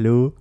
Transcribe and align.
ألو. 0.00 0.32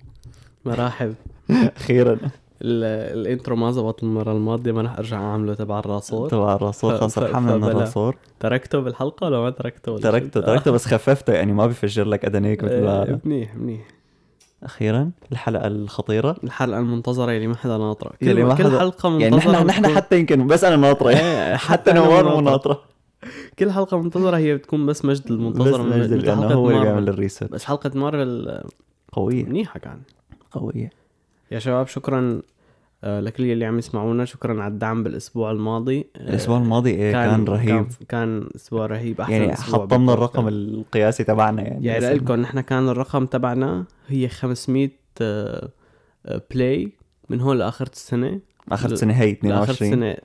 مراحب 0.66 1.14
أخيرا. 1.77 2.13
ال- 2.61 3.19
الإنترو 3.19 3.56
ما 3.56 3.71
زبط 3.71 4.04
المره 4.04 4.32
الماضيه 4.32 4.71
ما 4.71 4.82
رح 4.82 4.97
أرجع 4.97 5.17
أعمله 5.21 5.54
تبع 5.54 5.79
الراصور 5.79 6.29
تبع 6.29 6.55
الراسور 6.55 6.97
خلص 6.97 7.17
رحمنا 7.17 7.58
من. 7.58 7.64
الراسور. 7.64 8.15
تركته 8.39 8.79
بالحلقة 8.79 9.25
ولا 9.27 9.39
ما 9.39 9.49
تركته؟ 9.49 9.97
تركته؟ 9.97 10.41
تركته 10.41 10.71
بس 10.71 10.85
خففته 10.85 11.33
يعني 11.33 11.53
ما 11.53 11.67
بفجر 11.67 12.05
لك 12.07 12.25
ادنيك 12.25 12.63
مثل 12.63 12.73
آه، 12.73 13.05
ما 13.05 13.19
منيح 13.25 13.55
منيح. 13.55 13.81
أخيرا 14.63 15.11
الحلقة 15.31 15.68
الخطيرة. 15.68 16.36
الحلقة 16.44 16.80
المنتظرة 16.80 17.32
اللي 17.32 17.48
ما 17.48 17.55
حدا 17.55 17.78
ناطره. 17.78 18.12
كل, 18.21 18.44
ما 18.44 18.55
كل 18.55 18.64
حلقة 18.80 19.10
منتظره 19.10 19.21
يعني 19.23 19.36
نحن 19.36 19.66
نحن 19.66 19.88
حتى 19.96 20.20
يمكن 20.20 20.48
بس 20.48 20.64
أنا 20.64 20.76
ناطرة. 20.76 21.10
إيه، 21.10 21.55
حتى 21.70 21.94
نوار 21.94 22.30
مو. 22.36 22.41
ناطرة. 22.41 22.82
كل 23.60 23.71
حلقة 23.71 23.98
منتظرة 24.02 24.38
هي 24.38 24.55
بتكون 24.55 24.86
بس 24.86 25.05
مجد 25.05 25.23
بس 25.23 25.32
المنتظره 25.32 25.84
من- 25.84 26.00
مجد 26.00 26.14
لأنه 26.14 26.48
هو 26.54 26.70
اللي. 26.70 26.82
بيعمل 26.82 27.10
الريسيرش. 27.10 27.52
بس 27.52 27.64
حلقة 27.64 27.91
مارفل 27.96 28.62
قوية. 29.12 29.44
منيحة 29.46 29.80
كان. 29.80 30.02
قوية. 30.52 30.89
يا 31.52 31.59
شباب 31.59 31.88
شكرا 31.88 32.41
آه، 33.04 33.20
لكل 33.20 33.44
اللي 33.44 33.66
عم 33.66 33.77
يسمعونا 33.80 34.26
شكرا 34.26 34.63
على 34.63 34.73
الدعم 34.73 35.04
بالأسبوع 35.04 35.52
الماضي. 35.52 36.08
آه، 36.16 36.20
الأسبوع 36.30 36.58
الماضي 36.58 36.90
إيه 36.91 37.12
كان, 37.12 37.45
رهيب. 37.45 37.67
كان, 37.67 37.88
كان 38.09 38.50
أسبوع 38.55 38.86
رهيب 38.86 39.22
أحسن 39.22 39.34
يعني 39.34 39.55
حطمنا. 39.55 40.14
الرقم 40.14 40.48
القياسي 40.48 41.23
تبعنا 41.23 41.62
يعني 41.62 41.86
يعني 41.86 42.14
لكم 42.14 42.34
نحن 42.34 42.59
كان 42.62 42.90
الرقم 42.90 43.26
تبعنا 43.26 43.86
هي 44.08 44.27
500 44.30 44.90
آه، 45.22 45.70
آه، 46.26 46.41
بلاي 46.52 46.91
من 47.30 47.41
هون 47.41 47.58
لآخر 47.58 47.88
السنة. 47.88 48.39
آخر 48.72 48.95
سنه 48.95 49.14
هي 49.14 49.38
لآخر 49.44 49.72
22 49.73 49.94
السنة 50.03 50.17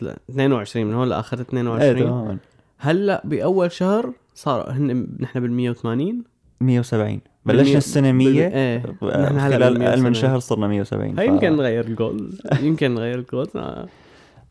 لا، 0.00 0.16
22 0.30 0.86
من 0.86 0.94
هون 0.94 1.08
لآخر 1.08 1.36
إيه 1.36 1.42
22 1.44 1.96
تماما. 2.06 2.38
هلأ 2.78 3.22
بأول 3.24 3.72
شهر 3.72 4.12
صار 4.34 4.70
هن 4.70 5.06
نحن 5.20 5.40
بال 5.40 5.52
180 5.52 6.24
170 6.60 7.20
بالمية- 7.20 7.48
بلشنا 7.48 7.78
السنة 7.78 8.12
100 8.12 8.28
بال- 8.28 8.52
إيه. 8.54 8.82
هلا 9.02 9.40
خلال 9.40 9.62
أقل 9.62 9.74
من 9.74 9.80
170. 9.80 10.14
شهر 10.14 10.38
صرنا 10.38 10.66
170 10.68 11.18
هاي 11.18 11.26
ف- 11.28 11.30
يمكن 11.32 11.56
نغير 11.56 11.84
الجول 11.84 12.38
يمكن 12.62 12.94
نغير 12.94 13.18
الجول 13.18 13.48
آه، 13.56 13.86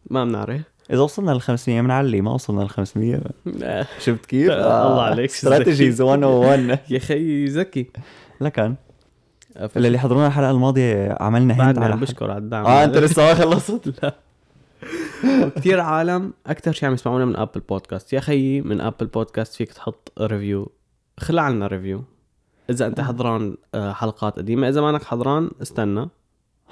ما 0.09 0.25
بنعرف. 0.25 0.61
إذا 0.91 0.99
وصلنا 1.01 1.31
ل 1.31 1.41
500 1.41 1.81
بنعلي 1.81 2.21
ما 2.21 2.31
وصلنا 2.33 2.61
ل 2.63 2.69
500 2.69 3.21
آه، 3.63 3.85
شفت 3.99 4.25
كيف؟ 4.25 4.51
الله 4.51 5.01
عليك، 5.01 5.29
strategies 5.35 6.01
101 6.01 6.79
يا 6.93 6.99
خي 6.99 7.45
ذكي 7.45 7.87
لكن 8.41 8.75
آه، 9.57 9.69
اللي 9.77 9.99
حضرونا 9.99 10.27
الحلقة 10.27 10.51
الماضية 10.51 11.17
عملنا 11.19 11.53
بعدني 11.53 11.85
على 11.85 11.95
بشكر 11.97 12.31
على 12.31 12.37
الدعم. 12.39 12.65
آه 12.65 12.83
أنت 12.83 12.97
لسه 12.97 13.21
ما 13.23 13.33
خلصت 13.33 14.03
لا. 14.03 14.15
كثير 15.55 15.79
عالم 15.79 16.33
أكثر 16.47 16.71
شيء 16.71 16.87
عم 16.89 16.93
يسمعونا 16.93 17.25
من 17.25 17.35
Apple 17.35 17.59
Podcast 17.69 18.13
يا 18.13 18.19
خيي 18.19 18.61
من 18.61 18.81
Apple 18.81 19.05
Podcast 19.05 19.55
فيك 19.55 19.73
تحط 19.73 20.11
review 20.21 20.71
خلع 21.19 21.49
لنا 21.49 21.67
review 21.67 22.03
إذا 22.69 22.87
أنت 22.87 23.01
حضران 23.01 23.57
آه، 23.75 23.93
حلقات 23.93 24.37
قديمة 24.37 24.69
إذا 24.69 24.81
مانك 24.81 25.03
حضران 25.03 25.51
استنى. 25.61 26.09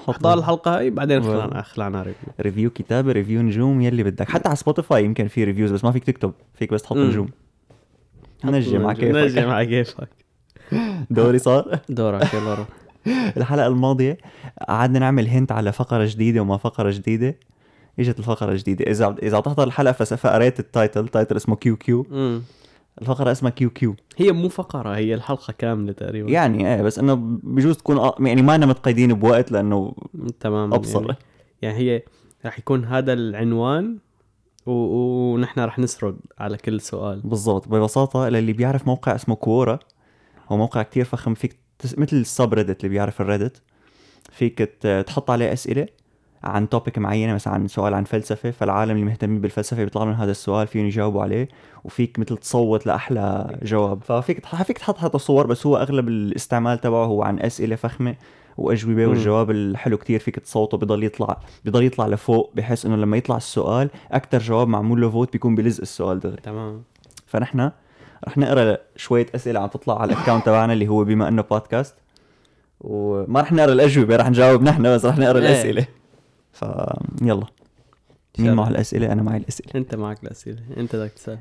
احضر 0.10 0.34
الحلقة 0.34 0.78
هاي 0.78 0.90
بعدين 0.90 1.24
خلعنا 1.24 1.62
خلعنا 1.62 2.02
ريفيو 2.02 2.30
review 2.42 2.70
كتابه 2.70 3.12
review 3.12 3.42
نجوم 3.42 3.82
يلي 3.82 4.04
بدك. 4.04 4.30
حتى 4.30 4.48
على 4.48 4.56
سبوتيفاي 4.56 5.06
يمكن 5.06 5.28
في 5.28 5.44
reviews 5.44 5.72
بس 5.72 5.84
ما 5.84 5.92
فيك 5.92 6.04
تكتب. 6.04 6.34
فيك 6.54 6.74
بس 6.74 6.82
تحط. 6.82 6.98
نجوم. 6.98 7.30
نجي 8.46 8.78
مع 8.78 8.92
نجي 8.92 9.12
كيفك. 9.12 9.38
مع 9.38 9.64
كيفك. 9.64 10.10
دوري 11.10 11.40
صار؟ 11.40 11.80
دورك 11.90 12.34
يلا 12.34 12.54
روح. 12.54 12.68
الحلقة 13.38 13.68
الماضية 13.68 14.18
قعدنا 14.68 15.00
نعمل 15.00 15.28
hint 15.28 15.52
على 15.52 15.72
فقرة 15.72 16.06
جديدة 16.06 16.42
وما 16.42 16.58
فقرة 16.58 16.92
جديدة. 16.92 17.36
إجت 18.00 18.20
الفقرة 18.20 18.52
الجديدة. 18.52 18.92
إذا 18.92 19.16
إذا 19.24 19.40
تحضر 19.40 19.64
الحلقة 19.64 20.06
فقريت 20.06 20.60
ال 20.60 20.68
title 20.68 21.08
title 21.08 21.36
اسمه 21.36 21.56
Q 21.56 21.76
Q. 21.76 22.06
الفقرة 23.02 23.32
اسمها 23.32 23.52
Q 23.52 23.70
Q. 23.70 23.96
هي 24.18 24.32
مو 24.32 24.50
فقرة 24.50 24.96
هي 24.96 25.14
الحلقة 25.14 25.54
كاملة 25.58 25.94
تقريبا. 25.94 26.32
يعني 26.32 26.74
إيه 26.74 26.82
بس 26.82 27.00
إنه 27.00 27.14
بجوز 27.44 27.78
تكون 27.78 28.12
يعني 28.28 28.42
ما 28.42 28.56
أنا 28.56 28.66
متقيدين 28.66 29.14
بوقت 29.14 29.52
لأنه 29.52 29.96
تماما 30.40 30.76
أبصر. 30.76 31.02
يعني, 31.02 31.18
يعني 31.62 31.78
هي 31.78 32.04
رح 32.46 32.60
يكون 32.60 32.86
هذا 32.86 33.14
العنوان 33.14 33.98
و... 34.66 34.72
ونحن 34.72 35.60
رح 35.60 35.80
نسرد 35.80 36.18
على 36.40 36.58
كل 36.58 36.82
سؤال. 36.82 37.22
بالضبط. 37.22 37.68
ببساطة 37.68 38.30
للي 38.30 38.54
بيعرف 38.54 38.88
موقع 38.88 39.16
اسمه 39.16 39.36
Quora 39.36 39.80
هو 40.50 40.58
موقع 40.58 40.84
كتير 40.84 41.06
فخم 41.06 41.34
فيك 41.34 41.60
تس... 41.80 42.00
مثل 42.00 42.16
ال 42.18 42.54
subreddit 42.54 42.80
اللي 42.80 42.90
بيعرف 42.90 43.22
ال 43.22 43.28
Reddit 43.28 43.62
فيك 44.32 44.58
تحط 45.08 45.32
عليه 45.32 45.54
أسئلة 45.54 45.88
عن 46.44 46.70
topic 46.70 46.98
معينة 46.98 47.34
مثلا 47.34 47.54
عن 47.54 47.68
سؤال 47.68 47.94
عن 47.94 48.04
فلسفة 48.04 48.52
فالعالم 48.52 48.92
اللي 48.92 49.06
مهتمين 49.06 49.42
بالفلسفة 49.42 49.84
بيطلع 49.84 50.04
لهم 50.04 50.14
هذا 50.14 50.32
السؤال 50.32 50.68
فيهم 50.68 50.86
يجاوبوا 50.86 51.22
عليه 51.22 51.48
وفيك 51.84 52.20
مثل 52.20 52.38
تصوت 52.38 52.88
لأحلى 52.88 53.58
جواب 53.64 54.04
ففيك 54.04 54.46
فيك 54.46 54.78
تحط 54.78 54.98
حتى 54.98 55.18
صور 55.18 55.48
بس 55.48 55.68
هو 55.68 55.78
أغلب 55.78 56.08
الاستعمال 56.08 56.82
تبعه 56.82 57.06
هو 57.06 57.24
عن 57.24 57.40
أسئلة 57.40 57.76
فخمة 57.76 58.16
وأجوبة. 58.58 59.08
والجواب 59.08 59.52
الحلو 59.52 59.98
كتير 59.98 60.20
فيك 60.20 60.40
تصوته 60.40 60.78
بضل 60.78 61.04
يطلع 61.04 61.38
بضل 61.66 61.84
يطلع 61.84 62.08
لفوق 62.08 62.52
بحيث 62.56 62.86
إنه 62.86 62.96
لما 62.96 63.18
يطلع 63.18 63.38
السؤال 63.38 63.90
أكثر 64.12 64.40
جواب 64.40 64.68
معمول 64.68 65.02
له 65.02 65.10
فوت 65.10 65.34
بيكون 65.34 65.56
بلزق 65.56 65.82
السؤال 65.82 66.20
دغري 66.20 66.42
تمام 66.42 66.84
فنحن 67.28 67.72
رح 68.28 68.38
نقرأ 68.38 68.78
شوية 68.96 69.26
أسئلة 69.36 69.60
عم 69.60 69.68
تطلع 69.68 70.02
على 70.02 70.14
ال 70.14 70.18
account 70.18 70.46
تبعنا 70.46 70.74
اللي 70.74 70.88
هو 70.88 71.04
بما 71.04 71.28
إنه 71.28 71.42
بودكاست 71.42 71.96
وما 72.82 73.42
رح 73.42 73.52
نقرأ 73.52 73.74
الأجوبة 73.74 74.16
رح 74.16 74.30
نجاوب 74.30 74.64
نحن 74.64 74.84
بس 74.84 75.06
رح 75.06 75.18
نقرأ 75.18 75.40
إيه. 75.40 75.46
الأسئلة 75.46 75.88
ف 76.54 76.66
يلا 77.22 77.46
مين. 78.40 78.54
معه 78.54 78.68
الأسئلة؟ 78.68 79.12
أنا 79.12 79.22
معي 79.22 79.38
الأسئلة. 79.38 79.72
أنت 79.76 79.96
معك 79.96 80.24
الأسئلة. 80.24 80.60
أنت 80.78 80.96
بدك 80.96 81.12
تسأل. 81.12 81.38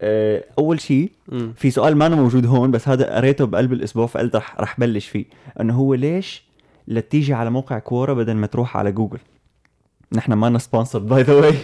أه، 0.00 0.44
أول 0.58 0.80
شيء. 0.80 1.12
في 1.56 1.70
سؤال 1.70 1.96
ما 1.96 2.06
أنا 2.06 2.16
موجود 2.16 2.46
هون 2.46 2.70
بس 2.70 2.88
هذا 2.88 3.16
قريته 3.16 3.44
بقلب 3.44 3.72
الأسبوع 3.72 4.06
فقلت 4.06 4.36
رح 4.36 4.60
رح 4.60 4.80
بلش 4.80 5.08
فيه. 5.08 5.24
إنه 5.60 5.74
هو 5.74 5.94
ليش 5.94 6.44
لتيجي 6.88 7.34
على 7.34 7.50
موقع 7.50 7.78
Quora 7.78 8.14
بدل 8.14 8.34
ما 8.34 8.46
تروح 8.46 8.76
على 8.76 8.92
جوجل؟ 8.92 9.18
نحن 10.12 10.32
ما 10.32 10.58
sponsored 10.58 11.06
by 11.06 11.22
the 11.22 11.34
way 11.34 11.54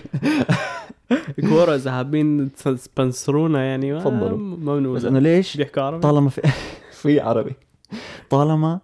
Quora 1.49 1.75
إذا 1.75 1.91
حابين 1.91 2.53
ت 2.53 2.64
sponsor 2.64 3.42
ونا 3.42 3.65
يعني 3.65 3.99
تفضلوا. 3.99 4.39
ما 4.39 4.77
بنقول. 4.77 4.97
بس 4.97 5.05
إنه 5.05 5.19
ليش 5.19 5.57
بيحكوا 5.57 5.83
عربي؟ 5.83 6.03
طالما 6.03 6.31
في 6.31 6.43
في 7.03 7.21
عربي. 7.21 7.53
طالما 8.31 8.81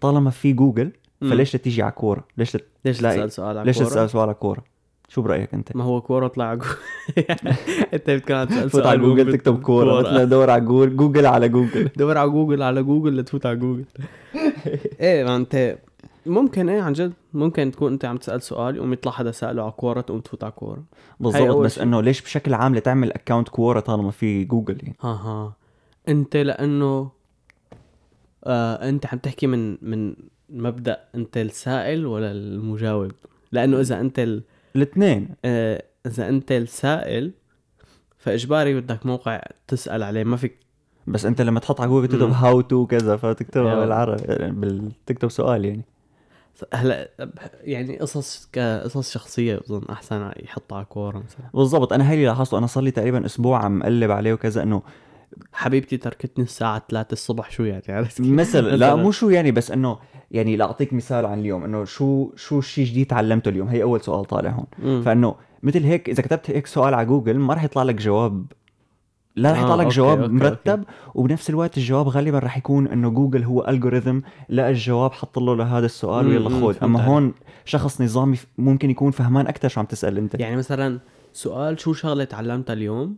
طالما 0.00 0.30
في 0.30 0.52
جوجل. 0.52 0.92
فليش 1.20 1.52
تيجي 1.52 1.82
على 1.82 1.92
Quora؟ 1.92 2.24
ليش 2.38 2.56
لت... 2.56 2.64
ليش 2.84 2.98
تسأل 2.98 3.32
سؤال 3.32 3.58
على 3.58 3.66
ليش؟ 3.66 3.78
تسأل 3.78 4.10
سؤال 4.10 4.22
على 4.22 4.34
Quora؟ 4.34 4.64
شو 5.08 5.22
برأيك 5.22 5.54
أنت؟ 5.54 5.76
ما 5.76 5.84
هو 5.84 6.00
Quora 6.00 6.28
طلع 6.28 6.54
جوجل 6.54 6.68
أنت 7.94 8.10
بتكون 8.10 8.36
عم 8.36 8.46
تسأل 8.46 8.70
تفوت 8.70 8.86
على 8.86 8.98
جوجل 8.98 9.32
تكتب 9.32 9.62
Quora. 9.62 10.00
مثل 10.00 10.28
دور 10.28 10.50
على 10.50 10.64
Google 10.64 10.96
Google 10.96 11.26
على 11.26 11.48
جوجل. 11.48 11.90
دور 11.96 12.18
على 12.18 12.30
جوجل 12.30 12.62
على 12.62 12.82
جوجل 12.82 13.16
لتفوت 13.16 13.46
على 13.46 13.56
جوجل. 13.56 13.84
إيه 15.00 15.24
ما 15.24 15.36
أنت 15.36 15.78
ممكن 16.26 16.68
إيه 16.68 16.80
عن 16.82 16.92
جد 16.92 17.12
ممكن 17.34 17.70
تكون 17.70 17.92
أنت 17.92 18.04
عم 18.04 18.16
تسأل 18.16 18.42
سؤال 18.42 18.76
يقوم 18.76 18.92
يطلع 18.92 19.12
حدا 19.12 19.30
سأله 19.30 19.62
على 19.62 19.72
Quora 19.72 20.00
تقوم 20.00 20.20
تفوت 20.20 20.44
على 20.44 20.52
Quora. 20.52 20.84
بالضبط 21.20 21.56
بس. 21.56 21.78
إنه 21.78 22.00
ليش 22.00 22.22
بشكل 22.22 22.54
عام 22.54 22.74
لتعمل 22.74 23.12
account 23.12 23.48
Quora 23.48 23.80
طالما 23.80 24.10
في 24.10 24.44
جوجل 24.44 24.78
يعني؟ 24.82 24.96
ها 25.00 25.08
ها 25.08 25.52
أنت 26.08 26.36
لأنه 26.36 27.10
آه 28.44 28.88
أنت 28.88 29.06
عم 29.06 29.18
تحكي 29.18 29.46
من 29.46 29.78
من 29.82 30.14
مبدأ 30.50 31.00
انت 31.14 31.36
السائل 31.36 32.06
ولا 32.06 32.32
المجاوب 32.32 33.12
لأنه 33.52 33.80
إذا 33.80 34.00
انت 34.00 34.18
ال... 34.18 34.42
الاثنين 34.76 35.28
آه 35.44 35.82
إذا 36.06 36.28
انت 36.28 36.52
السائل 36.52 37.32
فإجباري 38.18 38.80
بدك 38.80 39.06
موقع 39.06 39.42
تسأل 39.68 40.02
عليه 40.02 40.24
ما 40.24 40.36
فيك 40.36 40.58
بس 41.06 41.24
انت 41.24 41.42
لما 41.42 41.60
تحط 41.60 41.80
على 41.80 41.90
جوجل 41.90 42.08
تكتب. 42.08 42.30
هاو 42.30 42.60
تو 42.60 42.86
كذا 42.86 43.16
فتكتبها. 43.16 43.74
بالعربي 43.74 44.50
بال... 44.50 44.92
تكتب 45.06 45.30
سؤال 45.30 45.64
يعني 45.64 45.84
هلا 46.74 47.10
يعني 47.64 47.98
قصص 47.98 48.48
كقصص 48.52 49.12
شخصية 49.12 49.56
بظن 49.56 49.82
أحسن 49.90 50.30
يحطها 50.36 50.76
على 50.76 50.84
كورة 50.84 51.18
مثلا 51.18 51.50
بالضبط 51.54 51.92
أنا 51.92 52.08
هاي 52.08 52.14
اللي 52.14 52.26
لاحظته 52.26 52.58
أنا 52.58 52.66
صار 52.66 52.84
لي 52.84 52.90
تقريبا 52.90 53.26
أسبوع 53.26 53.64
عم 53.64 53.82
أقلب 53.82 54.10
عليه 54.10 54.32
وكذا 54.32 54.62
إنه 54.62 54.82
حبيبتي 55.52 55.96
تركتني 55.96 56.44
الساعة 56.44 56.82
3 56.90 57.12
الصبح 57.12 57.50
شو 57.50 57.64
يعني 57.64 57.82
عرفت؟ 57.88 58.20
مثل 58.20 58.64
لا. 58.64 58.94
مو 58.94 59.10
شو 59.10 59.30
يعني 59.30 59.52
بس 59.52 59.70
إنه 59.70 59.98
يعني 60.30 60.56
لاعطيك 60.56 60.92
مثال 60.92 61.26
عن 61.26 61.38
اليوم 61.38 61.64
إنه 61.64 61.84
شو 61.84 62.30
شو 62.36 62.58
الشيء 62.58 62.86
جديد 62.86 63.06
تعلمته 63.06 63.48
اليوم؟ 63.48 63.68
هي 63.68 63.82
أول 63.82 64.00
سؤال 64.00 64.24
طالع 64.24 64.50
هون. 64.82 65.02
فإنه 65.02 65.34
مثل 65.62 65.84
هيك 65.84 66.08
إذا 66.08 66.22
كتبت 66.22 66.50
هيك 66.50 66.66
سؤال 66.66 66.94
على 66.94 67.06
جوجل 67.06 67.38
ما 67.38 67.54
راح 67.54 67.64
يطلع 67.64 67.82
لك 67.82 67.94
جواب. 67.94 68.46
لا 69.36 69.52
رح 69.52 69.58
آه، 69.58 69.62
يطلع 69.62 69.74
لك 69.74 69.82
okay، 69.84 69.96
جواب 69.96 70.20
okay، 70.20 70.32
مرتب 70.32 70.84
وبنفس 71.14 71.50
الوقت 71.50 71.76
الجواب 71.78 72.08
غالبا 72.08 72.38
رح 72.38 72.56
يكون 72.56 72.86
إنه 72.88 73.10
جوجل 73.10 73.44
هو 73.44 73.64
algorithm 73.68 74.20
لقى 74.48 74.70
الجواب 74.70 75.12
حط 75.12 75.38
له 75.38 75.56
لهذا 75.56 75.86
السؤال 75.86 76.24
مم، 76.26 76.30
ويلا 76.30 76.48
مم، 76.48 76.66
خذ. 76.72 76.76
أما. 76.84 77.04
هون 77.04 77.34
شخص 77.64 78.00
نظامي 78.00 78.36
ف- 78.36 78.46
ممكن 78.58 78.90
يكون 78.90 79.10
فهمان 79.10 79.46
أكثر 79.46 79.68
شو 79.68 79.80
عم 79.80 79.86
تسأل 79.86 80.18
أنت. 80.18 80.40
يعني 80.40 80.56
مثلا 80.56 81.00
سؤال 81.32 81.80
شو 81.80 81.92
شغلة 81.92 82.24
تعلمتها 82.24 82.72
اليوم؟ 82.72 83.16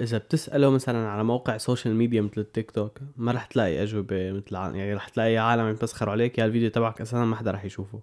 إذا 0.00 0.18
بتسأله 0.18 0.70
مثلا 0.70 1.08
على 1.08 1.24
موقع 1.24 1.56
social 1.56 1.94
media 1.94 2.22
مثل 2.22 2.40
التيك 2.40 2.70
توك 2.70 2.98
ما 3.16 3.32
رح 3.32 3.44
تلاقي 3.44 3.82
أجوبة 3.82 4.32
مثل 4.32 4.54
يعني 4.54 4.94
رح 4.94 5.08
تلاقي 5.08 5.36
عالم 5.36 5.62
عم 5.62 5.70
يتمسخروا 5.70 6.12
عليك 6.12 6.38
يا 6.38 6.44
الفيديو 6.44 6.70
تبعك 6.70 7.00
أساسا 7.00 7.24
ما 7.24 7.36
حدا 7.36 7.50
رح 7.50 7.64
يشوفه. 7.64 8.00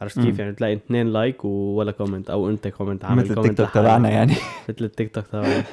عرفت. 0.00 0.20
كيف؟ 0.20 0.38
يعني 0.38 0.52
تلاقي 0.52 0.74
اثنين 0.74 1.06
like 1.06 1.44
ولا 1.44 1.92
comment 1.92 2.30
أو 2.30 2.50
أنت 2.50 2.68
comment 2.68 3.04
عامل 3.04 3.22
مثل 3.22 3.34
comment 3.34 3.50
ال 3.50 3.66
TikTok. 3.66 3.74
تبعنا 3.74 4.10
يعني. 4.10 4.32
مثل 4.68 4.84
التيك 4.84 5.14
توك 5.14 5.26
تبعنا. 5.26 5.64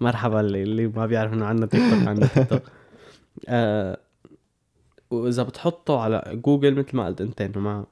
مرحبا 0.00 0.40
اللي, 0.40 0.62
اللي 0.62 0.86
ما 0.86 1.06
بيعرف 1.06 1.32
إنه 1.32 1.44
عندنا 1.44 1.66
تيك 1.66 1.80
توك 1.90 2.08
عندنا 2.08 2.26
تيك 2.26 2.48
توك 2.48 2.62
آه 3.48 3.98
وإذا 5.10 5.42
بتحطه 5.42 6.00
على 6.00 6.22
جوجل 6.44 6.74
مثل 6.74 6.96
ما 6.96 7.06
قلت 7.06 7.20
أنت 7.20 7.40
إنه 7.40 7.60
ما 7.60 7.84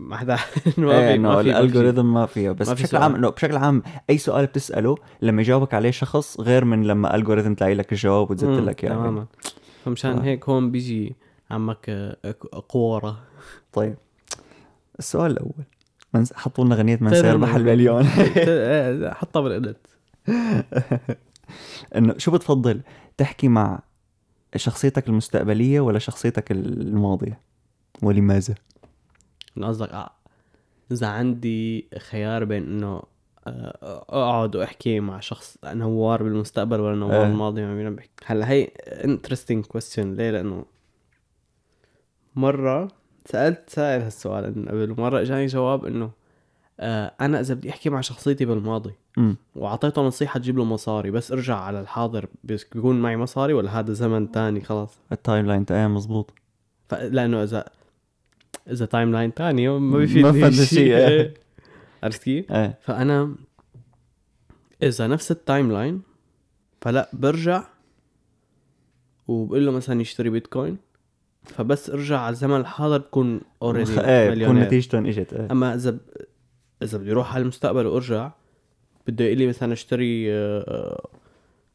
ما 0.00 0.16
حدا 0.16 0.36
ما 0.78 0.92
إيه 0.92 1.08
في 1.08 1.14
إنه 1.14 1.28
ما 1.28 1.42
في 1.42 1.50
الالجوريثم 1.50 2.12
ما 2.12 2.26
فيها. 2.26 2.52
بس 2.52 2.68
ما 2.68 2.74
في 2.74 2.82
بشكل 2.82 2.90
سؤال. 2.90 3.02
عام 3.02 3.14
إنه 3.14 3.30
بشكل 3.30 3.56
عام 3.56 3.82
أي 4.10 4.18
سؤال 4.18 4.46
بتسأله 4.46 4.96
لما 5.22 5.42
يجاوبك 5.42 5.74
عليه 5.74 5.90
شخص 5.90 6.40
غير 6.40 6.64
من 6.64 6.84
لما 6.84 7.14
الجوريثم 7.14 7.54
تلاقي 7.54 7.74
لك 7.74 7.92
الجواب 7.92 8.30
وتزت 8.30 8.48
لك 8.48 8.84
اياه 8.84 8.92
تماما. 8.92 9.26
فمشان 9.84 10.18
آه. 10.18 10.22
هيك 10.22 10.48
هون 10.48 10.70
بيجي 10.70 11.16
عمك 11.50 11.86
آه، 11.88 12.34
قوره 12.68 13.18
طيب. 13.72 13.94
السؤال 14.98 15.30
الأول. 15.30 15.64
من 16.14 16.24
حطوا 16.34 16.64
لنا 16.64 16.74
غنية 16.74 16.98
من 17.00 17.14
سير 17.14 17.38
محل 17.38 17.64
مليون. 17.64 18.06
إيه، 18.36 19.10
حطها 19.10 19.42
بالإدت. 19.42 19.86
إنه 21.96 22.14
شو 22.18 22.30
بتفضل؟ 22.30 22.80
تحكي 23.16 23.48
مع 23.48 23.80
شخصيتك 24.56 25.08
المستقبلية 25.08 25.80
ولا 25.80 25.98
شخصيتك 25.98 26.52
الماضية؟ 26.52 27.40
ولماذا؟ 28.02 28.54
إنه 29.56 29.66
قصدك 29.66 29.88
آه، 29.88 30.10
إذا 30.92 31.06
عندي 31.06 31.88
خيار 31.98 32.44
بين 32.44 32.62
إنه 32.62 33.02
آه، 33.46 34.04
أقعد 34.08 34.56
وأحكي 34.56 35.00
مع 35.00 35.20
شخص 35.20 35.58
نوار 35.64 36.22
بالمستقبل 36.22 36.80
ولا 36.80 36.96
نوار 36.96 37.22
إيه. 37.22 37.22
بالماضي 37.22 37.62
ما 37.62 37.76
بينا 37.76 37.90
بحكي 37.90 38.10
هلأ 38.24 38.50
هي 38.50 38.64
interesting 39.04 39.66
question 39.66 40.14
ليه؟ 40.14 40.30
لأنه 40.30 40.64
مرة 42.36 42.88
سألت 43.26 43.70
سائل 43.70 44.02
هالسؤال 44.02 44.58
من 44.58 44.68
قبل 44.68 44.90
ومره 44.90 45.20
اجاني 45.20 45.46
جواب 45.46 45.84
إنه 45.84 46.10
آه 46.80 47.12
أنا 47.20 47.40
إذا 47.40 47.54
بدي 47.54 47.70
أحكي 47.70 47.90
مع 47.90 48.00
شخصيتي 48.00 48.44
بالماضي 48.44 48.94
وأعطيته 49.56 50.02
نصيحة 50.02 50.40
تجيب 50.40 50.58
له 50.58 50.64
مصاري 50.64 51.10
بس 51.10 51.32
ارجع 51.32 51.56
على 51.56 51.80
الحاضر 51.80 52.26
بس 52.44 52.64
بيكون 52.64 53.02
معي 53.02 53.16
مصاري 53.16 53.52
ولا 53.52 53.78
هذا 53.78 53.92
زمن 53.92 54.30
تاني 54.30 54.60
خلاص؟ 54.60 54.98
ال 55.12 55.46
timeline 55.46 55.66
إيه 55.70 55.86
مزبوط. 55.86 56.34
لأنه 56.92 57.42
إذا 57.42 57.64
إذا 58.70 58.86
timeline 58.86 59.34
تاني 59.34 59.68
ما 59.68 59.98
بيفيدني 59.98 60.40
ما 60.40 60.50
شيء، 60.50 60.64
شيء. 60.64 60.96
إيه. 60.96 61.34
عرفت 62.02 62.22
كيف؟ 62.22 62.52
إيه. 62.52 62.78
فأنا 62.82 63.34
إذا 64.82 65.06
نفس 65.06 65.30
ال 65.30 65.72
timeline 65.72 66.02
فلا 66.80 67.10
برجع 67.12 67.64
وبقول 69.28 69.66
له 69.66 69.72
مثلا 69.72 70.00
يشتري 70.00 70.30
بيتكوين 70.30 70.78
فبس 71.44 71.90
ارجع 71.90 72.18
على 72.18 72.32
الزمن 72.32 72.56
الحاضر 72.56 72.98
بكون 72.98 73.40
already 73.62 74.00
إيه 74.10 74.30
بكون 74.30 74.60
نتيجتهم 74.60 75.06
إجت 75.06 75.32
إيه. 75.32 75.48
أما 75.50 75.74
إذا 75.74 75.90
ب... 75.90 76.00
إذا 76.82 76.98
بدي 76.98 77.12
أروح 77.12 77.34
على 77.34 77.42
المستقبل 77.42 77.86
وأرجع 77.86 78.30
بده 79.06 79.24
يقول 79.24 79.38
لي 79.38 79.46
مثلا 79.46 79.72
اشتري 79.72 80.32
آه، 80.32 80.60
آه، 80.60 81.08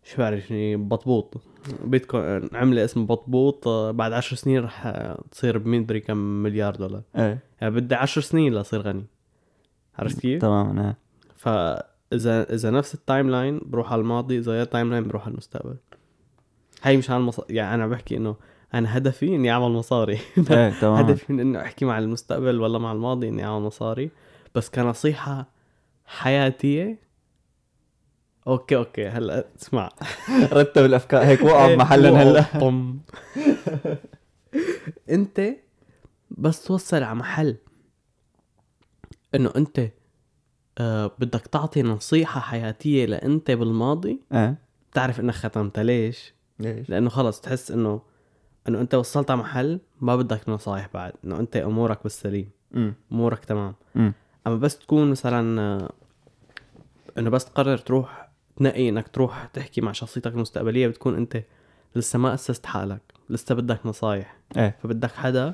شو 0.06 0.18
بعرف 0.18 0.52
يعني 0.52 0.76
بطبوط. 0.76 1.42
بيتكوين 1.84 2.50
عملة 2.54 2.86
اسمه 2.86 3.06
بطبوط 3.06 3.68
آه، 3.68 3.92
بعد 3.92 4.14
عشر 4.14 4.36
سنين 4.36 4.64
رح 4.64 4.88
آه، 4.88 5.24
تصير 5.32 5.58
بمدري 5.58 6.00
كم 6.00 6.18
مليار 6.18 6.76
دولار. 6.76 7.02
إيه. 7.16 7.40
يعني 7.62 7.76
بدي 7.76 7.96
عشر 7.96 8.22
سنين 8.22 8.54
لأصير 8.54 8.82
غني. 8.82 9.06
عرفت 10.00 10.20
كيف؟ 10.20 10.42
تماما 10.42 10.88
إيه. 10.88 10.98
فاذا 11.36 12.54
إذا 12.54 12.72
نفس 12.72 12.94
ال 12.94 13.30
timeline 13.30 13.62
بروح 13.66 13.94
على 13.94 14.02
الماضي 14.02 14.38
إذا 14.38 14.52
غير 14.52 14.62
ال 14.62 14.92
timeline 14.92 15.04
بروح 15.08 15.22
على 15.22 15.32
المستقبل. 15.32 15.76
هاي 16.84 16.98
مشان 16.98 17.16
المص... 17.16 17.42
يعني 17.50 17.76
أنا 17.76 17.88
بحكي 17.88 18.18
إنه 18.18 18.36
أنا 18.74 18.98
هدفي 18.98 19.36
إني 19.36 19.52
أعمل 19.52 19.70
مصاري. 19.70 20.20
إيه 20.52 20.80
تماما. 20.80 21.00
هدفي 21.02 21.34
من 21.34 21.40
إنه 21.40 21.62
أحكي 21.62 21.86
مع 21.86 22.00
المستقبل 22.00 22.62
ولا 22.62 22.80
مع 22.80 22.92
الماضي 22.92 23.30
إني 23.30 23.46
أعمل 23.46 23.66
مصاري. 23.66 24.10
بس 24.56 24.70
كنصيحة 24.70 25.48
حياتية 26.06 27.05
okay 28.48 28.76
okay 28.76 29.08
هلا 29.08 29.46
اسمع. 29.58 29.90
رتب 30.54 30.86
الأفكار. 30.86 31.24
هيك 31.24 31.42
وقع 31.44 31.68
إيه، 31.68 31.78
وقعوا 31.78 32.14
هلا. 32.14 32.42
طم. 32.62 33.00
أنت 35.10 35.42
بس 36.32 36.64
توصل 36.64 37.04
على 37.04 37.16
محل 37.16 37.56
إنه 39.36 39.52
أنت 39.56 39.90
آه 40.78 41.12
بدك 41.20 41.48
تعطي 41.48 41.84
نصيحة 41.84 42.40
حياتية 42.40 43.06
لأنت 43.06 43.52
بالماضي 43.52 44.22
إيه. 44.34 44.58
بتعرف 44.92 45.20
إنك 45.20 45.34
ختمتها. 45.34 45.84
ليش؟ 45.84 46.34
ليش؟ 46.60 46.90
لأنه 46.90 47.10
خلص 47.10 47.42
تحس 47.42 47.72
إنه 47.72 48.02
إنه 48.68 48.82
أنت 48.82 48.96
وصلت 48.96 49.32
على 49.32 49.40
محل 49.40 49.80
ما 50.02 50.16
بدك 50.16 50.50
نصايح 50.50 50.90
بعد. 50.94 51.14
إنه 51.24 51.40
أنت 51.40 51.56
أمورك 51.58 52.04
بالسليم. 52.04 52.50
امم 52.76 52.94
أمورك 53.12 53.46
تمام. 53.46 53.76
امم 53.96 54.14
أما 54.48 54.56
بس 54.56 54.78
تكون 54.80 55.12
مثلا 55.12 55.62
آه، 55.62 55.90
إنه 57.18 57.30
بس 57.30 57.46
تقرر 57.46 57.78
تروح 57.78 58.25
تنقي 58.56 58.90
إنك 58.90 59.08
تروح 59.08 59.46
تحكي 59.46 59.82
مع 59.82 59.92
شخصيتك 59.92 60.34
المستقبلية 60.34 60.88
بتكون 60.88 61.16
أنت 61.16 61.44
لسه 61.96 62.20
ما 62.20 62.34
أسست 62.34 62.66
حالك 62.66 63.02
لسه 63.30 63.56
بدك 63.56 63.86
نصايح. 63.86 64.38
إيه. 64.58 64.78
فبدك 64.84 65.12
حدا 65.12 65.54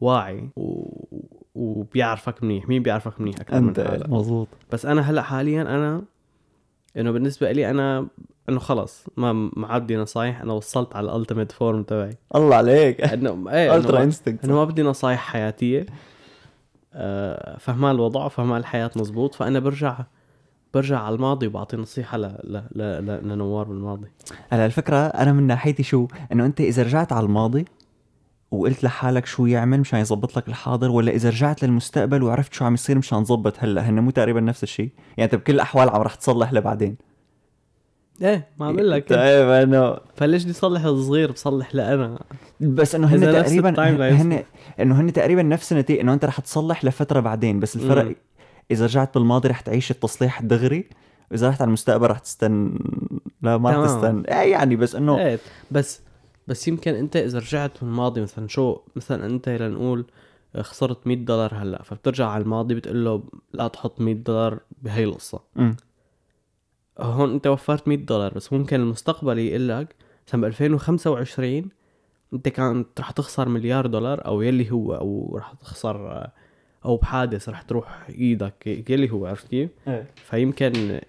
واعي 0.00 0.48
و... 0.56 0.84
وبيعرفك 1.54 2.42
منيح. 2.42 2.68
مين 2.68 2.82
بيعرفك 2.82 3.20
منيح 3.20 3.40
أكثر 3.40 3.60
من 3.60 3.68
أنت 3.68 3.80
حالك 3.80 4.08
مزبوط 4.08 4.48
بس 4.72 4.86
أنا 4.86 5.00
هلأ 5.00 5.22
حاليا 5.22 5.62
أنا 5.62 6.02
إنه 6.96 7.10
بالنسبة 7.10 7.52
لي 7.52 7.70
أنا 7.70 8.06
إنه 8.48 8.58
خلص 8.58 9.06
ما 9.16 9.32
ما 9.32 9.66
عاد 9.66 9.82
بدي 9.82 9.96
نصايح 9.96 10.40
أنا 10.40 10.52
وصلت 10.52 10.96
على 10.96 11.10
ال 11.10 11.15
ultimate 11.15 11.52
form 11.52 11.82
تبعي. 11.82 12.16
الله 12.34 12.56
عليك. 12.56 13.00
إنه 13.14 13.50
إيه 13.50 13.76
ultra 13.76 13.96
انه 13.96 14.04
instinct 14.04 14.44
أنا 14.44 14.54
ما 14.54 14.64
بدي 14.64 14.82
نصايح 14.82 15.20
حياتية. 15.20 15.86
آه، 16.94 17.58
فهمان 17.58 17.94
الوضع 17.94 18.24
وفهمان 18.24 18.60
الحياة 18.60 18.90
مزبوط 18.96 19.34
فأنا 19.34 19.58
برجع 19.58 19.98
برجع 20.74 20.98
على 20.98 21.14
الماضي 21.14 21.46
وبعطي 21.46 21.76
نصيحة 21.76 22.18
ل... 22.18 22.22
ل... 22.22 22.62
ل... 22.74 23.06
ل... 23.06 23.28
لنوار 23.28 23.64
بالماضي. 23.64 24.08
هلا 24.50 24.66
الفكرة 24.66 24.96
أنا 24.96 25.32
من 25.32 25.46
ناحيتي 25.46 25.82
شو؟ 25.82 26.06
إنه 26.32 26.46
أنت 26.46 26.60
إذا 26.60 26.82
رجعت 26.82 27.12
على 27.12 27.26
الماضي 27.26 27.64
وقلت 28.50 28.84
لحالك 28.84 29.26
شو 29.26 29.46
يعمل 29.46 29.80
مشان 29.80 30.00
يظبط 30.00 30.36
لك 30.36 30.48
الحاضر 30.48 30.90
ولا 30.90 31.12
إذا 31.12 31.28
رجعت 31.28 31.64
للمستقبل 31.64 32.22
وعرفت 32.22 32.54
شو 32.54 32.64
عم 32.64 32.74
يصير 32.74 32.98
مشان 32.98 33.24
تظبط 33.24 33.54
هلا 33.58 33.88
هن 33.88 34.00
مو 34.00 34.10
تقريبا 34.10 34.40
نفس 34.40 34.62
الشيء 34.62 34.90
يعني 35.16 35.32
أنت 35.32 35.34
بكل 35.34 35.54
الأحوال 35.54 35.90
عم 35.90 36.00
رح 36.00 36.14
تصلح 36.14 36.52
لبعدين. 36.52 36.96
إيه 38.22 38.48
ما 38.58 38.66
عم 38.66 38.76
بقول 38.76 38.90
لك 38.90 39.08
طيب 39.12 39.48
إنه 39.48 39.96
فليش 40.14 40.42
بدي 40.42 40.52
اصلح 40.52 40.84
الصغير 40.84 41.32
بصلح 41.32 41.74
لأنا. 41.74 42.18
بس 42.60 42.94
إنه 42.94 43.06
هن 43.06 43.20
تقريبا 43.20 44.10
هن 44.10 44.42
إنه 44.80 45.00
هن 45.00 45.12
تقريبا 45.12 45.42
نفس 45.42 45.72
النتيجة 45.72 46.00
إنه 46.00 46.14
أنت 46.14 46.24
رح 46.24 46.40
تصلح 46.40 46.84
لفترة 46.84 47.20
بعدين 47.20 47.60
بس 47.60 47.76
الفرق 47.76 48.16
إذا 48.70 48.84
رجعت 48.84 49.14
بالماضي 49.14 49.48
رح 49.48 49.60
تعيش 49.60 49.90
التصليح 49.90 50.42
دغري 50.42 50.88
وإذا 51.30 51.48
رحت 51.48 51.62
على 51.62 51.68
المستقبل 51.68 52.06
رح 52.06 52.18
تستنى 52.18 52.78
لا 53.42 53.58
ما 53.58 53.70
رح. 53.70 53.86
تستنى 53.86 54.28
إيه 54.28 54.52
يعني 54.52 54.76
بس 54.76 54.94
إنه 54.94 55.18
إيه 55.18 55.38
بس 55.70 56.00
بس 56.46 56.68
يمكن 56.68 56.94
أنت 56.94 57.16
إذا 57.16 57.38
رجعت 57.38 57.82
من 57.82 57.88
الماضي 57.88 58.20
مثلا 58.20 58.48
شو 58.48 58.78
مثلا 58.96 59.26
أنت 59.26 59.48
لنقول 59.48 60.04
خسرت 60.60 61.06
100 61.06 61.16
دولار 61.16 61.54
هلأ 61.54 61.82
فبترجع 61.82 62.28
على 62.28 62.42
الماضي 62.42 62.74
بتقول 62.74 63.04
له 63.04 63.22
لا 63.52 63.68
تحط 63.68 64.00
100 64.00 64.14
دولار 64.14 64.60
بهي 64.82 65.04
القصة. 65.04 65.40
هون 66.98 67.32
أنت 67.32 67.46
وفرت 67.46 67.88
100 67.88 67.98
دولار 67.98 68.34
بس 68.34 68.52
ممكن 68.52 68.80
المستقبلي 68.80 69.48
يقول 69.48 69.68
لك 69.68 69.94
مثلا 70.28 70.40
ب 70.40 70.44
2025 70.44 71.68
أنت 72.32 72.48
كانت 72.48 73.00
رح 73.00 73.10
تخسر 73.10 73.48
مليار 73.48 73.86
دولار 73.86 74.26
أو 74.26 74.42
يلي 74.42 74.70
هو 74.70 74.94
أو 74.94 75.36
رح 75.38 75.52
تخسر 75.52 76.26
أو 76.84 76.96
بحادث 76.96 77.48
رح 77.48 77.62
تروح 77.62 78.08
إيدك 78.08 78.66
يلي 78.90 79.10
هو 79.10 79.26
عرفت 79.26 79.48
كيف؟ 79.48 79.70
إيه. 79.88 80.06
فيمكن 80.14 81.00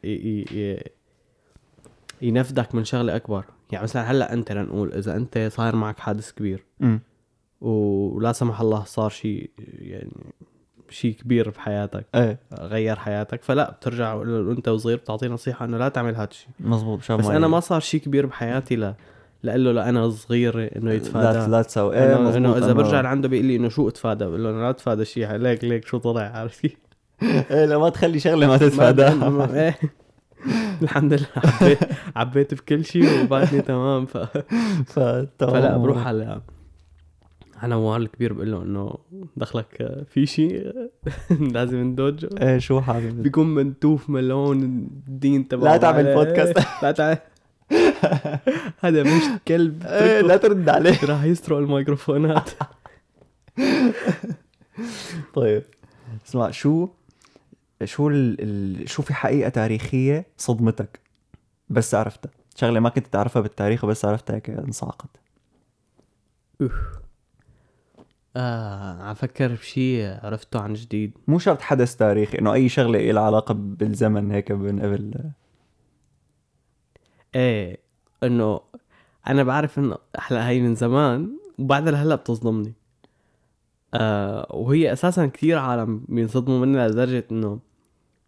ينفذك 2.22 2.76
من 2.76 2.84
شغلة 2.84 3.16
أكبر 3.16 3.46
يعني 3.72 3.84
مثلا 3.84 4.12
هلأ 4.12 4.34
أنت 4.34 4.52
لنقول 4.52 4.94
إذا 4.94 5.16
أنت 5.16 5.50
صاير 5.52 5.76
معك 5.76 6.00
حادث 6.00 6.32
كبير. 6.32 6.66
ولا 7.62 8.32
سمح 8.32 8.62
الله 8.62 8.84
صار 8.84 9.10
شيء 9.10 9.50
يعني 9.80 10.12
شيء 10.90 11.16
كبير 11.16 11.50
بحياتك 11.50 12.06
إيه 12.16 12.40
غير 12.60 12.96
حياتك 12.96 13.44
فلأ 13.44 13.72
بترجع 13.72 14.14
وانت 14.14 14.68
وصغير 14.68 14.98
بتعطيه 14.98 15.28
نصيحة 15.28 15.66
إنه 15.66 15.78
لا 15.78 15.90
تعمل 15.90 16.16
هذا 16.16 16.28
الشيء 16.32 16.50
مزبوط 16.60 17.12
بس 17.12 17.26
أنا 17.26 17.48
ما 17.48 17.60
صار 17.60 17.80
شيء 17.80 18.02
كبير 18.02 18.26
بحياتي 18.26 18.76
لا 18.76 18.96
لقول 19.44 19.66
له 19.66 19.72
لا 19.72 19.90
أنا 19.90 20.10
صغير 20.10 20.78
إنه 20.78 20.86
لا 20.86 20.94
يتفادى. 20.94 21.52
لا 21.52 21.62
تسوي 21.62 21.96
إيه 21.96 22.38
انه, 22.38 22.58
إذا 22.58 22.74
برجع 22.74 23.02
لعنده 23.02 23.28
بيقول 23.28 23.46
لي 23.46 23.56
إنه 23.56 23.70
شو 23.70 23.88
اتفادى؟ 23.88 24.26
بقول 24.26 24.44
له 24.44 24.50
أنا 24.50 24.62
لا 24.62 24.70
اتفادى 24.70 25.06
شيء 25.06 25.32
ليك 25.36 25.64
ليك 25.64 25.88
شو 25.88 25.98
طلع 25.98 26.22
عرفت 26.22 26.62
كيف؟ 26.62 26.78
إيه 27.52 27.66
لا 27.66 27.78
ما 27.78 27.90
تخلي 27.90 28.20
شغلة 28.20 28.48
ما 28.48 28.58
تتفاداها 28.68 29.56
إيه. 29.56 29.76
الحمد 30.82 31.14
لله 31.14 31.28
عبيت 31.36 31.80
عبيت 32.16 32.54
بكل 32.54 32.86
شيء 32.86 33.24
وبعدني 33.24 33.62
تمام. 33.62 34.06
ف... 34.06 34.18
فلا 34.86 35.78
بروح 35.78 36.08
على 36.08 36.42
على 37.58 37.76
نوار 37.76 38.02
الكبير 38.02 38.34
بقول 38.34 38.52
له 38.52 38.64
إنه 38.64 38.94
دخلك 39.38 40.06
في 40.10 40.26
شيء 40.26 40.74
لازم 41.54 41.78
ندوج 41.78 42.26
إيه 42.42 42.58
شو 42.58 42.82
حابب؟ 42.82 43.24
بيكون 43.24 43.56
منتوف 43.56 44.10
ملون 44.10 44.64
الدين 45.08 45.48
تبعه. 45.48 45.72
لا 45.72 45.78
تعمل. 45.78 46.14
بودكاست. 46.16 46.60
لا 46.84 46.92
تعمل 46.92 47.18
هذا 48.84 49.04
مش 49.04 49.24
كلب. 49.48 49.84
إيه 49.86 50.22
لا 50.22 50.38
ترد 50.38 50.70
عليه. 50.70 51.06
راح 51.12 51.24
يسرق 51.24 51.58
الميكروفونات 51.58 52.50
طيب. 55.34 55.64
اسمع 56.28 56.52
شو 56.52 56.88
شو 57.84 58.10
ال... 58.10 58.38
ال... 58.42 58.90
شو 58.90 59.02
في 59.02 59.14
حقيقة 59.14 59.50
تاريخية 59.50 60.26
صدمتك؟ 60.38 61.00
بس 61.70 61.96
عرفتها. 61.96 62.32
شغلة 62.56 62.80
ما 62.80 62.90
كنت 62.90 63.08
تعرفها 63.08 63.42
بالتاريخ 63.42 63.84
وبس 63.84 64.06
عرفتها 64.06 64.36
هيك 64.36 64.50
انصعقت 64.50 65.10
أوف. 66.62 66.72
آه 68.36 69.04
عم 69.04 69.14
فكر 69.14 69.48
بشيء 69.54 70.18
عرفته 70.24 70.60
عن 70.60 70.74
جديد. 70.74 71.18
مو 71.28 71.40
شرط 71.40 71.62
حدث 71.62 71.96
تاريخي 71.96 72.40
إنه 72.40 72.54
أي 72.54 72.70
شغلة 72.70 73.12
لها 73.12 73.24
علاقة 73.24 73.54
بالزمن 73.54 74.32
هيك 74.32 74.52
من 74.52 74.80
قبل. 74.80 75.32
إيه 77.36 77.78
إنه 78.24 78.62
أنا 79.28 79.44
بعرف 79.44 79.80
إنه 79.80 79.98
هلا 80.20 80.50
هي 80.50 80.60
من 80.62 80.76
زمان 80.76 81.30
وبعدها 81.60 81.92
لهلأ 81.92 82.16
بتصدمني. 82.16 82.74
آه 83.94 84.48
وهي 84.50 84.94
أساسا 84.94 85.26
كثير 85.26 85.58
عالم 85.58 86.06
بينصدموا 86.10 86.60
منها 86.66 86.88
لدرجة 86.88 87.26
إنه 87.32 87.60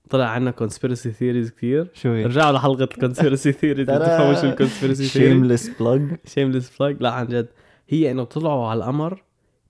طلع 0.09 0.25
عنا 0.25 0.51
conspiracy 0.51 1.11
theories 1.11 1.51
كثير 1.51 1.89
شو 1.93 2.09
هي؟ 2.09 2.25
رجعوا 2.25 2.51
لحلقة 2.51 2.85
conspiracy 2.85 3.51
theories 3.51 3.89
بتفهموا 3.89 4.33
شو 4.33 4.47
ال 4.47 4.52
conspiracy 4.52 5.05
theory 5.05 5.29
shameless 5.33 5.69
plug 5.79 6.17
shameless 6.25 6.77
plug 6.79 6.97
لا 6.99 7.11
عن 7.11 7.27
جد. 7.27 7.47
هي 7.89 8.11
إنه 8.11 8.23
طلعوا 8.23 8.67
على 8.67 8.77
القمر 8.77 9.23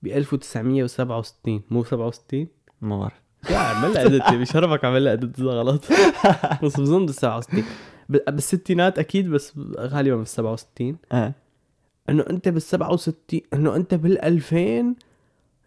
ب 0.03 0.07
1967 0.07 1.61
مو 1.71 1.83
67 1.83 2.47
ما 2.81 2.99
بعرف. 2.99 3.21
يا 3.49 3.57
عمل 3.57 3.93
لها 3.93 4.05
edit 4.05 4.33
بشرفك 4.33 4.85
عمل 4.85 5.03
لها 5.05 5.13
edit 5.13 5.39
غلط. 5.41 5.85
بس 6.63 6.79
بظن 6.79 7.05
بال 7.05 7.13
67 7.15 7.61
ب- 7.61 7.65
بالستينات 8.09 8.99
أكيد 8.99 9.29
بس 9.29 9.53
غالبا 9.77 10.15
بال 10.15 10.27
67 10.27 10.97
آه. 11.11 11.33
إنه 12.09 12.25
أنت 12.29 12.49
بال 12.49 12.61
67 12.61 13.41
إنه 13.53 13.75
أنت 13.75 13.93
بال 13.93 14.21
2000 14.21 14.95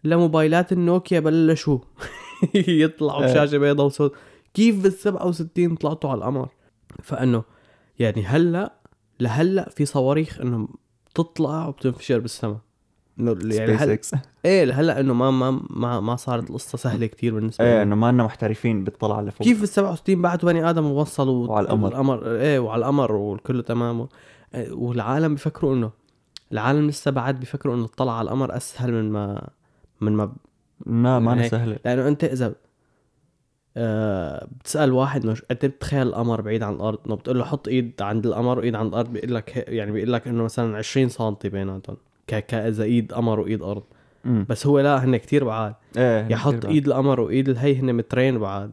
لموبايلات 0.03 0.71
النوكيا 0.71 1.19
بلشوا 1.19 1.79
يطلعوا 2.55 3.23
إيه. 3.23 3.31
بشاشة 3.31 3.57
بيضاء 3.57 3.85
وسود 3.85 4.11
كيف 4.53 4.83
بال 4.83 4.93
67 4.93 5.75
طلعتوا 5.75 6.09
على 6.09 6.17
القمر؟ 6.17 6.49
فإنه 7.03 7.43
يعني 7.99 8.25
هلأ 8.25 8.73
لهلأ 9.19 9.69
في 9.69 9.85
صواريخ 9.85 10.41
إنه 10.41 10.67
بتطلع 11.11 11.67
وبتنفجر 11.67 12.19
بالسماء. 12.19 12.59
إنه 13.19 13.37
يعني 13.55 13.93
إكس 13.93 14.15
إيه 14.45 14.63
لهلا 14.63 14.99
إنه 14.99 15.13
ما 15.13 15.31
ما 15.31 15.61
ما 15.69 15.99
ما 15.99 16.15
صارت 16.15 16.49
القصة 16.49 16.77
سهلة 16.77 17.05
كتير 17.05 17.35
بالنسبة 17.35 17.65
إيه. 17.65 17.83
إنه 17.83 17.95
ما 17.95 18.11
لنا 18.11 18.23
محترفين 18.23 18.83
بالطلعة 18.83 19.21
لفوق. 19.21 19.47
كيف 19.47 19.59
بال 19.59 19.67
67 19.67 20.21
بعتوا 20.21 20.51
بني 20.51 20.69
آدم 20.69 20.85
ووصلوا 20.85 21.47
وعلى 21.47 21.65
القمر. 21.65 21.87
القمر؟ 21.87 22.35
إيه 22.35 22.59
وعلى 22.59 22.79
القمر 22.79 23.11
والكل 23.11 23.63
تمام. 23.63 24.07
إيه، 24.55 24.71
والعالم 24.71 25.33
بيفكروا 25.33 25.75
انه 25.75 25.91
العالم 26.51 26.87
لسه 26.87 27.11
بعد 27.11 27.39
بيفكروا 27.39 27.75
إنه 27.75 27.85
الطلعة 27.85 28.13
على 28.13 28.25
القمر 28.25 28.57
أسهل 28.57 28.91
من 28.93 29.11
ما 29.11 29.49
من 30.01 30.11
ما 30.15 30.31
لا 30.85 31.19
ما 31.19 31.41
هيك. 31.43 31.51
سهلة. 31.51 31.79
لأنه 31.85 32.07
أنت 32.07 32.23
اذا 32.23 32.55
آه 33.77 34.47
بتسأل 34.59 34.91
واحد 34.93 35.23
إنه 35.23 35.35
انت 35.51 35.65
بتتخيل 35.65 36.07
القمر 36.07 36.41
بعيد 36.41 36.63
عن 36.63 36.73
الأرض؟ 36.73 36.99
إنه 37.05 37.15
بتقول 37.15 37.37
له 37.39 37.45
حط 37.45 37.67
إيد 37.67 38.01
عند 38.01 38.25
القمر 38.25 38.59
وإيد 38.59 38.75
عند 38.75 38.87
الأرض 38.93 39.09
بيقول 39.13 39.35
لك 39.35 39.65
يعني 39.67 39.91
بيقول 39.91 40.13
لك 40.13 40.27
إنه 40.27 40.43
مثلا 40.43 40.77
20 40.77 41.09
سم 41.09 41.35
بيناتهم. 41.43 41.97
ك 42.27 42.45
كاذا 42.45 42.83
إيد 42.83 43.11
قمر 43.11 43.39
وإيد 43.39 43.61
أرض 43.61 43.83
أمم. 44.25 44.45
بس 44.49 44.67
هو 44.67 44.79
لا 44.79 45.05
هن 45.05 45.17
كتير 45.17 45.43
بعاد 45.43 45.73
إيه 45.97 46.27
يحط 46.31 46.65
إيد 46.65 46.87
القمر 46.87 47.19
وإيد 47.19 47.49
الهي 47.49 47.79
هن 47.79 47.93
مترين 47.93 48.39
بعاد 48.39 48.71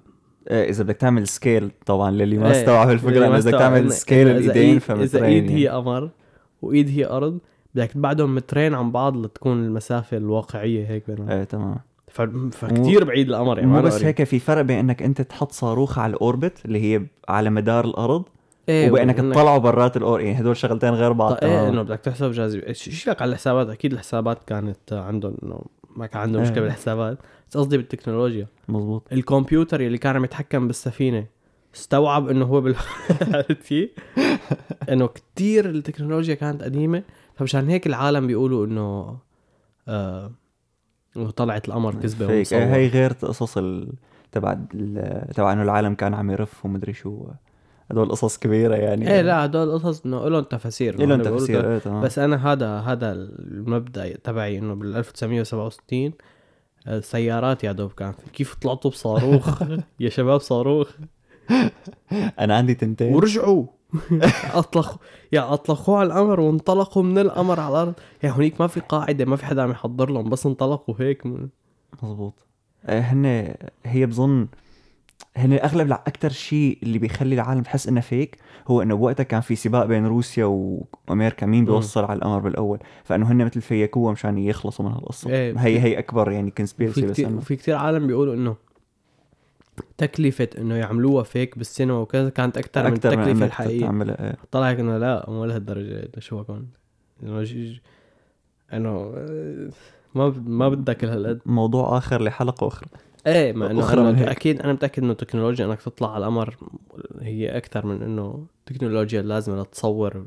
إيه 0.51 0.71
إذا 0.71 0.85
بدك 0.85 0.97
تعمل 0.97 1.29
scale 1.29 1.71
طبعا 1.87 2.11
للي 2.11 2.39
ما 2.39 2.47
إيه، 2.47 2.61
استوعب 2.61 2.91
الفكرة 2.91 3.27
انه 3.27 3.29
إذا 3.29 3.39
استوعب 3.39 3.59
تعمل 3.59 3.93
scale 3.93 4.29
الإيدين 4.29 4.79
فمترين 4.79 5.05
إذا 5.05 5.25
إيد 5.25 5.51
هي 5.51 5.63
يعني. 5.63 5.79
قمر 5.79 6.11
وإيد 6.63 6.89
هي 6.89 7.07
أرض 7.07 7.39
بدك 7.75 7.93
تبعدهم 7.93 8.35
مترين 8.35 8.75
عن 8.75 8.93
بعض 8.93 9.17
لتكون 9.17 9.65
المسافة 9.65 10.17
الواقعية 10.17 10.87
هيك 10.87 11.11
بينهم 11.11 11.31
إيه 11.31 11.45
تمام 11.45 11.79
ف... 12.09 12.23
فكتير 12.53 13.05
بعيد 13.05 13.29
القمر 13.29 13.59
يعني 13.59 13.71
مو 13.71 13.83
بس. 13.83 14.05
هيك 14.05 14.25
في 14.25 14.39
فرق 14.39 14.63
بين 14.63 14.79
إنك 14.79 15.03
أنت 15.03 15.23
تحط 15.23 15.53
صاروخ 15.53 15.99
على 15.99 16.11
الأوربت 16.11 16.65
اللي 16.65 16.81
هي 16.81 17.07
على 17.29 17.51
مدار 17.51 17.85
الأرض 17.85 18.25
إيه 18.69 18.91
وبأنك 18.91 19.17
تطلعه 19.17 19.59
برات 19.59 19.97
الأور 19.97 20.21
يعني 20.21 20.41
هدول 20.41 20.57
شغلتين 20.57 20.91
غير 20.91 21.13
بعض 21.13 21.33
طيب 21.35 21.51
إيه. 21.51 21.69
إنه 21.69 21.83
بدك 21.83 22.01
تحسب 22.01 22.31
جاذبية 22.31 22.73
ش- 22.73 22.89
شو 22.91 23.11
لك 23.11 23.23
على 23.23 23.29
الحسابات 23.31 23.69
أكيد 23.69 23.93
الحسابات 23.93 24.39
كانت 24.47 24.93
عندهم 24.93 25.37
إنه 25.43 25.61
ما 25.97 26.07
كان 26.07 26.21
عندهم 26.23 26.43
إيه. 26.43 26.51
مشكلة 26.51 26.63
بالحسابات 26.65 27.19
بس 27.51 27.57
قصدي 27.57 27.77
بالتكنولوجيا 27.77 28.47
مزبوط 28.69 29.03
الكمبيوتر 29.13 29.81
يلي 29.81 29.99
كان 29.99 30.17
عم 30.17 30.25
يتحكم 30.25 30.67
بالسفينة 30.67 31.27
استوعب 31.75 32.29
إنه 32.29 32.45
هو 32.45 32.61
بال 32.61 32.75
عرفت 33.35 33.53
كيف؟ 33.63 33.91
إنه 34.89 35.07
كتير 35.07 35.71
التكنولوجيا 35.71 36.35
كانت 36.35 36.63
قديمة 36.63 37.03
فمشان 37.35 37.69
هيك 37.69 37.87
العالم 37.87 38.27
بيقولوا 38.27 38.67
إنه 38.67 39.17
آه 39.89 40.31
إنه 41.17 41.31
طلعت 41.31 41.69
القمر 41.69 41.95
كذبة. 41.95 42.31
إيه، 42.31 42.75
هي 42.75 42.87
غير 42.89 43.13
قصص 43.13 43.59
ال... 43.59 43.93
تبع 44.33 44.57
ال... 44.75 45.25
تبع 45.35 45.53
إنه 45.53 45.63
العالم 45.63 45.95
كان 45.95 46.15
عم 46.15 46.31
يرف 46.31 46.65
ومدري 46.65 46.93
شو 46.93 47.27
هدول 47.91 48.11
قصص 48.11 48.39
كبيرة 48.39 48.75
يعني. 48.75 49.11
إيه 49.11 49.21
لا 49.21 49.45
هدول 49.45 49.73
قصص 49.73 50.05
إنه 50.07 50.29
لهم 50.29 50.45
تفاسير 50.45 51.07
لهم 51.07 51.23
تفسير 51.23 51.73
إيه 51.73 51.79
تمام. 51.79 52.03
بس 52.03 52.19
أنا 52.19 52.53
هذا 52.53 52.79
هذا 52.79 53.13
المبدأ 53.13 54.17
تبعي 54.17 54.59
إنه 54.59 54.75
بال 54.75 54.97
1967 54.97 56.13
السيارات 56.89 57.65
يا 57.65 57.73
دوب 57.73 57.93
كان 57.93 58.15
كيف 58.33 58.55
طلعتوا 58.55 58.91
بصاروخ؟ 58.91 59.63
يا 60.01 60.09
شباب 60.09 60.41
صاروخ. 60.41 60.91
أنا 62.39 62.57
عندي 62.57 62.75
تنتين. 62.75 63.15
ورجعوا. 63.15 63.67
أطلقوا 64.55 64.99
يا 65.33 65.53
أطلقوه 65.55 65.99
على 65.99 66.07
القمر 66.07 66.41
وانطلقوا 66.41 67.03
من 67.03 67.19
القمر 67.19 67.61
على 67.61 67.73
الأرض. 67.73 67.95
يا 68.23 68.31
هونيك 68.31 68.61
ما 68.61 68.67
في 68.67 68.81
قاعدة 68.81 69.25
ما 69.25 69.37
في 69.37 69.47
حدا 69.47 69.63
عم 69.63 69.71
يحضر 69.71 70.11
لهم 70.11 70.31
بس 70.31 70.47
انطلقوا 70.47 70.95
هيك. 70.99 71.23
مزبوط 72.03 72.35
إيه، 72.89 73.01
هن 73.01 73.55
هي 73.85 74.07
بظن 74.07 74.49
هن 75.37 75.53
أغلب 75.53 75.93
أكثر 75.93 76.29
شيء 76.29 76.79
اللي 76.83 76.99
بيخلي 76.99 77.35
العالم 77.35 77.63
تحس 77.63 77.89
إنه 77.89 78.01
فيك 78.01 78.39
هو 78.69 78.83
إنه 78.83 78.95
بوقتها 78.95 79.25
كان 79.25 79.41
في 79.41 79.57
سباق 79.57 79.85
بين 79.85 80.07
روسيا 80.07 80.45
وأمريكا 80.45 81.47
مين. 81.47 81.65
بيوصل 81.65 82.05
على 82.05 82.17
القمر 82.17 82.39
بالأول 82.39 82.79
فإنه 83.05 83.33
هن 83.33 83.45
مثل 83.45 83.61
فيكوها 83.61 84.13
مشان 84.13 84.39
يخلصوا 84.39 84.85
من 84.85 84.93
هالقصة 84.93 85.31
إيه. 85.31 85.59
هي 85.59 85.81
هي 85.81 85.99
أكبر 85.99 86.31
يعني 86.31 86.51
كونسبيرسي 86.51 87.07
بس 87.07 87.21
انه 87.21 87.37
وفي 87.37 87.57
كتير 87.57 87.77
عالم 87.77 88.07
بيقولوا 88.07 88.35
إنه 88.35 88.57
تكلفة 89.99 90.49
إنه 90.59 90.75
يعملوها 90.75 91.23
فيك 91.23 91.59
بالسينما 91.59 91.99
وكذا 91.99 92.29
كانت 92.29 92.59
أكثر 92.59 92.83
من 92.83 92.91
من 92.91 92.97
التكلفة 92.97 93.31
إنك 93.31 93.43
الحقيقية 93.43 94.03
إيه. 94.03 94.37
طلع 94.51 94.69
هيك 94.69 94.81
إنه 94.81 94.99
لا 94.99 95.25
مو 95.29 95.45
لهالدرجة 95.45 96.11
شو 96.19 96.43
بكون 96.43 96.69
إنه 98.73 99.13
آه، 99.17 99.69
ما 100.15 100.35
ما 100.47 100.69
بدك 100.69 100.97
كل 100.97 101.07
هالقد 101.07 101.41
موضوع 101.47 101.99
آخر 101.99 102.23
لحلقة 102.23 102.67
أخرى 102.67 102.89
إيه 103.27 103.53
ما 103.53 103.71
إنه 103.71 103.95
من 103.95 103.99
أنا 103.99 104.21
هيك. 104.21 104.29
أكيد 104.29 104.61
أنا 104.61 104.73
متأكد 104.73 105.03
إنه 105.03 105.13
التكنولوجيا 105.13 105.67
إنك 105.67 105.83
تطلع 105.83 106.15
على 106.15 106.27
القمر 106.27 106.57
هي 107.21 107.57
أكثر 107.57 107.87
من 107.87 108.03
إنه 108.03 108.47
التكنولوجيا 108.59 109.21
اللازمه 109.21 109.63
لتصور 109.63 110.27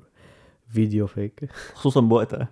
فيديو 0.70 1.08
fake 1.08 1.50
خصوصا 1.76 2.02
بوقتها 2.02 2.48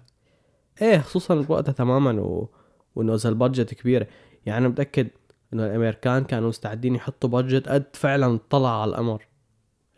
إيه 0.82 0.98
خصوصا 0.98 1.36
بوقتها 1.36 1.72
تماما 1.72 2.22
و... 2.22 2.50
وإنه 2.96 3.16
إذا 3.16 3.30
ال 3.30 3.36
budget 3.36 3.74
كبيرة 3.74 4.08
يعني 4.46 4.58
أنا 4.58 4.68
متأكد 4.68 5.08
إنه 5.54 5.66
الأمريكان 5.66 6.24
كانوا 6.24 6.50
مستعدين 6.50 6.96
يحطوا 6.96 7.30
budget 7.30 7.70
قد 7.70 7.86
فعلا 7.94 8.40
طلع 8.50 8.82
على 8.82 8.90
القمر. 8.90 9.28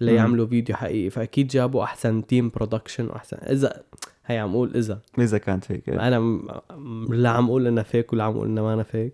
ليعملوا 0.01 0.48
فيديو 0.48 0.75
حقيقي 0.75 1.10
فأكيد 1.10 1.48
جابوا 1.48 1.84
أحسن 1.84 2.25
team 2.26 2.50
production 2.50 3.08
واحسن 3.08 3.38
اذا 3.38 3.84
هي 4.25 4.38
عم 4.38 4.51
أقول 4.51 4.75
إذا 4.75 5.00
إذا 5.20 5.38
كانت 5.38 5.72
هيك 5.72 5.89
إيه. 5.89 6.08
أنا 6.08 6.20
م... 6.20 7.13
لا 7.13 7.30
عم 7.30 7.46
أقول 7.46 7.68
إنها 7.68 7.84
fake 7.84 8.14
ولا 8.13 8.24
عم 8.24 8.36
أقول 8.36 8.48
إنها 8.48 8.63
ما 8.63 8.74
أنا 8.74 8.84
fake 8.84 9.14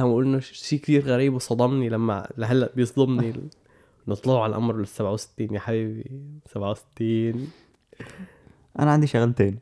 أقول 0.00 0.24
إنه 0.24 0.40
شيء 0.40 0.78
كثير 0.80 1.02
غريب 1.04 1.34
وصدمني 1.34 1.88
لما 1.88 2.28
لهلا 2.38 2.70
بيصدمني 2.76 3.34
طلعوا 4.24 4.40
على 4.40 4.50
القمر 4.50 4.74
بال 4.76 4.88
67 4.88 5.54
يا 5.54 5.60
حبيبي 5.60 6.10
67 6.52 7.48
أنا 8.78 8.90
عندي 8.90 9.06
شغلتين 9.06 9.58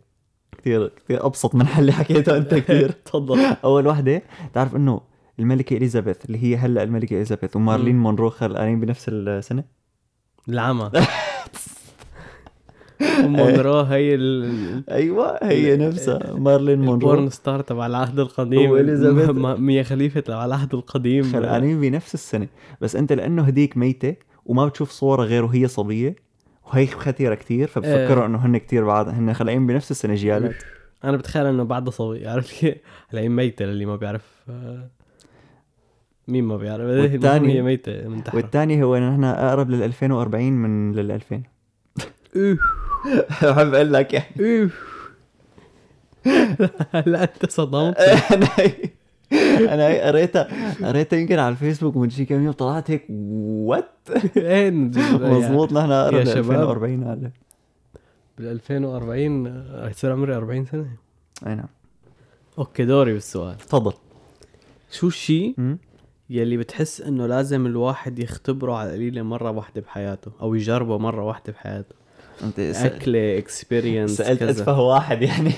كثير 0.59 0.89
كثير 0.89 1.27
أبسط 1.27 1.55
من 1.55 1.67
حل 1.67 1.81
اللي 1.81 1.93
حكيته 1.93 2.37
أنت 2.37 2.55
كثير 2.55 2.91
تفضل. 3.07 3.57
أول 3.65 3.87
وحده 3.87 4.23
تعرف 4.55 4.77
إنه 4.77 5.01
الملكة 5.39 5.77
إليزابيث 5.77 6.25
اللي 6.25 6.43
هي 6.43 6.57
هلأ 6.57 6.83
الملكة 6.83 7.15
إليزابيث 7.15 7.57
ومارلين 7.57 7.97
مونرو 7.99 8.31
خلقانين 8.31 8.81
بنفس 8.81 9.09
السنة؟ 9.09 9.65
العمى. 10.49 10.91
مونرو 13.21 13.81
هي 13.81 14.15
ال... 14.15 14.85
أيوه 14.91 15.39
هي 15.43 15.77
نفسها 15.77 16.35
مارلين 16.35 16.81
مونرو. 16.81 17.29
star 17.31 17.61
تبع 17.61 17.87
العهد 17.87 18.19
القديم. 18.19 18.73
م- 19.43 19.63
ميا 19.67 19.83
خليفة 19.83 20.21
تبع 20.21 20.45
العهد 20.45 20.75
القديم. 20.75 21.23
خلقانين 21.25 21.81
بنفس 21.81 22.15
السنة. 22.15 22.49
بس 22.81 22.97
أنت 22.97 23.13
لأنه 23.13 23.43
هديك 23.43 23.77
ميتة 23.77 24.15
وما 24.47 24.67
بتشوف 24.67 24.91
صورة 24.91 25.23
غير 25.23 25.45
وهي 25.45 25.69
صبية 25.69 26.17
وهي 26.73 26.87
خطيرة 26.87 27.35
كثير 27.35 27.67
فبفكروا 27.69 28.21
إيه. 28.21 28.27
إنه 28.27 28.39
هن 28.47 28.57
كثير 28.59 28.85
بعض 28.85 29.09
هن 29.09 29.33
خلقين 29.35 29.67
بنفس 29.67 29.91
السنة 29.91 30.15
جيالات 30.15 30.55
أنا 31.05 31.17
بتخيل 31.17 31.47
إنه 31.47 31.63
بعدها 31.63 31.91
صبي 31.91 32.29
عارف 32.29 32.61
كيف؟ 32.61 32.75
هلا 33.09 33.29
ميتة 33.29 33.65
للي 33.65 33.87
ما 33.87 33.97
بيعرف 33.97 34.23
آه، 34.49 34.91
مين 36.29 36.45
ما 36.45 36.57
بيعرف؟ 36.57 36.83
والتاني- 37.13 37.53
هي 37.53 37.63
ميتة 37.63 38.09
من 38.09 38.25
تحت 38.25 38.35
والثاني 38.35 38.83
هو 38.83 38.97
نحن 38.99 39.25
أقرب 39.25 39.71
لل 39.71 39.83
2040 39.83 40.53
من 40.53 40.93
لل 40.93 41.11
2000 41.11 41.43
اوه 43.07 43.53
بحب 43.53 43.75
أقول 43.75 43.93
لك 43.93 44.13
يعني. 44.15 44.71
هلا 46.95 47.23
أنت 47.23 47.51
صدمت. 47.51 47.97
أنا 48.01 48.49
أنا 49.75 50.07
قريتها 50.07 50.49
قريتها 50.89 51.19
يمكن 51.19 51.39
على 51.39 51.53
الفيسبوك 51.53 51.97
من 51.97 52.11
شي 52.11 52.25
كم 52.25 52.45
يوم 52.45 52.53
طلعت 52.53 52.91
هيك 52.91 53.05
what 53.11 53.91
إيه 54.37 54.71
مزبوط 54.71 55.73
نحن 55.73 55.91
اقرب 55.93 56.15
يا 56.15 56.21
لل 56.21 56.29
شباب. 56.29 56.39
2040 56.39 57.03
هلا 57.05 57.31
بال 58.39 58.47
2040 58.47 59.47
رح 59.85 59.91
يصير 59.91 60.13
عمري 60.13 60.37
40 60.37 60.65
سنة؟ 60.65 60.87
أي 61.47 61.55
نعم. 61.55 61.69
أوكي 62.59 62.85
دوري 62.85 63.13
بالسؤال. 63.13 63.57
تفضل. 63.57 63.93
شو 64.91 65.07
الشيء. 65.09 65.77
يلي 66.31 66.57
بتحس 66.57 67.01
إنه 67.01 67.27
لازم 67.27 67.67
الواحد 67.67 68.19
يختبره 68.19 68.73
على 68.73 68.89
القليله 68.89 69.23
مرة 69.23 69.51
واحدة 69.51 69.81
بحياته 69.81 70.31
أو 70.41 70.55
يجربه 70.55 70.99
مرة 70.99 71.25
واحدة 71.25 71.53
بحياته؟ 71.53 71.95
اكله 72.59 73.39
experience 73.39 74.11
سألت 74.11 74.43
أتفه 74.43 74.81
واحد 74.81 75.23
يعني. 75.23 75.53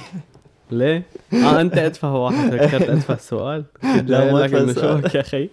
ليه؟ 0.71 1.03
آه 1.33 1.61
أنت 1.61 1.79
أتفه 1.79 2.15
واحد 2.15 2.51
فكرت 2.51 2.89
أتفه 2.91 3.17
سؤال. 3.17 3.65
لا، 3.83 4.49
سؤال. 4.73 5.03
شوك 5.03 5.15
يا 5.15 5.21
أخي؟ 5.21 5.49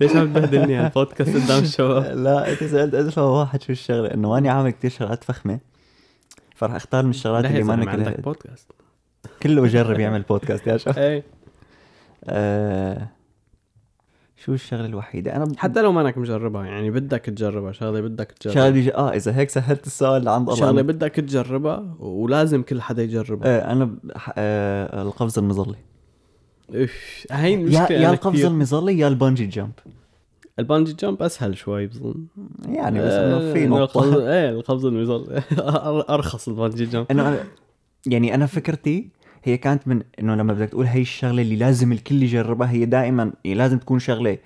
ليش 0.00 0.16
عم 0.16 0.32
تبهدلني 0.32 0.74
هالبودكاست 0.74 1.36
قدام 1.36 1.62
الشباب؟ 1.62 2.18
لا 2.18 2.52
أنت 2.52 2.64
سألت 2.64 2.94
أتفه 2.94 3.30
واحد 3.30 3.62
شو 3.62 3.72
الشغلة. 3.72 4.14
إنه 4.14 4.30
ماني 4.30 4.48
عامل 4.48 4.70
كتير 4.70 4.90
شغلات 4.90 5.24
فخمة 5.24 5.58
فرح 6.56 6.74
أختار 6.74 7.04
من 7.04 7.10
الشغلات 7.10 7.44
لا 7.44 7.50
اللي 7.50 7.62
ما 7.62 7.74
أنا 7.74 7.90
عندك 7.90 8.20
بودكاست 8.20 8.70
كله 9.42 9.62
بجرب 9.62 10.00
يعمل 10.00 10.22
بودكاست 10.22 10.66
يا 10.66 10.76
شباب. 10.76 10.98
إيه. 10.98 11.22
آه 12.24 13.08
شو 14.44 14.52
الشغلة 14.54 14.86
الوحيدة؟ 14.86 15.36
أنا 15.36 15.44
ب- 15.44 15.56
حتى 15.56 15.82
لو 15.82 15.92
ما 15.92 16.00
انك 16.00 16.18
مجربها 16.18 16.64
يعني 16.66 16.90
بدك 16.90 17.20
تجربها 17.20 17.72
شغلة 17.72 18.00
بدك 18.00 18.34
شغلة 18.40 18.54
تجربها 18.54 18.70
بيجي 18.70 18.94
آه 18.94 19.10
إذا 19.10 19.36
هيك 19.36 19.50
سهلت 19.50 19.86
السؤال 19.86 20.24
لعند 20.24 20.48
الله. 20.48 20.60
شغلة 20.60 20.82
بدك 20.82 21.10
تجربها 21.14 21.94
ولازم 21.98 22.62
كل 22.62 22.80
حدا 22.82 23.02
يجربها. 23.02 23.48
آه 23.68 23.72
أنا 23.72 23.84
ب- 23.84 23.98
آه 24.38 25.02
القفز 25.02 25.38
المظلي. 25.38 25.76
اف 26.74 27.26
هي 27.30 27.52
يا 27.52 27.56
المشكلة 27.58 27.98
يا 27.98 28.04
أنا 28.06 28.12
القفز 28.14 28.36
كتير- 28.36 28.48
المظلي 28.48 28.98
يا 28.98 29.08
ال 29.08 29.13
bungee 29.13 29.46
jump. 29.46 29.72
ال 30.58 30.63
bungee 30.63 30.92
jump 30.92 31.22
أسهل 31.22 31.56
شوي 31.56 31.86
بظن. 31.86 32.26
يعني 32.68 32.98
بس 32.98 33.12
إنه 33.12 33.52
في 33.52 33.66
نقطة. 33.66 34.28
إيه 34.32 34.50
القفز 34.50 34.84
المظل 34.84 35.40
أرخص 36.14 36.48
ال 36.48 36.53
bungee 36.53 36.84
jump. 36.86 37.06
انه 37.10 37.36
أنا- 37.36 37.44
يعني 38.06 38.34
أنا 38.34 38.46
فكرتي 38.46 39.08
هي 39.44 39.56
كانت 39.56 39.88
من 39.88 40.02
إنه 40.18 40.34
لما 40.34 40.52
بدك 40.52 40.68
تقول 40.68 40.86
هي 40.86 41.00
الشغلة 41.00 41.42
اللي 41.42 41.56
لازم 41.56 41.92
الكل 41.92 42.22
يجربها 42.22 42.70
هي 42.70 42.84
دائما 42.84 43.32
لازم 43.44 43.78
تكون 43.78 43.98
شغلة 43.98 44.38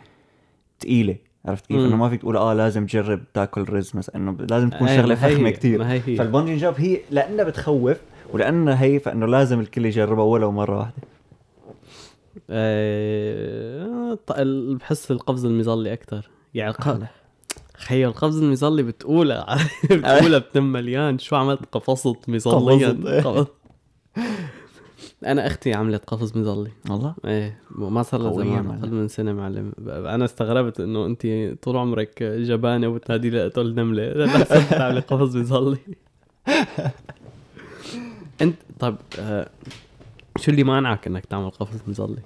ثقيله 0.81 1.17
عرفت 1.47 1.67
كيف؟ 1.67 1.77
إنه 1.77 1.97
ما 1.97 2.09
فيك 2.09 2.21
تقول 2.21 2.37
آه 2.37 2.55
لازم 2.55 2.87
تجرب 2.87 3.21
تاكل 3.35 3.69
رز 3.69 3.91
مثلا 3.95 4.17
إنه 4.17 4.37
لازم 4.51 4.71
تكون 4.71 4.89
شغلة 4.89 5.15
فخمة 5.15 5.51
كثير 5.51 6.01
فال 6.01 6.15
bungee 6.15 6.57
jump 6.57 6.75
هي. 6.79 7.01
لأنها 7.11 7.45
بتخوف 7.45 7.97
ولانها 8.33 8.83
هي 8.83 8.99
فإنه 8.99 9.27
لازم 9.27 9.61
الكل 9.61 9.87
يجربها 9.87 10.25
ولو 10.25 10.53
مرة 10.53 10.79
واحدة. 10.79 11.03
آه، 12.51 14.19
بحس 14.81 15.11
القفز 15.11 15.45
المظلي 15.45 15.93
أكثر 15.93 16.31
يعني. 16.55 16.75
خيو 17.77 18.09
القفز 18.09 18.43
المظلي 18.43 18.83
بتقولها. 18.83 19.59
بتقولها 19.85 20.39
بتم 20.39 20.73
مليان. 20.73 21.19
شو 21.19 21.37
عملت؟ 21.37 21.61
قفزت 21.73 22.29
مظليا. 22.29 22.97
أنا 25.27 25.47
أختي 25.47 25.75
عملت 25.75 26.05
قفز 26.05 26.39
مظلي 26.39 26.71
والله 26.91 27.15
إيه 27.25 27.59
ما 27.71 28.03
صار 28.03 28.21
لها 28.21 28.33
زمان. 28.33 28.79
أقل 28.79 28.91
من 28.95 29.09
سنة 29.09 29.33
معلم. 29.33 29.73
أنا 29.89 30.25
استغربت 30.25 30.81
إنه 30.81 31.07
أنت 31.07 31.27
طول 31.63 31.77
عمرك 31.77 32.23
جبانة 32.23 32.89
وبتنادي 32.89 33.49
تقول 33.49 33.75
نملة. 33.75 34.13
لا 34.13 34.45
تعملي 34.71 35.01
قفز 35.01 35.37
مظلي 35.37 35.79
أنت 38.43 38.57
طب 38.79 38.97
آه 39.19 39.49
شو 40.41 40.51
اللي 40.51 40.65
مانعك 40.65 41.07
إنك 41.07 41.25
تعمل 41.25 41.51
قفز 41.51 41.81
مظلي؟ 41.89 42.23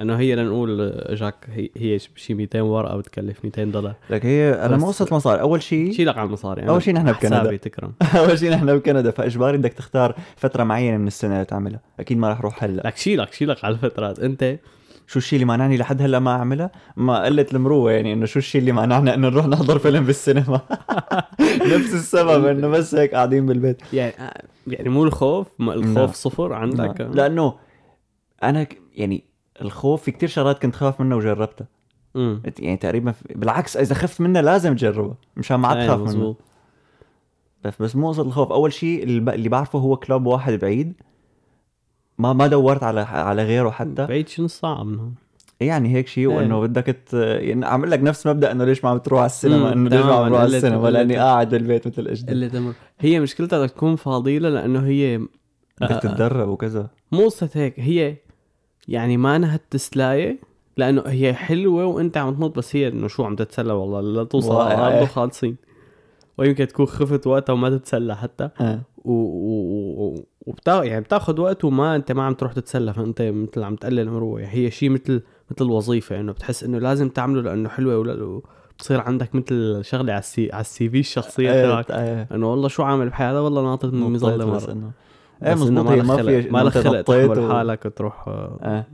انه 0.00 0.18
هي 0.18 0.34
لنقول 0.34 0.80
آه، 0.80 1.12
اجاك 1.12 1.34
هي 1.52 1.70
هي 1.76 1.98
شي 1.98 2.34
200 2.34 2.60
ورقة 2.60 2.96
بتكلف 2.96 3.44
200 3.44 3.64
دولار. 3.64 3.94
لك 4.10 4.26
هي 4.26 4.52
أنا 4.52 4.76
ما 4.76 4.88
وصلت 4.88 5.12
مصاري. 5.12 5.40
أول 5.40 5.62
شيء 5.62 5.92
شيلك 5.92 6.18
على 6.18 6.26
المصاري 6.26 6.62
أنا 6.62 6.70
أول 6.70 6.82
شي 6.82 6.92
نحن 6.92 7.12
بكندا. 7.12 7.40
حسابي 7.40 7.58
تكرم. 7.58 7.92
أول 8.18 8.38
شيء 8.38 8.50
نحن 8.50 8.78
بكندا 8.78 9.10
فإجباري 9.10 9.58
بدك 9.58 9.72
تختار 9.72 10.14
فترة 10.36 10.64
معينة 10.64 10.96
من 10.96 11.06
السنة 11.06 11.42
لتعملها 11.42 11.80
أكيد 12.00 12.18
ما 12.18 12.32
رح 12.32 12.38
أروح 12.38 12.64
هلأ. 12.64 12.82
لك 12.84 12.96
شيلك 12.96 13.32
شيلك 13.32 13.64
على 13.64 13.74
الفترات. 13.74 14.18
أنت؟ 14.18 14.58
شو 15.06 15.18
الشيء 15.18 15.36
اللي 15.36 15.44
مانعني 15.46 15.76
لحد 15.76 16.02
هلأ 16.02 16.18
ما 16.18 16.30
أعملها؟ 16.30 16.70
ما 16.96 17.22
قله 17.24 17.46
المروة 17.52 17.92
يعني 17.92 18.12
إنه 18.12 18.26
شو 18.26 18.38
الشيء 18.38 18.60
اللي 18.60 18.72
مانعنا 18.72 19.14
إنه 19.14 19.28
نروح 19.28 19.46
نحضر 19.46 19.78
فيلم 19.78 20.04
بالسينما. 20.04 20.60
نفس 21.72 21.94
السبب 21.94 22.44
إنه 22.44 22.68
بس 22.68 22.94
هيك 22.94 23.14
قاعدين 23.14 23.46
بالبيت. 23.46 23.82
يعني 23.92 24.12
آه، 24.20 24.42
يعني 24.66 24.88
مو 24.88 25.04
الخوف 25.04 25.46
ما 25.58 25.72
لا. 25.72 25.76
الخوف 25.78 26.14
صفر 26.14 26.52
عندك. 26.52 27.00
لا. 27.00 27.06
لأنه 27.14 27.54
أنا 28.42 28.66
يعني 28.94 29.24
الخوف 29.60 30.02
في 30.02 30.10
كتير 30.10 30.28
شغلات 30.28 30.62
كنت 30.62 30.76
خاف 30.76 31.00
منها 31.00 31.16
وجربتها. 31.16 31.66
امم 32.16 32.42
يعني 32.58 32.76
تقريبا 32.76 33.12
في- 33.12 33.34
بالعكس 33.34 33.76
إذا 33.76 33.94
خفت 33.94 34.20
منها 34.20 34.42
لازم 34.42 34.74
تجربها 34.76 35.16
مشان 35.36 35.56
ما 35.56 35.68
عاد 35.68 35.76
أيوة، 35.76 35.86
تخاف 35.86 35.98
منها. 36.00 36.08
مزبوط. 36.12 36.36
بس 37.64 37.82
بس 37.82 37.96
مو 37.96 38.08
قصة 38.08 38.22
الخوف. 38.22 38.52
أول 38.52 38.72
شيء 38.72 39.02
اللي 39.02 39.48
بعرفه 39.48 39.78
هو 39.78 39.96
كلوب 39.96 40.26
واحد 40.26 40.52
بعيد. 40.52 40.92
ما 42.18 42.32
ما 42.32 42.46
دورت 42.46 42.82
على 42.82 43.00
على 43.00 43.42
غيره 43.44 43.70
حتى. 43.70 44.06
بعيد 44.06 44.28
شي 44.28 44.42
نص 44.42 44.60
ساعه 44.60 44.82
منهم 44.82 45.14
يعني 45.60 45.94
هيك 45.94 46.08
شيء. 46.08 46.26
وإنه 46.26 46.60
بدك 46.60 46.84
ت... 47.06 47.12
يعني 47.14 47.66
عامل 47.66 47.90
لك 47.90 48.00
نفس 48.02 48.26
مبدأ 48.26 48.52
إنه 48.52 48.64
ليش 48.64 48.84
ما 48.84 48.90
عم 48.90 48.98
تروح 48.98 49.20
على 49.20 49.26
السينما؟ 49.26 49.72
إنه 49.72 49.90
ليش 49.90 50.04
ما 50.04 50.14
عم. 50.14 50.28
تروح 50.28 50.40
على 50.40 50.56
السينما؟ 50.56 50.88
لأني 50.88 51.16
قاعد 51.16 51.48
بالبيت 51.50 51.86
مثل 51.86 52.50
تمر 52.50 52.72
هي 53.00 53.20
مشكلتها 53.20 53.66
تكون 53.66 53.96
فاضيلة 53.96 54.48
لأنه 54.48 54.86
هي 54.86 55.18
بدك 55.80 56.02
تتدرب 56.02 56.48
وكذا. 56.48 56.90
مو 57.12 57.24
قصة 57.24 57.50
هيك 57.54 57.80
هي 57.80 58.16
يعني 58.88 59.16
ما 59.16 59.36
انها 59.36 59.54
التسلاية 59.54 60.38
لأنه 60.76 61.02
هي 61.06 61.34
حلوة 61.34 61.84
وأنت 61.84 62.16
عم 62.16 62.34
تنط 62.34 62.56
بس 62.56 62.76
هي 62.76 62.88
إنه 62.88 63.08
شو 63.08 63.24
عم 63.24 63.36
تتسلى 63.36 63.72
والله 63.72 64.00
لا 64.00 64.24
توصل 64.24 64.60
على. 64.60 64.74
الأرض 64.74 65.02
وخالصين 65.02 65.56
ويمكن 66.38 66.66
تكون 66.66 66.86
خفت 66.86 67.26
وقتها 67.26 67.52
وما 67.52 67.70
تتسلى 67.70 68.16
حتى 68.16 68.50
آه. 68.60 68.80
و... 69.04 69.12
و... 69.12 70.24
وبتا... 70.46 70.84
يعني 70.84 71.00
بتاخذ 71.00 71.40
وقت 71.40 71.64
وما 71.64 71.96
أنت 71.96 72.12
ما 72.12 72.22
عم 72.22 72.34
تروح 72.34 72.52
تتسلى 72.52 72.94
فأنت 72.94 73.22
مثل 73.22 73.62
عم 73.62 73.76
تقلل 73.76 74.08
يعني 74.38 74.46
هي 74.46 74.70
شيء 74.70 74.90
مثل 74.90 75.22
مثل 75.50 75.64
وظيفه 75.64 76.20
إنه 76.20 76.32
بتحس 76.32 76.64
إنه 76.64 76.78
لازم 76.78 77.08
تعمله 77.08 77.42
لأنه 77.42 77.68
حلوة 77.68 77.98
ولا 77.98 78.40
بتصير 78.74 79.00
عندك 79.00 79.34
مثل 79.34 79.84
شغلة 79.84 80.12
على 80.12 80.20
ال 80.20 80.36
C 80.36 80.52
على 80.52 80.60
ال 80.60 80.90
CV 80.90 81.00
الشخصية 81.00 81.52
إيه، 81.52 81.66
تبعك 81.66 81.90
إيه. 81.90 82.28
إنه 82.32 82.50
والله 82.50 82.68
شو 82.68 82.82
عامل 82.82 83.08
بحياتي 83.08 83.38
والله 83.38 83.62
ناطط 83.62 83.92
من 83.92 84.00
مظلة 84.00 84.46
مرة 84.46 84.92
إيه 85.42 85.54
هي 85.54 85.96
لك 85.96 86.04
ما 86.04 86.16
في 86.22 86.48
ما 86.50 86.58
لك 86.58 86.72
خلق 86.72 87.00
تحمل 87.00 87.38
و- 87.38 87.52
حالك 87.52 87.86
وتروح 87.86 88.28
آه، 88.28 88.58
آه. 88.62 88.86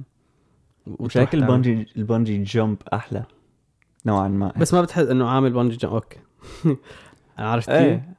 وتروح 0.87 1.13
شكل 1.13 1.41
تعمل. 1.41 1.43
ال 1.53 1.58
bungee 1.58 1.87
ال 1.97 2.03
bungee 2.03 2.43
jump 2.43 2.77
أحلى 2.93 3.23
نوعا 4.07 4.29
ما 4.29 4.53
بس 4.57 4.75
ما 4.75 4.83
بتحس 4.83 5.07
إنه 5.07 5.29
عامل 5.29 5.53
bungee 5.53 5.77
jump 5.77 5.95
أوكي 5.95 6.19
عرفت 7.39 7.71
كيف؟ 7.71 7.79
إيه 7.79 8.15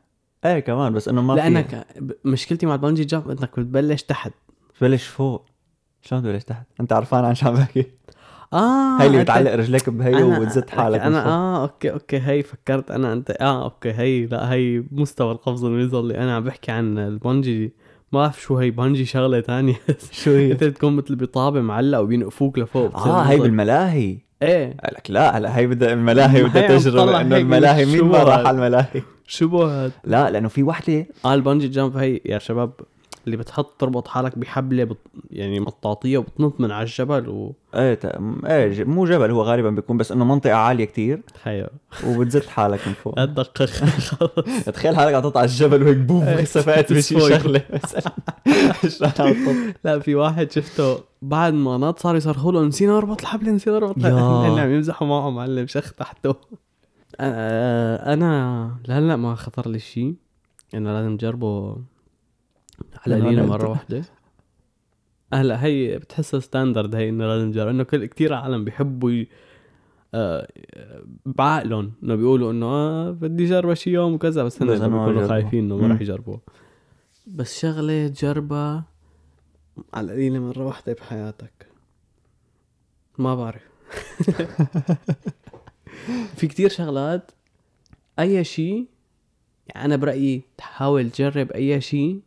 إيه 0.45 0.59
كمان 0.59 0.93
بس 0.93 1.07
إنه 1.07 1.21
ما 1.21 1.35
في 1.35 1.41
لأنك 1.41 1.85
مشكلتي 2.25 2.65
مع 2.65 2.73
ال 2.73 2.78
bungee 2.78 3.03
jump 3.05 3.29
إنك 3.29 3.59
بتبلش 3.59 4.03
تحت 4.03 4.31
تبلش 4.79 5.07
فوق 5.07 5.45
شلون 6.01 6.23
تبلش 6.23 6.43
تحت؟ 6.43 6.65
أنت 6.79 6.93
عرفان 6.93 7.25
عن 7.25 7.35
شو 7.35 7.47
عم 7.47 7.53
بحكي 7.53 7.85
آه 8.53 8.97
هاي 8.99 9.07
اللي 9.07 9.17
أنت- 9.17 9.21
بتعلق 9.21 9.53
رجليك 9.55 9.89
بهي 9.89 10.23
وتزت 10.23 10.69
حالك 10.69 10.99
أنا. 10.99 11.25
آه 11.25 11.61
أوكي 11.61 11.91
أوكي 11.91 12.17
هي 12.19 12.43
فكرت 12.43 12.91
أنا 12.91 13.13
أنت 13.13 13.31
آه 13.31 13.63
أوكي 13.63 13.91
هي 13.91 14.25
لا 14.25 14.53
هي 14.53 14.83
مستوى 14.91 15.31
القفز 15.31 15.63
المظلي 15.65 16.17
أنا 16.17 16.35
عم 16.35 16.43
بحكي 16.43 16.71
عن 16.71 16.97
ال 16.97 17.08
bungee 17.08 17.73
ما 18.15 18.21
بعرف 18.21 18.41
شو 18.41 18.57
هي 18.57 18.71
bungee 18.71 19.05
شغلة 19.05 19.39
تانية. 19.39 19.75
شو 20.23 20.31
هي؟ 20.31 20.51
أنت 20.51 20.63
بتكون 20.63 20.95
مثل 20.95 21.15
بطابة 21.15 21.61
معلق 21.61 21.99
وبينقفوك 21.99 22.59
لفوق. 22.59 22.97
آه 22.97 23.21
هي. 23.21 23.37
بالملاهي. 23.37 24.17
إيه. 24.41 24.77
لك 24.91 25.11
لا 25.11 25.37
هلا 25.37 25.57
هي 25.57 25.67
بدها 25.67 25.93
الملاهي 25.93 26.43
بدها 26.49 26.67
تجربه 26.77 27.21
إنه 27.21 27.37
الملاهي 27.37 27.85
مين 27.85 28.03
ما 28.03 28.23
راح؟ 28.23 28.39
على 28.39 28.49
الملاهي؟ 28.51 29.01
شو 29.27 29.47
بو 29.47 29.63
هاد؟ 29.63 29.91
لا 30.03 30.29
لأنه 30.29 30.47
في 30.47 30.63
وحدة. 30.63 31.07
آه 31.25 31.33
ال 31.33 31.38
bungee 31.38 31.67
jump 31.67 31.97
هي 31.97 32.21
يا 32.25 32.39
شباب 32.39 32.71
اللي 33.25 33.37
بتحط 33.37 33.79
تربط 33.81 34.07
حالك 34.07 34.37
بحبلة 34.39 34.83
بط... 34.83 34.97
يعني 35.31 35.59
مطاطية 35.59 36.17
وبتنط 36.17 36.59
من 36.61 36.71
على 36.71 36.83
الجبل 36.83 37.29
و 37.29 37.53
إيه 37.75 37.99
م- 38.19 38.45
إيه 38.45 38.83
مو 38.83 39.05
جبل 39.05 39.31
هو 39.31 39.41
غالبا 39.41 39.69
بيكون 39.69 39.97
بس 39.97 40.11
إنه 40.11 40.25
منطقة 40.25 40.53
عالية 40.53 40.85
كتير. 40.85 41.21
خيو 41.43 41.67
وبتزت 42.07 42.45
حالك 42.47 42.87
من 42.87 42.93
فوق. 42.93 43.13
اتدقق 43.19 43.65
خلص. 43.65 44.11
تخيل 44.65 44.95
حالك 44.95 45.13
عم 45.13 45.37
على 45.37 45.45
الجبل 45.45 45.83
وهيك 45.83 45.97
بوم 45.97 46.23
إيه، 46.23 46.43
سفقت 46.43 46.93
بشي. 46.93 47.19
شغلة. 47.19 47.61
لا 49.83 49.99
في 49.99 50.15
واحد 50.15 50.51
شفته 50.51 50.97
بعد 51.21 51.53
ما 51.53 51.77
نط 51.77 51.99
صار 51.99 52.15
يصرخوا 52.15 52.51
له 52.51 52.65
نسينا 52.65 52.93
نربط 52.93 53.21
الحبل 53.21 53.55
نسينا 53.55 53.75
نربط 53.79 53.97
الحبل 53.97 54.15
عم 54.59 54.71
يمزحوا 54.73 55.07
معه 55.07 55.29
معلم 55.29 55.67
شخ 55.67 55.93
تحته. 55.93 56.35
آه، 57.19 58.13
أنا 58.13 58.71
لهلأ 58.87 59.15
ما 59.15 59.35
خطر 59.35 59.69
لي 59.69 59.79
شيء 59.79 60.15
إنه 60.73 60.93
لازم 60.93 61.17
جربه 61.17 61.77
مرة 63.07 63.57
أنت- 63.65 63.69
واحدة. 63.69 64.01
هلا 65.33 65.63
هي 65.65 65.97
بتحسها 65.97 66.39
ستاندرد 66.39 66.95
هي 66.95 67.09
إنه 67.09 67.27
لازم 67.27 67.51
تجرب 67.51 67.67
انه 67.67 67.83
كل 67.83 68.05
كثير 68.05 68.33
عالم 68.33 68.65
بيحبوا 68.65 69.11
ي... 69.11 69.27
آه 70.13 70.47
بعقلهم. 71.25 71.91
إنه 72.03 72.15
بيقولوا 72.15 72.51
إنه 72.51 72.65
آه 72.65 73.11
بدي 73.11 73.45
جربها 73.45 73.75
شي 73.75 73.89
يوم 73.89 74.13
وكذا 74.13 74.43
بس 74.43 74.61
هن 74.61 74.67
بيكونوا. 74.69 75.27
خايفين 75.27 75.63
إنه 75.63 75.77
ما. 75.77 75.93
رح 75.95 76.01
يجربوها 76.01 76.39
بس 77.27 77.59
شغلة 77.59 78.07
تجربها 78.07 78.83
على 79.93 80.05
القليلة 80.05 80.39
مرة 80.39 80.65
واحدة 80.65 80.93
بحياتك. 80.93 81.67
ما 83.17 83.35
بعرف. 83.35 83.61
في 86.35 86.47
كتير 86.47 86.69
شغلات 86.69 87.31
أي 88.19 88.43
شيء 88.43 88.85
يعني 89.67 89.85
أنا 89.85 89.95
برأيي 89.95 90.41
تحاول 90.57 91.09
تجرب 91.09 91.51
أي 91.51 91.81
شيء 91.81 92.19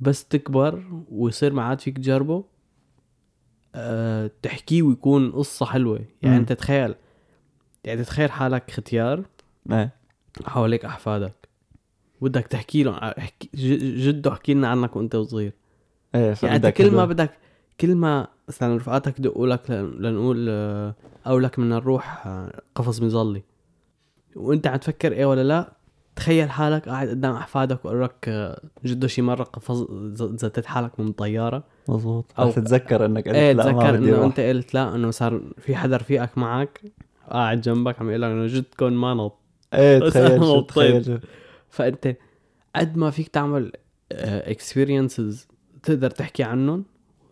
بس 0.00 0.24
تكبر 0.28 0.82
ويصير 1.10 1.52
ما 1.52 1.62
عاد 1.62 1.80
فيك 1.80 1.96
تجربه 1.96 2.44
أه 3.74 4.30
تحكيه 4.42 4.82
ويكون 4.82 5.32
قصة 5.32 5.66
حلوة. 5.66 5.96
يعني 6.22 6.34
مم. 6.34 6.40
انت 6.40 6.52
تخيل 6.52 6.94
يعني 7.84 8.02
تتخيل 8.02 8.30
حالك 8.30 8.70
ختيار 8.70 9.24
إيه 9.72 9.90
حواليك 10.44 10.84
أحفادك. 10.84 11.48
بدك 12.20 12.46
تحكي 12.46 12.82
لهم 12.82 12.94
احكي 12.94 13.50
ج- 13.54 14.04
جدو 14.08 14.30
احكي 14.30 14.54
لنا 14.54 14.68
عنك 14.68 14.96
وانت 14.96 15.16
صغير 15.16 15.52
إيه 16.14 16.34
يعني 16.42 16.56
انت 16.56 16.66
كل 16.66 16.90
ما. 16.90 17.04
بدك 17.04 17.30
كل 17.80 17.94
ما 17.94 18.28
مثلا 18.48 18.76
رفقاتك 18.76 19.20
دقوا 19.20 19.46
لك 19.46 19.70
لنقول 19.70 20.46
آه، 20.48 20.94
أو 21.26 21.38
لك 21.38 21.60
بدنا 21.60 21.74
نروح 21.76 22.26
آه، 22.26 22.62
قفص 22.74 23.02
مظلي 23.02 23.42
وانت 24.36 24.66
عم 24.66 24.76
تفكر 24.76 25.12
إيه 25.12 25.24
ولا 25.26 25.44
لا؟ 25.44 25.75
تخيل 26.16 26.50
حالك 26.50 26.88
قاعد 26.88 27.08
قدام 27.08 27.34
أحفادك 27.34 27.84
وقال 27.84 28.02
لك 28.02 28.28
آه، 28.28 28.60
جدو 28.84 29.06
شي 29.06 29.22
مره 29.22 29.42
قفز 29.44 29.86
زتت 30.14 30.66
حالك 30.66 31.00
من 31.00 31.12
طيارة 31.12 31.64
مظبوط 31.88 32.24
أو 32.38 32.50
تتذكر 32.50 33.06
إنك 33.06 33.28
قلت 33.28 33.36
إيه 33.36 33.52
لا 33.52 33.72
ما 33.72 33.72
تذكر 33.72 33.96
بدي 33.96 34.14
إنه. 34.14 34.24
أنت 34.24 34.40
قلت 34.40 34.74
لا 34.74 34.94
إنه 34.94 35.10
صار 35.10 35.40
في 35.58 35.76
حدا 35.76 35.96
رفيقك 35.96 36.38
معك 36.38 36.82
قاعد 37.30 37.60
جنبك 37.60 38.00
عم 38.00 38.08
يقول 38.10 38.22
لك 38.22 38.30
إنه 38.30 38.46
جدكم 38.46 38.92
ما 38.92 39.14
نط 39.14 39.38
إيه 39.74 39.98
تخيل 40.08 40.40
نطيت. 40.40 40.68
تخيل 40.68 41.20
فأنت 41.70 42.16
قد 42.76 42.96
ما 42.96 43.10
فيك 43.10 43.28
تعمل 43.28 43.72
اكسبيرينسز 44.12 45.48
تقدر 45.82 46.10
تحكي 46.10 46.42
عنهم 46.42 46.84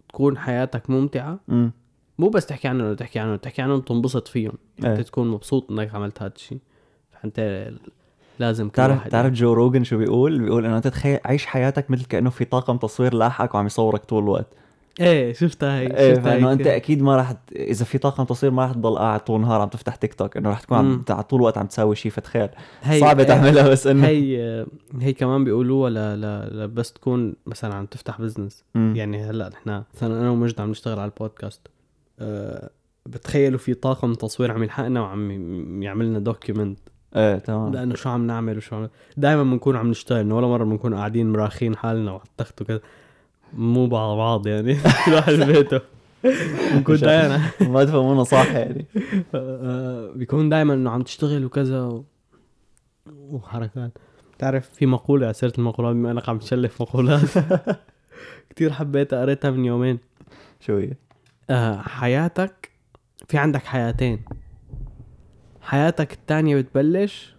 تكون 0.09 0.39
حياتك 0.39 0.91
ممتعة 0.91 1.41
أمم. 1.51 1.73
مو 2.19 2.29
بس 2.29 2.47
تحكي 2.47 2.69
عنهم 2.69 2.95
تحكي 2.95 3.19
عنهم 3.19 3.37
تحكي 3.37 3.63
عنهم 3.63 3.81
تنبسط 3.81 4.29
فيهم 4.29 4.53
إيه. 4.85 4.91
انت 4.91 5.01
تكون 5.01 5.29
مبسوط 5.29 5.71
إنك 5.71 5.95
عملت 5.95 6.23
هذا 6.23 6.33
الشيء 6.37 6.59
فأنت 7.13 7.71
لازم 8.39 8.69
كل 8.69 8.75
تعرف 8.75 8.97
واحد 8.97 9.11
تعرف 9.11 9.33
جو 9.33 9.53
روجن 9.53 9.85
شو 9.85 9.99
بيقول؟ 9.99 10.39
بيقول 10.39 10.65
إنه 10.67 10.77
أنت 10.77 10.89
تخيل 10.89 11.19
عيش 11.25 11.47
حياتك 11.47 11.91
مثل 11.91 12.05
كأنه 12.05 12.31
في 12.31 12.45
طاقم 12.45 12.77
تصوير 12.77 13.15
لاحقك 13.15 13.55
وعم 13.55 13.67
يصورك 13.67 14.05
طول 14.05 14.23
الوقت. 14.23 14.47
إيه 15.01 15.33
شفتها 15.33 15.81
هي 15.81 15.87
إيه 15.97 16.15
شفتها 16.15 16.31
فإنه 16.35 16.53
أنت. 16.53 16.67
أكيد 16.67 17.03
ما 17.03 17.17
راح 17.17 17.35
إذا 17.53 17.85
في 17.85 17.99
طاقم 17.99 18.25
تصوير 18.25 18.53
ما 18.53 18.63
راح 18.63 18.73
تضل 18.73 18.99
قاعد 18.99 19.21
طول 19.21 19.37
النهار 19.37 19.61
عم 19.61 19.69
تفتح 19.69 19.97
تيك 19.97 20.15
توك 20.15 20.37
إنه 20.37 20.49
راح 20.49 20.61
تكون 20.61 20.79
عم 20.79 21.03
طول 21.03 21.41
الوقت 21.41 21.59
عم 21.59 21.67
تساوي 21.67 21.97
شيء 21.97 22.13
فتخيل. 22.13 22.49
صعبة 23.01 23.23
هي- 23.23 23.27
تعملها 23.27 23.69
بس 23.69 23.87
انه 23.87 24.07
هي 24.07 24.67
هي 25.01 25.13
كمان 25.13 25.45
بيقولوها 25.45 25.91
ل... 25.91 25.95
ل... 25.95 26.59
ل... 26.59 26.69
بس 26.69 26.93
تكون 26.93 27.35
مثلا 27.47 27.75
عم 27.75 27.87
تفتح 27.87 28.21
business 28.21 28.65
مم. 28.75 28.93
يعني 28.97 29.25
هلأ 29.25 29.49
نحن 29.49 29.83
مثلا 29.95 30.21
أنا 30.21 30.31
ومجد 30.31 30.61
عم 30.61 30.71
نشتغل 30.71 30.99
على 30.99 31.11
البودكاست. 31.11 31.61
أه 32.19 32.71
بتخيلوا 33.07 33.59
في 33.59 33.75
طاقم 33.75 34.13
تصوير 34.15 34.53
عم 34.53 34.63
يلحقنا 34.63 35.01
وعم 35.01 35.31
يعمل 35.83 36.07
لنا 36.07 36.19
دوكيومنت 36.19 36.79
إيه 37.17 37.39
تمام. 37.39 37.73
لأنه 37.73 37.95
شو 37.95 38.09
عم 38.09 38.27
نعمل 38.27 38.57
وشو 38.57 38.77
عم 38.77 38.89
دائما 39.17 39.43
بنكون 39.43 39.77
عم 39.77 39.91
نشتغل 39.91 40.33
ولا 40.33 40.47
مرة 40.47 40.65
بنكون 40.65 40.95
قاعدين 40.95 41.33
مراخين 41.33 41.77
حالنا 41.77 42.11
وعلى 42.11 42.25
التخت 42.25 42.63
وكذا. 42.63 42.81
مو 43.53 43.87
بعض 43.87 44.17
بعض 44.17 44.47
يعني. 44.47 44.75
كل 45.07 45.13
واحد 45.13 45.33
ببيته 45.33 45.81
بنكون 46.75 46.97
دائما 46.97 47.51
ما 47.61 47.85
تفهمونا 47.85 48.25
صح 48.25 48.51
يعني. 48.55 48.87
آه، 49.35 50.13
بيكون 50.15 50.49
دائما 50.49 50.75
إنه 50.75 50.91
عم 50.91 51.03
تشتغل 51.03 51.45
وكذا 51.45 51.83
و... 51.83 52.05
وحركات. 53.07 53.99
بتعرف 54.37 54.71
في 54.71 54.87
مقولة 54.87 55.27
على 55.27 55.35
سيرة 55.35 55.53
المقولات 55.59 55.95
بما 55.95 56.11
إنك 56.11 56.29
عم 56.29 56.39
تشلف 56.39 56.83
مقولات. 56.83 57.21
كتير 58.51 58.73
حبيتها 58.73 59.21
قريتها 59.21 59.51
من 59.51 59.65
يومين. 59.65 59.99
شو 60.61 60.77
هي؟ 60.77 60.93
آه 61.51 61.77
حياتك 61.81 62.71
في 63.29 63.39
عندك 63.39 63.63
حياتين. 63.65 64.25
حياتك 65.65 66.13
التانية 66.13 66.57
بتبلش 66.57 67.35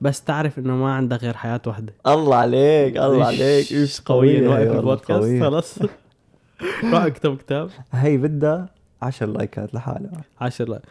بس 0.00 0.24
تعرف 0.24 0.58
إنه 0.58 0.76
ما 0.76 0.94
عندك 0.94 1.22
غير 1.22 1.36
حياة 1.36 1.60
واحدة. 1.66 1.92
الله 2.06 2.36
عليك 2.36 2.96
الله 2.96 3.26
عليك. 3.26 3.72
إيش 3.72 4.00
قوية 4.00 4.48
والله، 4.48 4.78
البودكاست. 4.78 5.42
خلص. 5.42 5.78
روح 6.92 7.02
اكتب 7.02 7.36
كتاب. 7.36 7.70
هي 7.92 8.16
بدها 8.16 8.68
10 9.02 9.26
لايكات 9.26 9.74
لحالها. 9.74 10.22
عشر 10.40 10.68
لا 10.68 10.82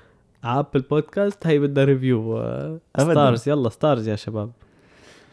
على 0.44 0.60
Apple 0.60 0.82
Podcast 0.82 1.48
هي 1.48 1.60
بدها 1.60 1.84
review 1.84 2.38
آه،. 2.38 2.80
stars 3.00 3.50
يلا 3.50 3.70
stars 3.70 4.08
يا 4.08 4.16
شباب. 4.16 4.52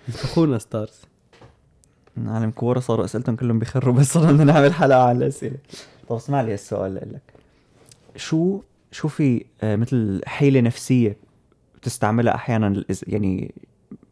أخونا 0.09 0.59
ستارز 0.59 1.01
عالم 2.27 2.51
كورة 2.51 2.81
صاروا 2.81 3.05
أسئلتهم 3.05 3.37
كلهم 3.37 3.59
بيخروا 3.59 3.95
بس 3.95 4.13
صرنا 4.13 4.45
نعمل 4.45 4.75
حلقة 4.75 5.03
على 5.03 5.19
الأسئلة. 5.19 5.57
طب 6.09 6.17
اسمع 6.17 6.41
لي 6.41 6.55
السؤال 6.55 6.95
لك 6.95 7.35
شو 8.17 8.61
شو 8.97 9.09
في 9.09 9.45
آه، 9.63 9.77
مثل 9.77 10.21
حيلة 10.27 10.61
نفسية 10.61 11.17
بتستعملها 11.75 12.35
أحيانا 12.35 12.85
يعني 13.07 13.55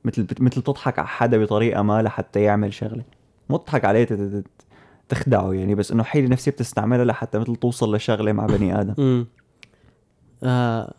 مثل 0.04 0.26
مثل 0.40 0.62
تضحك 0.62 0.98
على 0.98 1.08
حدا 1.08 1.38
بطريقة 1.44 1.82
ما 1.82 2.02
لحتى 2.02 2.42
يعمل 2.42 2.74
شغلة. 2.74 3.04
مو 3.50 3.56
تضحك 3.56 3.84
عليه 3.84 4.08
تخدعه 5.08 5.52
يعني 5.52 5.74
بس 5.74 5.92
إنه 5.92 6.02
حيلة 6.02 6.28
نفسية 6.28 6.50
بتستعملها 6.50 7.04
لحتى 7.04 7.38
مثل 7.38 7.56
توصل 7.56 7.96
لشغلة 7.96 8.32
مع 8.32 8.46
بني 8.46 8.80
آدم. 8.80 9.24
آه 10.42 10.94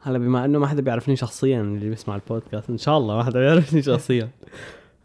هلا 0.00 0.18
بما 0.18 0.44
إنه 0.44 0.58
ما 0.58 0.66
حدا 0.66 0.82
بيعرفني 0.82 1.16
شخصيا 1.16 1.60
اللي 1.60 1.88
بيسمع 1.88 2.14
البودكاست 2.14 2.70
إن 2.70 2.78
شاء 2.78 2.98
الله 2.98 3.16
ما 3.16 3.24
حدا 3.24 3.40
بيعرفني 3.40 3.82
شخصيا. 3.92 4.28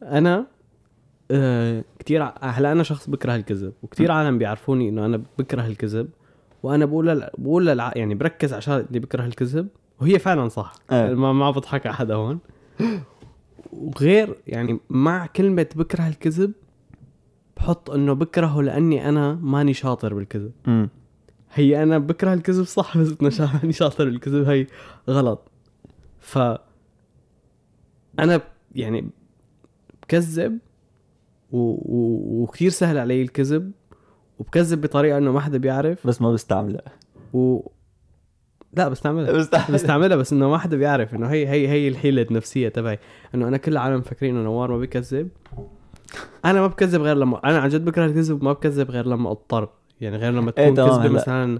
أنا 0.03 0.45
آه 1.31 1.83
كثير 1.99 2.31
هلا 2.41 2.71
أنا 2.71 2.83
شخص 2.83 3.09
بكره 3.09 3.35
الكذب 3.35 3.73
وكثير 3.83 4.11
عالم 4.11 4.37
بيعرفوني 4.37 4.89
إنه 4.89 5.05
أنا 5.05 5.21
بكره 5.39 5.65
الكذب. 5.67 6.09
وأنا 6.63 6.85
بقول. 6.85 7.29
بقول. 7.37 7.79
يعني 7.79 8.15
بركز 8.15 8.53
عشان 8.53 8.85
اني 8.89 8.99
بكره 8.99 9.25
الكذب 9.25 9.67
وهي 10.01 10.19
فعلا 10.19 10.47
صح 10.49 10.73
إيه. 10.91 11.13
ما 11.13 11.33
ما 11.33 11.51
بضحك 11.51 11.85
على 11.85 11.95
حدا 11.95 12.15
هون 12.15 12.39
وغير 13.73 14.35
يعني 14.47 14.79
مع 14.89 15.25
كلمة 15.25 15.67
بكره 15.75 16.07
الكذب 16.07 16.51
بحط 17.57 17.89
إنه 17.91 18.13
بكرهه 18.13 18.61
لأني 18.61 19.09
أنا 19.09 19.33
ماني 19.33 19.73
شاطر 19.73 20.13
بالكذب 20.13 20.51
امم 20.67 20.89
هي 21.53 21.83
أنا 21.83 21.97
بكره 21.97 22.33
الكذب 22.33 22.63
صح 22.65 22.97
بس 22.97 23.13
إنه 23.21 23.29
شا- 23.29 23.49
ماني 23.53 23.73
شاطر 23.73 24.05
بالكذب 24.05 24.47
هي 24.49 24.67
غلط 25.09 25.51
ف 26.19 26.37
أنا 28.19 28.41
يعني 28.75 29.09
بكذب 30.03 30.59
و... 31.51 31.57
و... 31.57 32.43
وكثير 32.43 32.69
سهل 32.69 32.97
علي 32.97 33.21
الكذب 33.21 33.71
وبكذب 34.39 34.81
بطريقة 34.81 35.17
إنه 35.17 35.31
ما 35.31 35.39
حدا 35.39 35.57
بيعرف. 35.57 36.07
بس 36.07 36.21
ما 36.21 36.31
بستعملها. 36.31 36.81
و 37.33 37.67
لا 38.73 38.89
بستعملها. 38.89 39.31
بستعملها. 39.31 39.71
بستعملها 39.71 40.17
بس 40.17 40.33
إنه 40.33 40.49
ما 40.49 40.57
حدا 40.57 40.77
بيعرف. 40.77 41.15
إنه 41.15 41.27
هي 41.27 41.47
هي 41.47 41.67
هي 41.67 41.87
الحيلة 41.87 42.21
النفسية 42.21 42.69
تبعي. 42.69 42.99
إنه 43.35 43.47
أنا 43.47 43.57
كل 43.57 43.71
العالم 43.71 43.97
مفكرين 43.97 44.35
إنه 44.35 44.43
نوار 44.43 44.71
ما 44.71 44.77
بيكذب 44.77 45.29
أنا 46.45 46.61
ما 46.61 46.67
بكذب 46.67 47.01
غير 47.01 47.15
لما 47.15 47.39
أنا 47.43 47.59
عن 47.59 47.69
جد 47.69 47.85
بكره 47.85 48.05
الكذب 48.05 48.41
وما 48.41 48.53
بكذب 48.53 48.91
غير 48.91 49.05
لما 49.05 49.31
أضطر. 49.31 49.69
يعني 50.01 50.17
غير 50.17 50.31
لما 50.31 50.53
إيه 50.57 50.65
تكون 50.65 50.75
تمام، 50.75 51.01
كذبه. 51.01 51.09
مثلا 51.09 51.59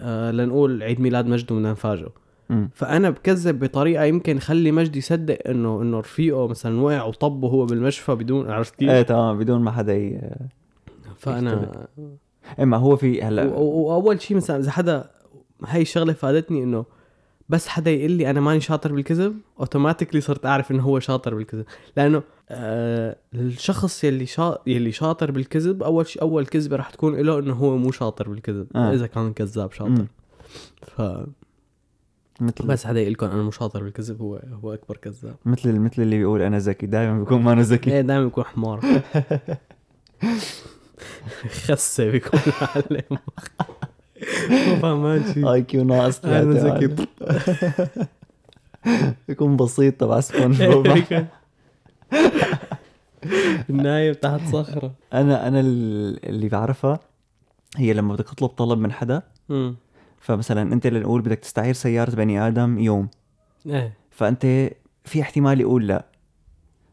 آه 0.00 0.30
لنقول 0.30 0.82
عيد 0.82 1.00
ميلاد 1.00 1.26
مجد 1.26 1.52
وبدنا 1.52 1.70
نفاجئه. 1.70 2.12
فأنا 2.74 3.10
بكذب 3.10 3.64
بطريقة 3.64 4.04
يمكن 4.04 4.38
خلي 4.38 4.72
مجد 4.72 4.96
يصدق 4.96 5.38
إنه 5.48 5.82
إنه 5.82 5.98
رفيقه 5.98 6.48
مثلا 6.48 6.80
وقع 6.80 7.04
وطبه 7.04 7.48
هو 7.48 7.66
بالمشفى 7.66 8.14
بدون 8.14 8.50
عرفت 8.50 8.74
كيف؟ 8.74 8.90
إيه 8.90 9.02
تمام 9.02 9.38
بدون 9.38 9.60
ما 9.60 9.70
حدا. 9.70 10.20
فأنا 11.20 11.86
اما 12.60 12.76
هو 12.76 12.96
في 12.96 13.22
هلا 13.22 13.44
وأول 13.44 14.20
شيء 14.20 14.36
مثلا 14.36 14.58
إذا 14.58 14.70
حدا 14.70 15.10
هاي 15.66 15.82
الشغلة 15.82 16.12
فادتني 16.12 16.62
إنه 16.62 16.84
بس 17.48 17.68
حدا 17.68 17.90
يقول 17.90 18.10
لي 18.10 18.30
أنا 18.30 18.40
ماني 18.40 18.60
شاطر 18.60 18.92
بالكذب 18.92 19.36
اوتوماتيكلي 19.60 20.20
صرت 20.20 20.46
أعرف 20.46 20.70
إنه 20.70 20.82
هو 20.82 21.00
شاطر 21.00 21.34
بالكذب. 21.34 21.64
لأنه 21.96 22.22
آه 22.48 23.16
الشخص 23.34 24.04
يلي 24.04 24.26
شا... 24.26 24.58
يلي 24.66 24.92
شاطر 24.92 25.30
بالكذب 25.30 25.82
أول 25.82 26.06
شيء 26.06 26.22
أول 26.22 26.46
كذبة 26.46 26.76
رح 26.76 26.90
تكون 26.90 27.16
له 27.16 27.38
إنه 27.38 27.54
هو 27.54 27.76
مو 27.76 27.90
شاطر 27.90 28.28
بالكذب 28.28 28.66
آه. 28.74 28.94
إذا 28.94 29.06
كان 29.06 29.32
كذاب 29.32 29.72
شاطر. 29.72 29.90
مم. 29.90 30.06
ف 30.82 31.02
مثل 32.40 32.66
بس 32.66 32.86
حدا 32.86 33.00
يقول 33.00 33.12
لكم 33.12 33.26
أنا 33.26 33.42
مو 33.42 33.50
شاطر 33.50 33.82
بالكذب 33.82 34.22
هو 34.22 34.42
هو 34.64 34.74
أكبر 34.74 34.96
كذاب. 34.96 35.34
مثل 35.44 35.78
مثل 35.78 36.02
اللي 36.02 36.18
بيقول 36.18 36.42
أنا 36.42 36.58
ذكي 36.58 36.86
دائما 36.86 37.18
بيكون 37.18 37.42
ما 37.42 37.52
أنا 37.52 37.62
ذكي. 37.62 37.92
إيه 37.92 38.00
دائما 38.00 38.24
بيكون 38.24 38.44
حمار. 38.44 38.80
خسه 41.64 42.10
بيكون 42.10 42.40
معلم 42.60 43.18
مو 44.50 44.76
فهمان 44.76 45.32
شيء 45.34 45.52
IQ 45.52 45.84
ناقص 45.84 46.24
أنا 46.24 46.40
ثلاثة 46.42 46.76
ذكي 46.78 47.06
بيكون 49.28 49.56
بسيط 49.56 49.94
تبع 50.00 50.20
سبونج 50.20 50.62
بوب 50.72 50.86
النايم 53.70 54.14
تحت 54.14 54.40
صخرة. 54.52 54.92
أنا 55.12 55.48
أنا 55.48 55.60
ال- 55.60 56.26
اللي 56.28 56.48
بعرفها 56.48 57.00
هي 57.76 57.92
لما 57.92 58.14
بدك 58.14 58.24
تطلب 58.28 58.48
طلب 58.50 58.78
من 58.78 58.92
حدا 58.92 59.22
فمثلا 60.20 60.62
أنت 60.72 60.86
لنقول 60.86 61.20
بدك 61.22 61.38
تستعير 61.38 61.74
سيارة 61.74 62.10
بني 62.14 62.46
آدم 62.46 62.78
يوم. 62.78 63.08
إيه. 63.66 63.92
فأنت 64.10 64.42
في 65.04 65.20
احتمال 65.22 65.60
يقول 65.60 65.86
لا. 65.86 66.04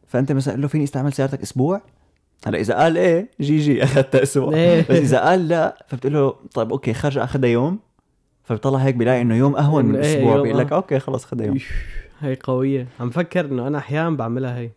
فأنت 0.07 0.31
مثلا 0.31 0.53
قل 0.53 0.61
له 0.61 0.67
فيني 0.67 0.83
استعمل 0.83 1.13
سيارتك 1.13 1.41
أسبوع 1.41 1.81
هلا 2.45 2.57
إذا 2.59 2.75
قال 2.75 2.97
إيه 2.97 3.29
GG 3.41 3.83
أخذت 3.83 4.15
أسبوع. 4.15 4.53
إيه. 4.53 4.81
بس 4.81 4.97
إذا 4.97 5.19
قال 5.19 5.47
لا 5.47 5.85
فبتقول 5.87 6.13
له 6.13 6.35
طيب 6.53 6.71
أوكي 6.71 6.93
خرج 6.93 7.17
اخذها 7.17 7.49
يوم. 7.49 7.79
فبيطلع 8.43 8.79
هيك 8.79 8.95
بيلاقي 8.95 9.21
إنه 9.21 9.35
يوم 9.35 9.55
أهون 9.55 9.85
من 9.85 9.95
إيه، 9.95 10.17
أسبوع 10.17 10.35
يوم 10.35 10.43
بيقول 10.43 10.59
لك. 10.59 10.73
أوكي 10.73 10.99
خلص 10.99 11.25
خذها 11.25 11.45
يوم. 11.45 11.59
هي 12.19 12.37
قوية. 12.43 12.87
عم 12.99 13.09
فكر 13.09 13.45
إنه 13.45 13.67
أنا 13.67 13.77
أحيانا 13.77 14.09
بعملها 14.17 14.57
هي. 14.57 14.69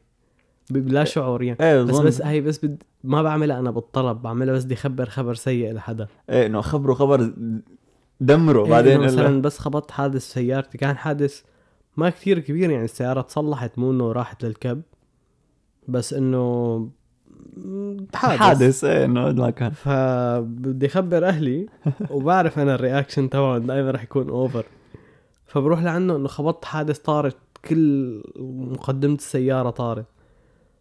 بلا 0.71 1.05
شعور 1.05 1.43
يعني 1.43 1.59
إيه 1.61 1.83
بس 1.83 1.99
بس 1.99 2.23
هي 2.23 2.41
بس 2.41 2.65
بد 2.65 2.83
ما 3.05 3.23
بعملها 3.23 3.59
أنا 3.59 3.71
بالطلب. 3.71 4.23
بعملها 4.23 4.55
بس 4.55 4.65
بدي 4.65 4.75
اخبر 4.75 5.07
خبر 5.07 5.35
سيء 5.35 5.73
لحدا. 5.73 6.07
إيه 6.31 6.47
إنه 6.47 6.61
خبره 6.61 6.95
خبر 6.95 7.33
دمره. 8.21 8.65
إيه، 8.65 8.71
بعدين 8.71 9.01
مثلا 9.01 9.23
مثلا 9.23 9.43
بس 9.43 9.59
خبطت 9.59 9.91
حادث 9.91 10.23
سيارتي. 10.23 10.79
كان 10.79 10.97
حادث 10.97 11.43
ما 11.97 12.11
كتير 12.11 12.39
كبير 12.39 12.71
يعني 12.71 12.85
السيارة 12.85 13.21
تصلحت 13.21 13.79
مو 13.79 13.91
انه 13.91 14.13
راحت 14.13 14.45
للكب. 14.45 14.83
بس 15.89 16.15
إنه 16.15 16.89
حادث, 18.15 18.39
حادث 18.41 18.85
إيه 18.85 19.05
إنه 19.05 19.33
ما 19.33 19.51
كان. 19.51 19.71
فبدي 19.71 20.87
أخبر 20.87 21.29
أهلي 21.29 21.67
وبعرف 22.11 22.59
أنا 22.59 22.75
ال 22.75 22.81
reaction 22.81 23.31
تبعهم 23.31 23.67
دائما 23.67 23.91
رح 23.91 24.03
يكون 24.03 24.29
over 24.29 24.65
فبروح 25.47 25.83
لعنده 25.83 26.17
إنه 26.17 26.29
خبطت 26.29 26.65
حادث 26.65 26.99
طارت 26.99 27.37
كل 27.69 28.23
مقدمة 28.39 29.15
السيارة 29.15 29.71
طارت. 29.71 30.07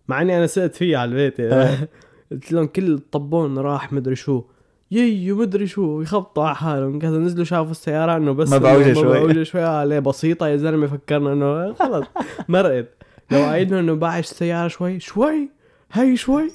مع 0.07 0.21
إني 0.21 0.37
أنا 0.37 0.47
سقت 0.47 0.75
فيه 0.75 0.97
على 0.97 1.09
البيت 1.11 1.39
يعني. 1.39 1.87
قلت 2.31 2.51
لهم 2.51 2.65
كل 2.65 2.93
الطبون 2.93 3.57
راح 3.59 3.93
مدري 3.93 4.15
شو. 4.15 4.43
يي 4.91 5.31
مدري 5.31 5.67
شو 5.67 6.01
يخبطوا 6.01 6.43
على 6.43 6.55
حالهم 6.55 6.99
كذا 6.99 7.17
نزلوا 7.17 7.45
شافوا 7.45 7.71
السيارة 7.71 8.17
انه 8.17 8.31
بس 8.31 8.53
إنه 8.53 8.59
شوي. 8.93 9.03
ما 9.03 9.13
بعوجة 9.13 9.43
شوي 9.43 9.61
عليه 9.63 9.99
بسيطة 9.99 10.47
يا 10.47 10.55
زلمة 10.55 10.87
فكرنا 10.87 11.33
انه 11.33 11.73
خلص 11.73 12.07
مرقت 12.47 12.87
لو 13.31 13.37
قايلنا 13.39 13.79
انه 13.79 13.93
باعش 13.93 14.31
السيارة 14.31 14.67
شوي 14.67 14.99
شوي 14.99 15.49
هي 15.91 16.17
شوي؟ 16.17 16.52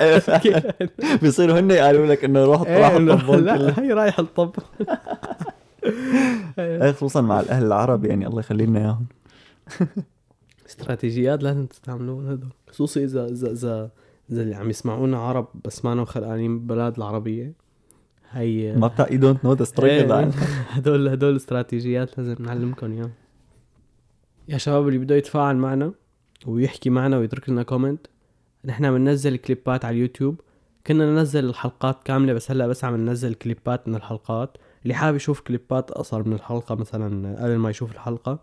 بيصيروا 1.22 1.60
هن 1.60 1.72
قالوا 1.72 2.06
لك 2.06 2.24
إنه 2.24 2.44
روح 2.44 2.68
إنه 2.68 3.14
الطبون 3.14 3.40
كله. 3.40 3.56
لا 3.56 3.80
هي 3.82 3.92
رايح 3.92 4.18
الطب 4.18 4.54
إيه 6.58 6.92
خصوصا 6.92 7.20
مع 7.20 7.40
الأهل 7.40 7.66
العرب 7.66 8.04
يعني 8.04 8.26
الله 8.26 8.40
يخلي 8.40 8.66
لنا 8.66 8.78
إياهم. 8.78 9.06
استراتيجيات 10.66 11.42
لازم 11.42 11.66
تستعملون 11.66 12.28
هدول 12.28 12.50
خصوصي 12.68 13.04
إذا 13.04 13.26
إذا 13.26 13.50
إذا 13.50 13.90
إذا 14.30 14.42
اللي 14.42 14.54
عم 14.54 14.70
يسمعونا 14.70 15.18
عرب 15.18 15.48
بس 15.64 15.84
ما 15.84 16.04
خلقانين 16.04 16.58
بالبلاد 16.58 16.96
العربية 16.96 17.52
هي 18.30 18.76
ما 18.76 18.86
بتاع 18.86 19.08
you 19.10 19.18
don't 19.18 19.44
know 19.44 19.52
the 19.52 19.64
struggle 19.64 20.12
إيه، 20.12 20.30
هدول 20.74 21.08
هدول 21.08 21.36
استراتيجيات 21.36 22.18
لازم 22.18 22.36
نعلمكم 22.40 22.92
إياهم. 22.92 23.10
يا 24.48 24.58
شباب 24.58 24.88
اللي 24.88 24.98
بده 24.98 25.14
يتفاعل 25.14 25.56
معنا 25.56 25.92
ويحكي 26.46 26.90
معنا 26.90 27.18
ويترك 27.18 27.48
لنا 27.48 27.62
comment 27.62 28.06
نحن 28.64 28.90
بننزل 28.90 29.36
كليبات 29.36 29.84
على 29.84 29.96
اليوتيوب. 29.96 30.40
كنا 30.86 31.06
ننزل 31.06 31.44
الحلقات 31.44 32.02
كاملة 32.02 32.32
بس 32.32 32.50
هلأ 32.50 32.66
بس 32.66 32.84
عم 32.84 32.96
ننزل 32.96 33.34
كليبات 33.34 33.88
من 33.88 33.94
الحلقات. 33.94 34.56
اللي 34.82 34.94
حابب 34.94 35.16
يشوف 35.16 35.40
كليبات 35.40 35.90
اقصر 35.90 36.28
من 36.28 36.32
الحلقة 36.32 36.74
مثلا 36.74 37.42
قبل 37.44 37.56
ما 37.56 37.70
يشوف 37.70 37.92
الحلقة 37.92 38.38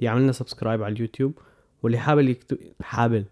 يعمل 0.00 0.22
لنا 0.22 0.32
subscribe 0.32 0.82
على 0.82 0.94
اليوتيوب. 0.94 1.38
واللي 1.82 1.98
حابب 1.98 2.28
يكتب 2.28 2.58
حابب 2.82 3.24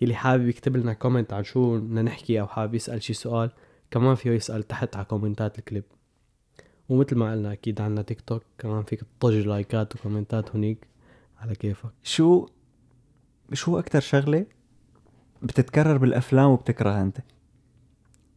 يلي 0.00 0.14
حابب 0.14 0.48
يكتب 0.48 0.76
لنا 0.76 0.92
comment 0.92 1.32
عن 1.32 1.44
شو 1.44 1.78
بدنا 1.78 2.02
نحكي 2.02 2.40
أو 2.40 2.46
حابب 2.46 2.74
يسأل 2.74 3.02
شي 3.02 3.12
سؤال 3.12 3.50
كمان 3.90 4.14
فيه 4.14 4.30
يسأل 4.30 4.62
تحت 4.62 4.96
على 4.96 5.04
كومنتات 5.04 5.58
الكليب. 5.58 5.84
ومثل 6.88 7.16
ما 7.16 7.32
قلنا 7.32 7.52
أكيد 7.52 7.80
عنا 7.80 8.02
تيك 8.02 8.20
توك 8.20 8.42
كمان 8.58 8.82
فيك 8.82 9.00
تطج 9.20 9.34
لايكات 9.34 9.96
وكومنتات 9.96 10.56
هنيك 10.56 10.86
على 11.38 11.54
كيفك. 11.54 11.90
شو 12.02 12.46
شو 13.52 13.78
أكثر 13.78 14.00
شغلة 14.00 14.46
بتتكرر 15.44 15.96
بالأفلام 15.96 16.50
وبتكرهها 16.50 17.02
أنت. 17.02 17.18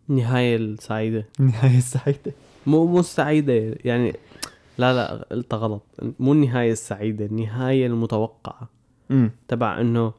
النهاية 0.10 0.56
السعيدة. 0.56 1.26
النهايه 1.40 1.78
السعيدة. 1.78 2.34
مو 2.68 2.86
مو 2.86 3.00
السعيدة 3.00 3.76
يعني 3.86 4.14
لا 4.78 4.94
لا 4.94 5.26
قلتها 5.32 5.58
غلط. 5.58 5.84
مو 6.20 6.34
النهاية 6.34 6.72
السعيدة 6.72 7.26
النهاية 7.26 7.88
المتوقعة. 7.88 8.70
امم 9.12 9.32
تبع 9.48 9.82
إنه 9.82 10.14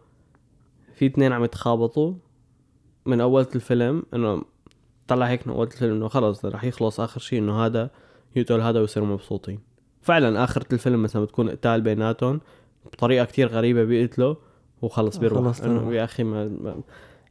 في 0.95 1.07
اثنين 1.07 1.33
عم 1.33 1.45
يتخابطوا 1.45 2.15
من 3.07 3.21
أول 3.21 3.47
الفيلم 3.55 4.03
إنه 4.15 4.43
طلع 5.09 5.27
هيك 5.27 5.47
من 5.47 5.55
أول 5.55 5.67
الفيلم 5.67 5.95
إنه 5.95 6.09
خلص 6.09 6.45
رح 6.45 6.65
يخلص 6.65 7.01
آخر 7.01 7.21
شيء 7.21 7.39
إنه 7.39 7.67
هذا 7.67 7.91
يقتل 8.37 8.61
هذا 8.61 8.81
ويصيروا 8.81 9.09
مبسوطين. 9.09 9.61
فعلا 10.03 10.45
اخرة 10.45 10.67
الفيلم 10.73 11.03
مثلا 11.03 11.23
بتكون 11.23 11.51
قتال 11.51 11.81
بيناتهم 11.81 12.41
بطريقة 12.93 13.25
كتير 13.25 13.49
غريبة 13.49 13.85
بيقتلوا. 13.85 14.35
وخلص 14.83 15.17
بيروح 15.17 15.45
خلص 15.45 15.61
انه 15.61 15.79
بيروح. 15.79 15.95
يا 15.95 16.05
أخي 16.05 16.25
ما, 16.25 16.45
ما 16.49 16.75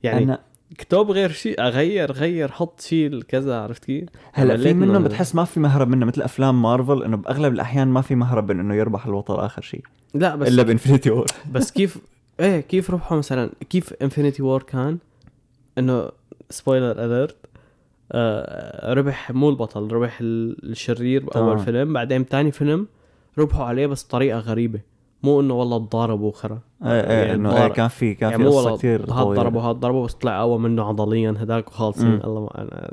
يعني 0.03 0.23
أنا 0.23 0.39
كتاب 0.77 1.11
غير 1.11 1.31
شيء 1.31 1.61
غير 1.61 2.11
غير 2.11 2.51
حط 2.51 2.81
شيء 2.81 3.21
كذا 3.21 3.59
عرفت 3.59 3.85
كيف؟ 3.85 4.09
هلأ 4.33 4.57
في 4.57 4.73
منهم 4.73 5.01
من- 5.01 5.03
بتحس 5.07 5.35
ما 5.35 5.43
في 5.43 5.59
مهرب 5.59 5.87
منه 5.87 6.05
مثل 6.05 6.21
أفلام 6.21 6.61
مارفل 6.61 7.03
إنه 7.03 7.17
بأغلب 7.17 7.53
الأحيان 7.53 7.87
ما 7.87 8.01
في 8.01 8.15
مهرب 8.15 8.51
من 8.51 8.59
إنه 8.59 8.75
يربح 8.75 9.05
البطل 9.05 9.35
آخر 9.39 9.61
شيء 9.61 9.83
لا 10.13 10.35
بس 10.35 10.47
إلا 10.47 10.63
ب 10.63 10.68
Infinity 10.68 11.09
War 11.09 11.25
بس 11.53 11.71
كيف 11.71 11.97
إيه 12.39 12.59
كيف 12.59 12.91
ربحوا 12.91 13.17
مثلا 13.17 13.49
كيف 13.69 13.93
Infinity 13.93 14.43
War 14.43 14.63
كان 14.63 14.97
إنه 15.77 16.09
spoiler 16.49 17.05
alert 17.05 17.35
آه 18.11 18.93
ربح 18.93 19.31
مو 19.31 19.49
البطل 19.49 19.91
ربح 19.91 20.17
ال- 20.21 20.71
الشرير 20.71 21.25
بأول. 21.25 21.59
فيلم 21.59 21.93
بعدين 21.93 22.23
بتاني 22.23 22.51
فيلم 22.51 22.87
ربحوا 23.37 23.65
عليه 23.65 23.87
بس 23.87 24.05
بطريقه 24.05 24.39
غريبة 24.39 24.79
مو 25.23 25.41
إنه 25.41 25.53
والله 25.53 25.77
تضاربوا 25.85 26.27
وخرا 26.27 26.59
إيه 26.83 26.91
إيه 26.91 27.21
يعني 27.21 27.33
إنه 27.33 27.63
إيه 27.63 27.67
كان 27.67 27.87
في 27.87 28.13
كان 28.13 28.31
يعني 28.31 28.43
في 28.43 28.49
قصة 28.49 28.77
كثير 28.77 29.01
هاد 29.01 29.07
طويله 29.07 29.69
هاد 29.69 29.75
ضربوا 29.75 30.05
بس 30.05 30.13
طلع 30.13 30.41
اقوى 30.41 30.59
منه 30.59 30.83
عضليا 30.83 31.35
هداك 31.39 31.67
وخالصين. 31.67 32.21
الله 32.23 32.41
ما 32.41 32.49
أنا 32.61 32.91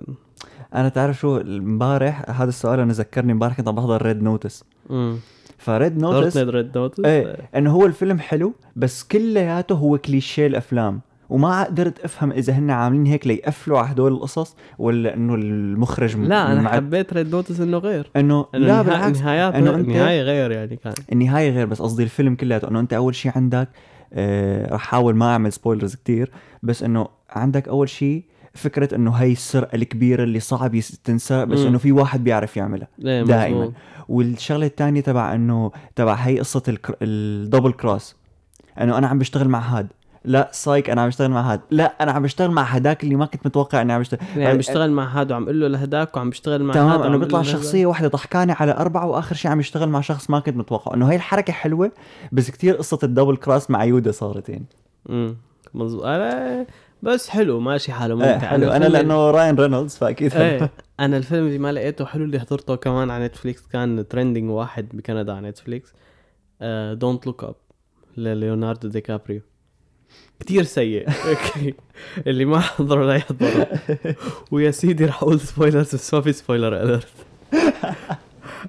أنا 0.75 0.89
تعرف 0.89 1.19
شو 1.19 1.37
امبارح 1.37 2.31
هذا 2.31 2.49
السؤال 2.49 2.81
أنا 2.81 2.93
ذكرني 2.93 3.33
امبارح 3.33 3.57
كنت 3.57 3.69
عم 3.69 3.75
بحضر 3.75 4.03
Red 4.03 4.23
Notice 4.23 4.65
امم 4.91 5.17
ف 5.59 5.69
Red 5.69 5.99
Notice 5.99 6.37
Red 6.37 6.79
Notice 6.79 7.01
إيه 7.05 7.37
إنه 7.57 7.73
هو 7.73 7.87
الفيلم 7.87 8.19
حلو 8.19 8.53
بس 8.77 9.05
كلياته 9.05 9.75
هو 9.75 9.99
كليشيه 9.99 10.47
الأفلام. 10.47 11.01
وما 11.29 11.65
قدرت 11.65 12.01
أفهم 12.05 12.33
إذا 12.33 12.53
هن 12.53 12.71
عاملين 12.71 13.07
هيك 13.07 13.27
ليقفلوا 13.27 13.79
على 13.79 13.91
هدول 13.93 14.13
القصص 14.13 14.57
ولا 14.79 15.15
إنه 15.15 15.35
المخرج 15.35 16.17
لا 16.17 16.53
أنا 16.53 16.69
حبيت 16.69 17.13
Red 17.13 17.31
Notice 17.35 17.61
إنه 17.61 17.79
غير. 17.79 18.11
انه 18.17 18.47
إنه 18.55 18.67
لا 18.67 18.83
بالعكس. 18.83 19.19
النهايات 19.19 19.55
أنت- 19.55 19.57
النهايه 19.57 20.23
غير 20.23 20.51
يعني 20.51 20.77
كان. 20.77 20.93
النهاية 21.13 21.51
غير 21.51 21.67
بس 21.67 21.83
قصدي 21.83 22.03
الفيلم 22.03 22.35
كلياته. 22.35 22.69
إنه 22.69 22.81
أنت 22.81 22.93
أول 22.93 23.15
شيء 23.15 23.33
عندك 23.37 23.69
آه 24.13 24.67
رح 24.67 24.73
احاول 24.75 25.15
ما 25.17 25.33
أعمل 25.33 25.53
spoilers 25.53 25.95
كتير 25.95 26.31
بس 26.63 26.83
إنه 26.83 27.09
عندك 27.31 27.69
أول 27.69 27.89
شيء 27.89 28.23
فكرة 28.55 28.95
إنه 28.95 29.11
هي 29.11 29.33
السرقة 29.33 29.77
الكبيرة 29.77 30.23
اللي 30.25 30.41
صعب 30.41 30.79
تنسى 31.05 31.47
بس. 31.47 31.59
إنه 31.61 31.79
في 31.79 31.93
واحد 31.93 32.25
بيعرف 32.25 32.57
يعملها. 32.57 32.89
إيه 33.05 33.23
دائما. 33.23 33.73
والشغلة 34.09 34.67
الثانية 34.67 35.01
تبع 35.01 35.35
انه 35.35 35.73
تبع 35.97 36.15
هي 36.15 36.39
قصة. 36.39 36.63
ال 37.03 37.13
double 37.13 37.73
cross 37.73 38.17
إنه 38.81 38.99
أنا 38.99 39.07
عم 39.07 39.19
بشتغل 39.19 39.49
مع 39.49 39.59
هاد. 39.59 39.87
لا 40.25 40.51
سايك 40.53 40.91
أنا 40.91 41.01
عم 41.03 41.09
بشتغل 41.09 41.31
مع 41.31 41.53
هاد 41.53 41.61
لا 41.71 41.85
أنا 42.01 42.13
عم 42.13 42.23
بشتغل 42.23 42.51
مع 42.51 42.63
هداك 42.63 43.05
اللي 43.05 43.15
ما 43.15 43.27
كنت 43.27 43.47
متوقع 43.47 43.83
إني 43.83 43.93
عم 43.93 44.01
بشتغل 44.01 44.21
يعني 44.37 44.47
عم 44.47 44.57
بيشتغل 44.57 44.91
مع 44.91 45.21
هذا 45.21 45.35
وعم 45.35 45.47
قول 45.47 45.61
له 45.61 45.69
لهداك 45.69 46.17
وعم 46.17 46.31
بيشتغل 46.31 46.63
مع 46.65 46.75
تمام 46.75 47.03
انه 47.03 47.19
بيطلع 47.19 47.43
شخصية 47.43 47.87
واحدة 47.87 48.09
ضحكانة 48.09 48.57
على 48.61 48.73
أربعة 48.73 49.07
وآخر 49.07 49.35
شيء 49.35 49.51
عم 49.51 49.61
يشتغل 49.61 49.89
مع 49.89 50.01
شخص 50.01 50.31
ما 50.31 50.41
كنت 50.41 50.57
متوقع. 50.57 50.95
إنه 50.95 51.11
هي 51.11 51.17
الحركة 51.17 51.53
حلوة 51.53 51.93
بس 52.33 52.51
كتير 52.51 52.77
قصة 52.77 52.99
ال 53.03 53.37
double 53.37 53.71
cross 53.71 53.85
معيودة 53.85 54.11
صارت 54.13 54.49
يعني 54.49 54.67
امم 55.11 55.37
مظبوط 55.75 56.05
أنا 56.05 56.67
بس 57.03 57.29
حلو 57.29 57.61
ماشي 57.61 57.93
حاله 57.93 58.25
إيه 58.25 58.35
ممتع. 58.35 58.47
حلو. 58.47 58.71
أنا 58.71 58.85
لأنه 58.85 59.31
راين 59.31 59.55
رينولدز 59.57 59.97
فأكيد. 59.97 60.35
إيه 60.35 60.71
أنا 61.01 61.17
الفيلم 61.17 61.47
اللي 61.47 61.59
ما 61.59 61.73
لقيته 61.73 62.05
حلو 62.05 62.25
اللي 62.25 62.41
حضرته 62.41 62.75
كمان 62.75 63.11
على 63.11 63.25
نتفليكس 63.27 63.67
كان 63.67 64.09
trending 64.09 64.51
واحد 64.51 64.89
بكندا 64.93 65.33
على 65.33 65.49
نتفليكس. 65.49 65.93
Don't 66.93 67.27
Look 67.27 67.45
Up 67.45 67.55
لليوناردو 68.17 68.89
دي 68.89 69.01
كابريو. 69.01 69.41
كتير 70.45 70.63
سيء. 70.63 71.09
أوكي. 71.09 71.75
اللي 72.27 72.45
ما 72.45 72.61
حضره 72.61 73.07
لا 73.07 73.15
يحضره. 73.15 73.69
ويا 74.51 74.71
سيدي 74.71 75.05
رح 75.05 75.23
أقول 75.23 75.41
spoilers 75.41 75.95
بس 75.95 76.15
ما 76.15 76.21
في 76.21 76.33
spoiler 76.33 76.83
alert 76.83 77.09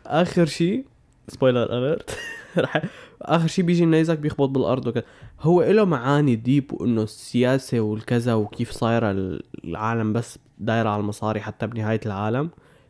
آخر 0.06 0.46
شيء 0.46 0.86
spoiler 1.28 1.78
alert 1.78 2.18
رح 2.58 2.82
آخر 3.22 3.48
شيء 3.48 3.66
بيجي 3.66 3.84
النيزك 3.84 4.20
بيخبط 4.20 4.50
بالأرض 4.50 4.88
وكذا. 4.88 5.04
هو 5.42 5.64
له 5.64 5.86
معاني 5.86 6.36
deep 6.36 6.74
وإنه 6.74 7.04
السياسة 7.04 7.80
والكذا 7.80 8.34
وكيف 8.34 8.72
صايره 8.72 9.40
العالم 9.64 10.14
بس 10.14 10.40
دايرة 10.58 10.90
على 10.90 11.00
المصاري 11.00 11.42
حتى 11.42 11.68
بنهاية 11.68 12.02
العالم. 12.06 12.50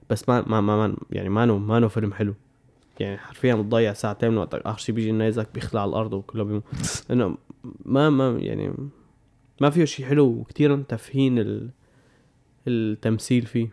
بس 0.09 0.29
ما 0.29 0.43
ما 0.47 0.61
ما, 0.61 0.87
ما 0.87 0.95
يعني 1.11 1.29
مانو 1.29 1.57
مانو 1.57 1.89
فيلم 1.89 2.13
حلو. 2.13 2.33
يعني 2.99 3.17
حرفيا 3.17 3.55
بتضيع 3.55 3.93
ساعتين 3.93 4.31
من 4.31 4.37
وقتك. 4.37 4.61
اخر 4.65 4.77
شيء 4.77 4.95
بيجي 4.95 5.09
النيزك 5.09 5.47
بيخلع 5.53 5.81
على 5.81 5.89
الأرض 5.89 6.13
وكله 6.13 6.43
بيموت. 6.43 6.63
إنه 7.11 7.37
ما 7.85 8.09
ما 8.09 8.29
يعني 8.39 8.73
ما 9.61 9.69
فيه 9.69 9.85
شيء 9.85 10.05
حلو 10.05 10.25
وكثير 10.25 10.81
تفهين 10.81 11.39
ال... 11.39 11.69
التمثيل 12.67 13.45
فيه. 13.45 13.69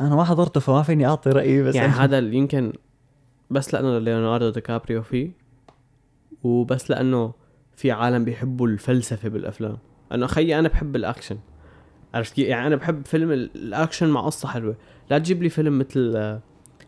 أنا 0.00 0.16
ما 0.16 0.24
حضرته 0.24 0.60
فما 0.60 0.82
فيني 0.82 1.06
أعطي 1.06 1.30
رأيي 1.30 1.62
بس 1.62 1.74
يعني 1.74 1.92
هذا 1.92 2.18
يمكن 2.18 2.72
بس 3.50 3.74
لأنه 3.74 3.98
ليوناردو 3.98 4.50
دي 4.50 4.60
كابريو 4.60 5.02
فيه 5.02 5.30
وبس 6.42 6.90
لأنه 6.90 7.32
في 7.76 7.90
عالم 7.90 8.24
بيحبوا 8.24 8.68
الفلسفة 8.68 9.28
بالأفلام. 9.28 9.78
انه 10.12 10.26
خيي 10.26 10.58
أنا 10.58 10.68
بحب 10.68 10.96
الأكشن. 10.96 11.38
عرفت 12.14 12.38
يعني 12.38 12.66
أنا 12.66 12.76
بحب 12.76 13.06
فيلم 13.06 13.32
ال- 13.32 13.50
الأكشن 13.54 14.08
مع 14.08 14.20
قصة 14.20 14.48
حلوة. 14.48 14.76
لا 15.10 15.18
تجيب 15.18 15.42
لي 15.42 15.48
فيلم 15.48 15.78
مثل 15.78 16.38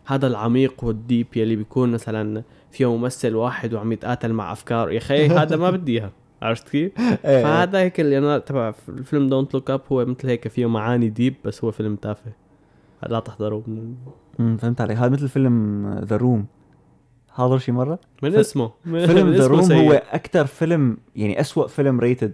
هذا 0.05 0.27
العميق 0.27 0.83
وال 0.83 0.98
deep 0.98 1.27
يلي 1.35 1.55
بيكون 1.55 1.91
مثلا 1.91 2.43
فيه 2.71 2.97
ممثل 2.97 3.35
واحد 3.35 3.73
وعم 3.73 3.91
يتقاتل 3.91 4.33
مع 4.33 4.51
أفكار. 4.51 4.91
يا 4.91 4.99
خي 4.99 5.27
هذا 5.27 5.55
ما 5.55 5.69
بدي 5.69 5.91
إياها. 5.99 6.11
عرفت 6.41 6.69
كيف؟ 6.69 6.91
إيه. 6.99 7.43
فهذا 7.43 7.79
هيك 7.79 7.99
اللي 7.99 8.17
أنا 8.17 8.37
تبع 8.37 8.73
الفيلم 8.89 9.29
Don't 9.29 9.53
Look 9.53 9.69
Up 9.71 9.81
هو 9.91 10.05
مثل 10.05 10.27
هيك 10.29 10.47
فيه 10.47 10.65
معاني 10.65 11.09
deep 11.09 11.35
بس 11.45 11.63
هو 11.63 11.71
فيلم 11.71 11.95
تافه. 11.95 12.31
لا 13.07 13.19
تحضروه 13.19 13.63
أمم، 14.39 14.57
فهمت 14.57 14.81
عليك. 14.81 14.97
هذا 14.97 15.09
مثل 15.09 15.27
فيلم 15.27 15.87
The 16.03 16.17
Room 16.17 16.45
حاضر 17.29 17.57
شي 17.57 17.71
مرة؟ 17.71 17.99
من 18.23 18.35
اسمه. 18.35 18.71
من 18.85 19.05
فيلم 19.05 19.33
The 19.39 19.47
Room. 19.47 19.71
هو 19.71 19.91
أكثر 19.91 20.45
فيلم 20.45 20.97
يعني 21.15 21.39
أسوأ 21.39 21.67
فيلم 21.67 21.99
rated 21.99 22.33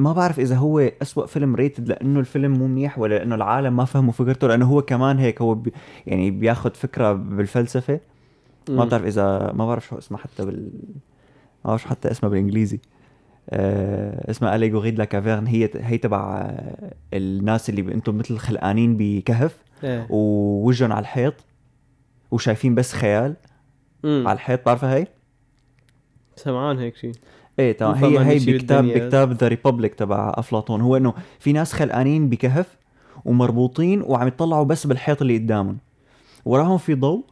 وما 0.00 0.12
بعرف 0.12 0.40
إذا 0.40 0.56
هو 0.56 0.78
أسوأ 0.78 1.26
فيلم 1.26 1.54
rated 1.54 1.88
لأنه 1.88 2.20
الفيلم 2.20 2.52
مو 2.58 2.66
منيح 2.66 2.98
ولا 2.98 3.14
لأنه 3.14 3.34
العالم 3.34 3.76
ما 3.76 3.84
فهموا 3.84 4.12
فكرته 4.12 4.46
لأنه 4.46 4.66
هو 4.66 4.82
كمان 4.82 5.18
هيك 5.18 5.42
هو 5.42 5.54
بي 5.54 5.72
يعني 6.06 6.30
بياخذ 6.30 6.74
فكرة 6.74 7.12
بالفلسفة 7.12 8.00
ما. 8.68 8.84
بعرف 8.84 9.04
اذا 9.04 9.52
ما 9.52 9.66
بعرف 9.66 9.86
شو 9.86 9.98
اسمها 9.98 10.20
حتى 10.20 10.44
بال 10.44 10.70
ما 11.64 11.70
بعرف 11.70 11.84
حتى 11.86 12.10
اسمها 12.10 12.30
بالإنجليزي 12.30 12.80
آه 13.50 14.30
اسمها 14.30 14.56
allégorie 14.56 14.90
la 14.90 15.04
caverne 15.04 15.46
هي 15.46 15.70
هي 15.74 15.98
تبع 15.98 16.40
آه، 16.40 16.94
الناس 17.14 17.70
اللي 17.70 17.94
أنتم 17.94 18.18
مثل 18.18 18.38
خلقانين 18.38 18.96
بكهف 18.96 19.62
إيه 19.84 20.06
ووجهن 20.10 20.92
على 20.92 21.00
الحيط 21.00 21.34
وشايفين 22.30 22.74
بس 22.74 22.92
خيال 22.92 23.36
مم. 24.04 24.24
على 24.26 24.36
الحيط 24.36 24.66
بعرفها 24.66 24.94
هي؟ 24.94 25.06
سمعان 26.36 26.78
هيك 26.78 26.96
شيء 26.96 27.12
إيه 27.58 27.72
تمام 27.72 27.94
هي 27.94 28.18
هي 28.18 28.38
بكتاب. 28.38 28.84
بكتاب 28.84 29.32
The 29.32 29.48
Republic 29.48 29.94
تبع 29.94 30.32
أفلاطون. 30.36 30.80
هو 30.80 30.96
إنه 30.96 31.14
في 31.38 31.52
ناس 31.52 31.72
خلقانين 31.72 32.28
بكهف 32.28 32.76
ومربوطين 33.24 34.02
وعم 34.02 34.26
يطلعوا 34.26 34.64
بس 34.64 34.86
بالحيط 34.86 35.22
اللي 35.22 35.38
قدامهم. 35.38 35.78
وراهم 36.44 36.78
في 36.78 36.94
ضوء 36.94 37.24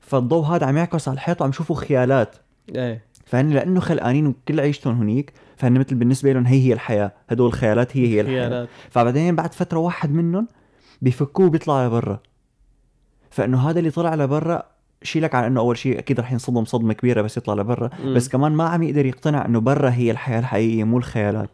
فالضوء 0.00 0.44
هذا 0.44 0.66
عم 0.66 0.76
يعكس 0.76 1.08
على 1.08 1.14
الحيط 1.14 1.40
وعم 1.40 1.50
يشوفوا 1.50 1.76
خيالات. 1.76 2.36
إيه. 2.76 3.04
فهن 3.24 3.50
لأنه 3.50 3.80
خلقانين 3.80 4.26
وكل 4.26 4.60
عيشتهم 4.60 5.00
هنيك 5.00 5.32
فهن 5.56 5.78
مثل 5.78 5.94
بالنسبة 5.94 6.32
لهم 6.32 6.46
هي 6.46 6.66
هي 6.66 6.72
الحياة. 6.72 7.12
هدول 7.28 7.46
الخيالات 7.46 7.96
هي 7.96 8.06
هي 8.08 8.20
الحياة. 8.20 8.48
خيالات. 8.48 8.68
فبعدين 8.90 9.36
بعد 9.36 9.54
فترة 9.54 9.78
واحد 9.78 10.12
منهم 10.12 10.48
بيفكوه 11.02 11.46
وبيطلع 11.46 11.86
لبرا. 11.86 12.20
فإنه 13.30 13.70
هذا 13.70 13.78
اللي 13.78 13.90
طلع 13.90 14.14
لبرا 14.14 14.62
شيلك 15.02 15.34
على 15.34 15.46
إنه 15.46 15.60
أول 15.60 15.76
شيء 15.78 15.98
أكيد 15.98 16.20
رح 16.20 16.32
ينصدم 16.32 16.64
صدمة 16.64 16.92
كبيرة 16.92 17.22
بس 17.22 17.36
يطلع 17.36 17.54
لبرا. 17.54 17.90
مم. 18.04 18.14
بس 18.14 18.28
كمان 18.28 18.52
ما 18.52 18.64
عم 18.64 18.82
يقدر 18.82 19.06
يقتنع 19.06 19.46
إنه 19.46 19.60
برا 19.60 19.90
هي 19.90 20.10
الحياة 20.10 20.38
الحقيقية 20.38 20.84
مو 20.84 20.98
الخيالات. 20.98 21.50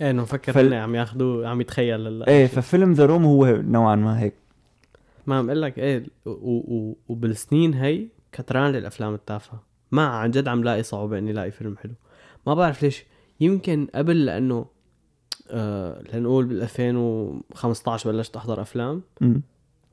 إيه 0.00 0.10
إنه 0.10 0.22
مفكر 0.22 0.52
فال- 0.52 0.68
فل... 0.68 0.74
عم 0.74 0.94
ياخذوه 0.94 1.48
عم 1.48 1.60
يتخيل 1.60 2.22
إيه 2.22 2.46
ففيلم 2.46 2.92
ذا 2.92 3.06
روم 3.06 3.24
هو 3.24 3.46
نوعا 3.46 3.96
ما 3.96 4.20
هيك. 4.20 4.34
ما 5.26 5.38
عم 5.38 5.46
أقول 5.50 5.62
لك 5.62 5.78
إيه 5.78 6.06
و... 6.26 6.30
و... 6.30 6.96
وبالسنين 7.08 7.74
هي 7.74 8.06
كتران 8.32 8.72
للأفلام 8.72 9.14
التافهة. 9.14 9.62
ما 9.92 10.06
عن 10.06 10.30
جد 10.30 10.48
عم 10.48 10.64
لاقي 10.64 10.82
صعوبة 10.82 11.18
إني 11.18 11.32
لاقي 11.32 11.50
فيلم 11.50 11.76
حلو. 11.76 11.92
ما 12.46 12.54
بعرف 12.54 12.82
ليش. 12.82 13.04
يمكن 13.40 13.86
قبل 13.94 14.24
لأنه 14.24 14.66
آه 15.50 16.02
لنقول 16.14 16.44
بال 16.44 16.62
2015 16.62 18.12
بلشت 18.12 18.36
أحضر 18.36 18.62
أفلام. 18.62 19.02
مم. 19.20 19.42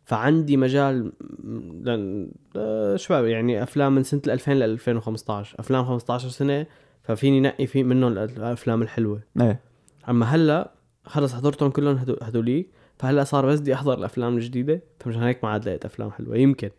فعندي 0.10 0.58
مجال 0.58 1.12
آه 2.56 2.96
شباب 2.96 3.26
يعني 3.26 3.64
أفلام 3.64 3.96
من 3.96 4.04
سنة 4.04 4.22
2000 4.28 4.54
ل 4.54 4.64
2015 4.64 5.56
أفلام 5.60 5.86
15 5.86 6.30
سنة 6.30 6.66
ففيني 7.04 7.40
نقي 7.42 7.68
في 7.68 7.84
منهم 7.84 8.12
الأفلام 8.18 8.82
الحلوة. 8.82 9.20
إيه. 9.42 9.60
أما 10.10 10.26
هلأ 10.26 10.72
خلص 11.06 11.34
حضرتهم 11.36 11.70
كلهم 11.70 12.00
هدوليك 12.22 12.70
فهلأ 12.98 13.24
صار 13.24 13.46
بس 13.46 13.60
بدي 13.60 13.74
أحضر 13.74 13.98
الأفلام 13.98 14.36
الجديدة 14.36 14.82
فمشان 15.00 15.24
هيك 15.24 15.44
ما 15.44 15.50
عاد 15.50 15.66
لقيت 15.70 15.86
أفلام 15.86 16.12
حلوة. 16.12 16.38
يمكن. 16.38 16.70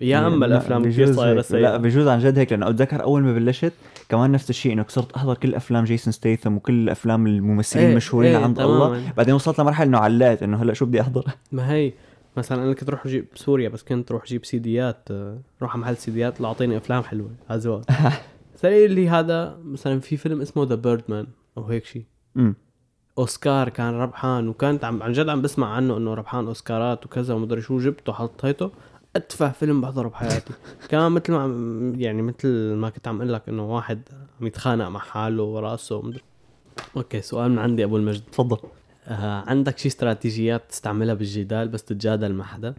يا 0.00 0.26
أما 0.26 0.46
لا، 0.46 0.46
الأفلام 0.46 0.84
كثير 0.84 1.12
صايرة 1.12 1.28
هيك. 1.28 1.36
لا 1.36 1.42
سيئة. 1.42 1.76
بجوز 1.76 2.08
عن 2.08 2.18
جد 2.18 2.38
هيك 2.38 2.52
لأنه 2.52 2.68
أتذكر 2.68 3.02
أول 3.02 3.22
ما 3.22 3.32
بلشت 3.34 3.72
كمان 4.08 4.32
نفس 4.32 4.50
الشيء 4.50 4.72
إنه 4.72 4.84
صرت 4.88 5.12
أحضر 5.12 5.34
كل 5.34 5.54
أفلام 5.54 5.84
جيسون 5.84 6.12
ستيثم 6.12 6.56
وكل 6.56 6.82
الافلام 6.82 7.26
الممثلين 7.26 7.84
إيه، 7.84 7.90
المشهورين 7.92 8.34
إيه، 8.36 8.44
عند 8.44 8.56
تماماً. 8.56 8.86
الله 8.86 9.12
بعدين 9.16 9.34
وصلت 9.34 9.60
لمرحلة 9.60 9.88
إنه 9.88 9.98
علقت 9.98 10.42
إنه 10.42 10.62
هلأ 10.62 10.72
شو 10.74 10.86
بدي 10.86 11.00
أحضر؟ 11.00 11.24
ما 11.52 11.72
هي. 11.72 11.92
مثلا 12.36 12.64
أنا 12.64 12.72
كنت 12.72 12.88
أروح 12.88 13.06
أجيب 13.06 13.26
سوريا 13.34 13.68
بس 13.68 13.82
كنت 13.82 14.10
أروح 14.10 14.22
أجيب 14.24 14.44
سيديات 14.44 15.08
آه، 15.10 15.40
روح 15.62 15.72
على 15.72 15.80
محل 15.82 15.96
سيديات 15.96 16.40
لا 16.40 16.48
اعطيني 16.48 16.76
أفلام 16.76 17.02
حلوة. 17.02 17.30
ازواج 17.50 17.84
تلاقي 18.60 18.88
لي 18.88 19.08
هذا؟ 19.08 19.58
مثلا 19.64 20.00
في 20.00 20.16
فيلم 20.16 20.40
اسمه 20.40 20.64
The 20.64 20.74
Birdman 20.74 21.26
أو 21.58 21.64
هيك 21.64 21.84
شيء 21.84 22.04
أوسكار 23.18 23.68
كان 23.68 23.94
ربحان 23.94 24.48
وكانت 24.48 24.84
عم 24.84 25.02
عن 25.02 25.12
جد 25.12 25.28
عم 25.28 25.42
بسمع 25.42 25.74
عنه 25.74 25.96
إنه 25.96 26.14
ربحان 26.14 26.46
أوسكارات 26.46 27.06
وكذا 27.06 27.34
ومدري 27.34 27.60
شو 27.60 27.78
جبته 27.78 28.12
حطيته. 28.12 28.70
اتفه 29.16 29.52
فيلم 29.52 29.80
بحضره 29.80 30.08
بحياتي 30.08 30.52
كمان 30.90 31.12
مثل 31.12 31.32
ما 31.32 31.92
يعني 31.98 32.22
مثل 32.22 32.74
ما 32.74 32.90
كنت 32.90 33.08
عم 33.08 33.16
أقول 33.16 33.32
لك 33.32 33.48
إنه 33.48 33.74
واحد 33.74 34.00
عم 34.40 34.46
يتخانق 34.46 34.88
مع 34.88 35.00
حاله 35.00 35.42
وراسه 35.42 35.96
ومدري 35.96 36.22
أوكي 36.96 37.20
سؤال 37.20 37.50
من 37.50 37.58
عندي 37.58 37.84
أبو 37.84 37.96
المجد. 37.96 38.22
تفضل. 38.32 38.58
عندك 39.46 39.78
شي 39.78 39.88
استراتيجيات 39.88 40.62
تستعملها 40.68 41.14
بالجدال 41.14 41.68
بس 41.68 41.84
تتجادل 41.84 42.32
مع 42.32 42.44
حدا؟ 42.44 42.74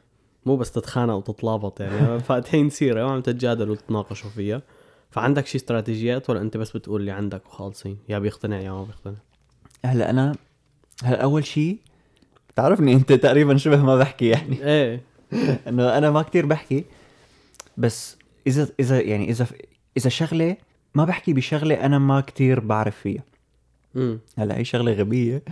مو 0.46 0.56
بس 0.56 0.72
تتخانق 0.72 1.14
وتتلابط 1.14 1.82
يعني. 1.82 2.20
فاتحين 2.28 2.70
سيره 2.70 3.06
وعم 3.06 3.22
تتجادلوا 3.22 3.76
وتتناقشوا 3.76 4.30
فيها. 4.30 4.62
فعندك 5.10 5.46
شي 5.48 5.58
استراتيجيات 5.58 6.30
ولا 6.30 6.42
انت 6.42 6.58
بس 6.58 6.78
بتقول 6.78 7.02
اللي 7.02 7.12
عندك 7.12 7.46
وخالصين؟ 7.46 7.98
يا 8.10 8.20
بيقتنع 8.20 8.60
يا 8.60 8.72
ما 8.72 8.84
بيقتنع. 8.84 9.16
هلا 9.86 10.10
أنا 10.10 10.36
هلا 11.04 11.24
أول 11.24 11.46
شيء 11.46 11.78
بتعرفني 12.50 12.94
أنت 12.94 13.14
تقريبا 13.14 13.58
شبه 13.58 13.84
ما 13.84 13.96
بحكي 13.98 14.28
يعني. 14.28 14.64
إيه. 14.72 15.02
إنه 15.68 15.98
أنا 15.98 16.12
ما 16.12 16.22
كتير 16.22 16.46
بحكي 16.46 16.86
بس 17.78 18.18
إذا 18.48 18.68
إذا 18.80 19.02
يعني 19.02 19.30
إذا 19.30 19.48
إذا 19.98 20.10
شغلة 20.10 20.58
ما 20.96 21.06
بحكي 21.06 21.34
بشغلة 21.34 21.86
أنا 21.86 22.00
ما 22.00 22.22
كتير 22.22 22.60
بعرف 22.60 22.98
فيها. 22.98 23.24
هلا 24.38 24.58
هي 24.58 24.66
شغلة 24.66 24.92
غبية. 24.92 25.44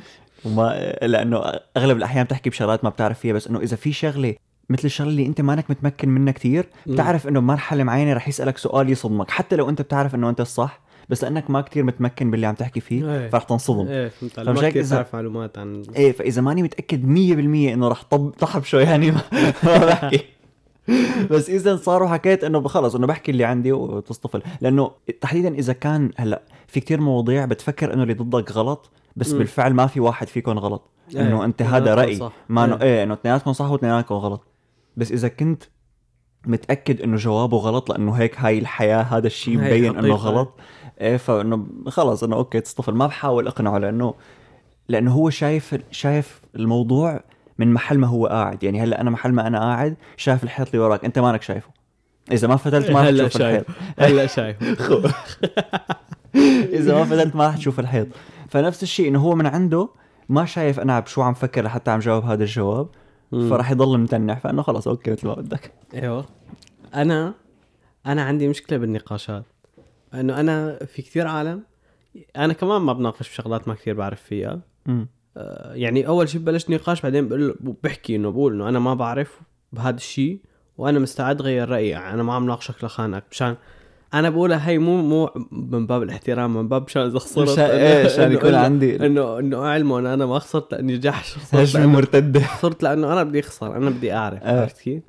وما 0.46 0.96
لأنه 1.02 1.38
أغلب 1.78 1.98
الأحيان 1.98 2.24
بتحكي 2.24 2.50
بشغلات 2.50 2.84
ما 2.84 2.90
بتعرف 2.90 3.20
فيها 3.20 3.34
بس 3.34 3.48
إنه 3.48 3.60
إذا 3.60 3.76
في 3.76 3.94
شغلة 3.94 4.36
مثل 4.70 4.86
الشغلة 4.86 5.10
اللي 5.10 5.26
أنت 5.26 5.42
مانك 5.42 5.72
متمكن 5.72 6.10
منها 6.10 6.34
كتير 6.34 6.70
مم. 6.88 6.94
بتعرف 6.94 7.28
إنه 7.28 7.40
بمرحله 7.40 7.84
معينة 7.84 8.14
رح 8.14 8.28
يسألك 8.28 8.58
سؤال 8.58 8.90
يصدمك 8.90 9.32
حتى 9.32 9.56
لو 9.56 9.70
أنت 9.70 9.82
بتعرف 9.82 10.16
إنه 10.16 10.30
أنت 10.30 10.42
الصح 10.42 10.82
بس 11.10 11.24
لأنك 11.24 11.50
ما 11.50 11.62
كتير 11.62 11.84
متمكن 11.84 12.32
باللي 12.32 12.48
عم 12.48 12.56
تحكي 12.56 12.80
فيه 12.80 13.12
إيه. 13.20 13.30
فرح 13.30 13.44
تنصدم 13.44 13.88
إيه 13.88 14.08
فهمت 14.08 14.40
ما 14.40 14.70
كثير 14.70 14.84
إذا- 14.86 14.90
تعرف 14.90 15.16
معلومات 15.16 15.58
عن 15.58 15.84
إيه 15.96 16.12
فإذا 16.12 16.42
ماني 16.42 16.64
متأكد 16.64 17.04
100% 17.04 17.74
إنه 17.74 17.88
رح 17.88 18.04
طب 18.04 18.30
طحب 18.30 18.64
شوي 18.64 18.84
يعني 18.84 19.12
ما, 19.12 19.22
ما 19.64 19.78
بحكي 19.86 20.20
بس 21.32 21.50
إذا 21.50 21.76
صار 21.76 22.04
وحكيت 22.04 22.44
إنه 22.44 22.68
خلص 22.68 22.96
إنه 22.96 23.08
بحكي 23.08 23.32
اللي 23.32 23.44
عندي 23.46 23.72
وتصطفل 23.72 24.42
لأنه 24.62 24.92
تحديدا 25.22 25.54
إذا 25.56 25.74
كان 25.74 26.12
هلأ 26.18 26.42
في 26.68 26.80
كتير 26.80 27.02
مواضيع 27.02 27.46
بتفكر 27.46 27.94
إنه 27.94 28.04
اللي 28.04 28.14
ضدك 28.14 28.52
غلط 28.52 28.92
بس 29.16 29.32
مم. 29.32 29.38
بالفعل 29.38 29.74
ما 29.74 29.88
في 29.88 30.00
واحد 30.00 30.28
فيكم 30.28 30.60
غلط. 30.60 30.92
إيه، 31.16 31.22
إنه 31.22 31.46
أنت 31.46 31.62
هذا 31.62 31.78
اثنيناتكم 31.78 32.00
راي 32.00 32.16
صح. 32.16 32.32
ما 32.50 32.66
انه 32.66 32.76
إيه. 32.76 32.82
إيه 32.82 33.04
إنه 33.04 33.14
اثنيناتكم 33.14 33.54
صح 33.54 33.70
واثنيناتكم 33.70 34.16
غلط. 34.16 34.48
بس 34.98 35.12
إذا 35.12 35.28
كنت 35.28 35.64
متأكد 36.46 37.02
إنه 37.02 37.16
جوابه 37.16 37.58
غلط 37.58 37.90
لأنه 37.90 38.14
هيك 38.14 38.40
هاي 38.40 38.60
الحياة 38.60 39.02
هذا 39.02 39.28
الشيء 39.28 39.58
مبين 39.58 39.98
إنه. 39.98 40.16
غلط 40.16 40.60
إيه 41.02 41.18
فإنه 41.18 41.66
خلص 41.88 42.24
إنه 42.24 42.36
أوكي 42.36 42.62
تصطفل. 42.62 42.94
ما 42.94 43.08
بحاول 43.08 43.48
أقنعه 43.48 43.78
لأنه 43.78 44.14
لأنه 44.90 45.12
هو 45.12 45.30
شايف 45.30 45.76
شايف 45.92 46.42
الموضوع 46.56 47.24
من 47.58 47.74
محل 47.74 47.98
ما 47.98 48.08
هو 48.08 48.28
قاعد. 48.28 48.64
يعني 48.64 48.82
هلأ 48.82 49.02
أنا 49.02 49.10
محل 49.10 49.32
ما 49.32 49.48
أنا 49.48 49.60
قاعد 49.60 49.96
شايف 50.18 50.44
الحيط 50.44 50.68
اللي 50.68 50.80
وراك. 50.80 51.06
أنت 51.06 51.20
مانك 51.20 51.42
شايفه. 51.42 51.70
إذا 52.32 52.48
ما 52.48 52.56
فتلت 52.56 52.92
ما 52.92 53.02
رح 53.02 53.08
هلأ 53.08 53.28
تشوف 53.28 53.42
الحيط. 53.42 53.66
شايف 53.66 54.00
هلأ 54.00 54.28
شايف 54.28 54.58
إذا 56.80 56.94
ما 56.94 57.06
فتلت 57.06 57.36
ما 57.36 57.48
رح 57.48 57.58
تشوف 57.58 57.80
الحيط. 57.80 58.08
فنفس 58.50 58.84
الشيء 58.84 59.08
إنه 59.08 59.20
هو 59.20 59.36
من 59.36 59.46
عنده 59.46 59.90
ما 60.30 60.46
شايف 60.46 60.80
أنا 60.80 61.00
بشو 61.00 61.22
عم 61.22 61.34
فكر 61.34 61.64
لحتى 61.64 61.92
عم 61.92 62.00
جاوب 62.00 62.24
هذا 62.24 62.44
الجواب. 62.44 62.88
فراح 63.32 63.72
يضل 63.72 63.98
متنح. 63.98 64.40
فإنه 64.40 64.62
خلص 64.62 64.88
أوكي 64.88 65.12
مثل 65.12 65.28
ما 65.28 65.34
بدك. 65.34 65.72
أيوه. 65.94 66.26
أنا 66.96 67.34
أنا 68.06 68.24
عندي 68.24 68.48
مشكلة 68.48 68.78
بالنقاشات. 68.78 69.44
إنه 70.14 70.40
أنا 70.40 70.80
في 70.86 71.02
كثير 71.02 71.28
عالم 71.28 71.64
أنا 72.38 72.54
كمان 72.54 72.82
ما 72.82 72.94
بناقش 72.94 73.30
بشغلات 73.30 73.68
ما 73.68 73.74
كثير 73.74 73.94
بعرف 73.94 74.22
فيها. 74.22 74.62
مم. 74.86 75.08
آه، 75.38 75.74
يعني 75.74 76.08
أول 76.08 76.30
شيء 76.30 76.42
ببلش 76.42 76.70
نقاش 76.70 77.02
بعدين 77.02 77.28
بقول 77.28 77.58
بحكي 77.84 78.16
إنه 78.16 78.32
بقول 78.32 78.54
إنه 78.54 78.70
أنا 78.70 78.80
ما 78.80 78.94
بعرف 78.94 79.42
بهذا 79.72 79.96
الشيء 79.96 80.42
وأنا 80.78 81.00
مستعد 81.00 81.42
غير 81.42 81.70
رأيي. 81.70 81.90
يعني 81.90 82.14
أنا 82.14 82.24
ما 82.24 82.34
عم 82.34 82.46
ناقشك 82.46 82.84
لخانقك 82.84 83.24
مشان 83.32 83.56
أنا 84.14 84.30
بقولها 84.30 84.70
هي 84.70 84.78
مو 84.78 85.02
مو 85.02 85.30
من 85.52 85.88
باب 85.88 86.04
الاحترام 86.04 86.54
من 86.58 86.68
باب 86.68 86.84
مشان 86.84 87.02
إذا 87.02 87.20
خسرت 87.20 87.60
إيه، 87.60 88.06
عشان 88.06 88.32
يكون 88.32 88.52
إنه- 88.52 88.56
عندي- 88.56 88.96
انه 89.06 89.40
إنه 89.40 89.58
اعلموا 89.66 90.00
أنا 90.00 90.26
ما 90.26 90.40
خسرت 90.40 90.72
لأني 90.72 90.98
جحش 90.98 91.36
هجمه 91.56 91.86
مرتده 91.86 92.40
خسرت 92.40 92.84
لأنه 92.84 93.14
أنا 93.14 93.24
بدي 93.24 93.40
أخسر 93.40 93.78
أنا 93.78 93.90
بدي 93.90 94.14
أعرف 94.14 94.44
آه. 94.44 94.62
عرفت 94.62 94.78
كيف؟ 94.82 95.04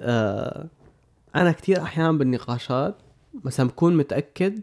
آه 0.00 0.66
أنا 1.36 1.52
كثير 1.52 1.82
أحيان 1.82 2.18
بالنقاشات 2.18 2.94
مثلا 3.44 3.68
بكون 3.68 3.96
متأكد 3.96 4.60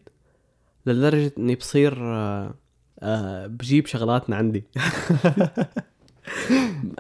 لدرجة 0.86 1.32
إني 1.38 1.56
بصير 1.56 1.98
آه 2.02 2.54
آه 3.00 3.48
بجيب 3.48 3.86
شغلات 3.86 4.30
من 4.30 4.36
عندي 4.38 4.64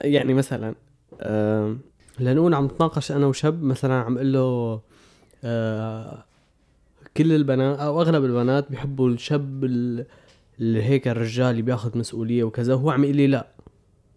يعني 0.01 0.33
مثلا 0.33 0.75
آه 1.21 1.75
لنقول 2.19 2.53
عم 2.53 2.65
نتناقش 2.65 3.11
أنا 3.11 3.25
وشاب 3.25 3.63
مثلا 3.63 3.93
عم 3.93 4.15
أقول 4.15 4.33
له 4.33 4.79
آه 5.43 6.25
كل 7.17 7.33
البنات 7.33 7.79
أو 7.79 8.01
أغلب 8.01 8.25
البنات 8.25 8.69
بيحبوا 8.71 9.09
الشاب 9.09 9.63
ال- 9.65 10.05
اللي 10.59 10.83
هيك 10.83 11.07
الرجال 11.07 11.45
اللي 11.51 11.61
بياخذ 11.61 11.97
مسؤولية 11.97 12.43
وكذا 12.43 12.73
هو 12.73 12.89
عم 12.89 13.03
يقول 13.03 13.15
لي 13.15 13.27
لا. 13.27 13.47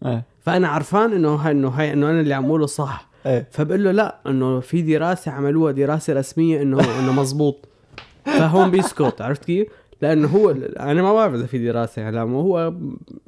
إيه. 0.06 0.24
فأنا 0.40 0.68
عرفان 0.68 1.12
إنه 1.12 1.34
هاي 1.34 1.52
إنه 1.52 1.68
هاي 1.68 1.92
إنه 1.92 2.10
أنا 2.10 2.20
اللي 2.20 2.34
عم 2.34 2.44
أقوله 2.46 2.66
صح. 2.66 3.08
إيه. 3.26 3.48
فبقول 3.50 3.84
له 3.84 3.90
لا 3.90 4.18
إنه 4.26 4.60
في 4.60 4.82
دراسة 4.82 5.30
عملوها 5.30 5.72
دراسة 5.72 6.12
رسمية 6.12 6.62
إنه 6.62 6.98
إنه 7.00 7.12
مزبوط 7.12 7.68
فهون 8.24 8.70
بيسكت 8.70 9.20
عرفت 9.20 9.44
كيف؟ 9.44 9.68
لأنه 10.02 10.28
هو 10.28 10.50
أنا 10.80 11.02
ما 11.02 11.12
بعرف 11.12 11.34
إذا 11.34 11.46
في 11.46 11.58
دراسة 11.66 12.02
يعني 12.02 12.16
لا 12.16 12.22
هو 12.22 12.72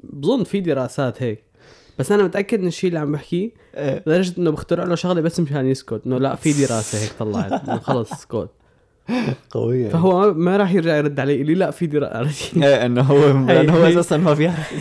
بظن 0.03 0.45
في 0.45 0.61
دراسات 0.61 1.23
هيك. 1.23 1.43
بس 1.99 2.12
أنا 2.12 2.23
متأكد 2.23 2.61
من 2.61 2.66
الشيء 2.66 2.89
اللي 2.89 3.01
عم 3.01 3.12
بحكيه 3.12 3.51
إيه. 3.75 4.03
لدرجة 4.07 4.35
إنه 4.39 4.51
بخترع 4.51 4.85
له 4.85 4.95
شغلة 4.95 5.21
بس 5.21 5.41
مشان 5.41 5.66
يسكت 5.66 6.01
إنه 6.07 6.18
لا 6.18 6.35
في 6.35 6.53
دراسة 6.66 6.99
هيك 6.99 7.12
طلعت 7.18 7.71
خلص 7.71 8.12
اسكت 8.12 8.49
قوية 9.51 9.89
فهو 9.89 10.35
ما- 10.35 10.57
راح 10.57 10.73
يرجع 10.75 10.97
يرد 10.97 11.21
علي 11.21 11.35
يقول 11.35 11.47
لي 11.47 11.55
لا 11.55 11.71
في 11.71 11.87
كيف؟ 11.87 12.51
إيه 12.57 12.87
إنه 12.87 13.03
هو 13.03 13.19
لأنه 13.47 13.73
هو 13.77 13.83
هي- 13.83 13.93
أساسا 13.93 14.17
ما 14.17 14.33
بيعرف. 14.35 14.73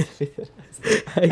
هاي 1.14 1.32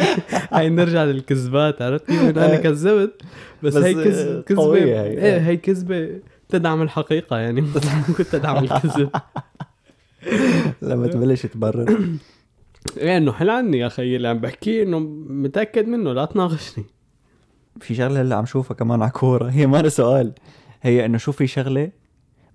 هاي 0.51 0.69
نرجع 0.69 1.03
للكذبات 1.03 1.81
عرفت؟ 1.81 2.05
كيف؟ 2.07 2.37
أنا 2.37 2.55
كذبت 2.55 3.21
بس, 3.63 3.75
بس 3.77 3.83
هي 3.83 3.93
كذب 3.93 4.41
كذبة. 4.43 4.61
قوية 4.61 5.01
هي. 5.01 5.07
إيه 5.17 5.37
هي 5.39 5.57
كذبة 5.57 6.09
تدعم 6.49 6.81
الحقيقة 6.81 7.37
يعني. 7.37 7.61
تدعم 8.31 8.63
الكذب. 8.63 9.09
لما 10.81 11.07
تبلش 11.07 11.45
تبرر. 11.45 11.99
إيه 12.97 13.17
إنه 13.17 13.31
حل 13.31 13.49
عني 13.49 13.77
يا 13.79 13.87
أخي 13.87 14.15
اللي 14.15 14.27
عم 14.27 14.39
بحكيه 14.39 14.83
إنه 14.83 14.99
متأكد 15.29 15.87
منه 15.87 16.13
لا 16.13 16.25
تناقشني. 16.25 16.85
في 17.81 17.95
شغلة 17.95 18.21
هلأ 18.21 18.35
عم 18.35 18.45
شوفها 18.45 18.75
كمان 18.75 19.01
على 19.01 19.11
كوره 19.11 19.49
هي 19.49 19.67
ما 19.67 19.89
سؤال. 19.89 20.31
هي 20.81 21.05
إنه 21.05 21.17
شو 21.17 21.31
في 21.31 21.47
شغلة 21.47 21.89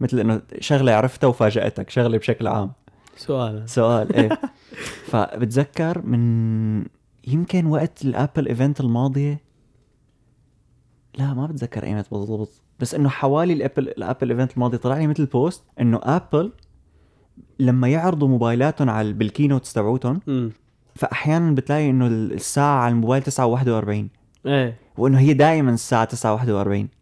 مثل 0.02 0.20
إنه 0.20 0.42
شغلة 0.60 0.92
عرفتها 0.92 1.28
وفاجأتك 1.28 1.90
شغلة 1.90 2.18
بشكل 2.18 2.46
عام. 2.46 2.72
سؤال. 3.16 3.68
سؤال 3.68 4.16
إيه. 4.16 4.28
فبتذكر 5.10 6.06
من 6.06 6.84
يمكن 7.26 7.66
وقت 7.66 8.04
ال 8.04 8.12
Apple 8.12 8.48
event 8.48 8.80
الماضية؟ 8.80 9.40
لا 11.18 11.34
ما 11.34 11.46
بتذكر 11.46 11.84
ايمت 11.84 12.10
بالضبط. 12.10 12.62
بس 12.80 12.94
إنه 12.94 13.08
حوالي 13.08 13.52
ال 13.52 13.58
Apple 13.58 13.88
ال 13.88 13.95
Apple 13.95 14.30
event 14.30 14.54
الماضي 14.54 14.78
طلع 14.78 14.98
لي 14.98 15.06
مثل 15.06 15.26
post 15.26 15.64
إنه 15.80 16.00
Apple 16.02 16.52
لما 17.58 17.88
يعرضوا 17.88 18.28
موبايلاتهم 18.28 18.90
على 18.90 19.12
بال 19.12 19.24
keynotes 19.24 19.72
تبعوتهم 19.72 20.20
فاحيانا 20.94 21.54
بتلاقي 21.54 21.90
إنه 21.90 22.06
الساعة 22.06 22.80
على 22.80 22.92
الموبايل 22.92 23.22
9 23.22 23.46
إيه. 24.46 24.76
وإنه 24.98 25.18
هي 25.18 25.32
دائما 25.32 25.70
الساعة 25.70 26.04
9 26.04 26.34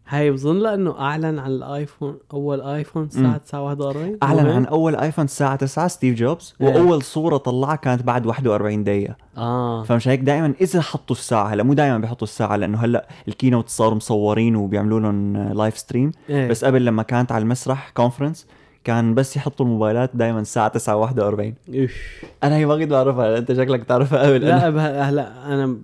هاي 0.07 0.31
بظن 0.31 0.59
لأنه 0.59 0.99
أعلن 0.99 1.39
عن 1.39 1.51
الآيفون 1.51 2.17
أول 2.33 2.61
آيفون 2.61 3.03
الساعة 3.03 3.37
9 3.37 3.61
41 3.61 4.17
أعلن 4.23 4.49
عن 4.49 4.65
أول 4.65 4.95
آيفون 4.95 5.25
الساعة 5.25 5.55
9 5.55 5.87
ستيف 5.87 6.15
جوبز. 6.15 6.55
إيه. 6.61 6.67
وأول 6.67 7.01
صورة 7.01 7.37
طلعها 7.37 7.75
كانت 7.75 8.03
بعد 8.03 8.25
41 8.25 8.83
دقيقة. 8.83 9.15
آه. 9.37 9.83
فمش 9.83 10.07
هيك 10.07 10.19
دائما 10.19 10.53
إذا 10.61 10.81
حطوا 10.81 11.15
الساعة 11.15 11.47
هلا 11.47 11.63
مو 11.63 11.73
دائما 11.73 11.97
بيحطوا 11.97 12.27
الساعة 12.27 12.55
لأنه 12.55 12.77
هلا 12.77 13.07
ال 13.27 13.32
keynote 13.32 13.69
صاروا 13.69 13.95
مصورين 13.95 14.55
وبيعملوا 14.55 14.99
لهم 14.99 15.37
live 15.37 15.77
stream 15.77 16.11
إيه. 16.29 16.47
بس 16.47 16.65
قبل 16.65 16.85
لما 16.85 17.03
كانت 17.03 17.31
على 17.31 17.41
المسرح 17.41 17.89
conference 17.89 18.47
كان 18.83 19.15
بس 19.15 19.35
يحطوا 19.35 19.65
الموبايلات 19.65 20.11
دائما 20.13 20.39
الساعة 20.39 20.67
9 20.67 20.95
41 20.95 21.53
إيش. 21.73 21.93
أنا 22.43 22.55
هي 22.55 22.65
ما 22.65 22.77
كنت 22.77 22.91
بعرفها 22.91 23.37
أنت 23.37 23.53
شكلك 23.53 23.83
تعرفها 23.83 24.23
قبل. 24.23 24.41
لا 24.41 25.09
هلا 25.09 25.53
أنا 25.53 25.77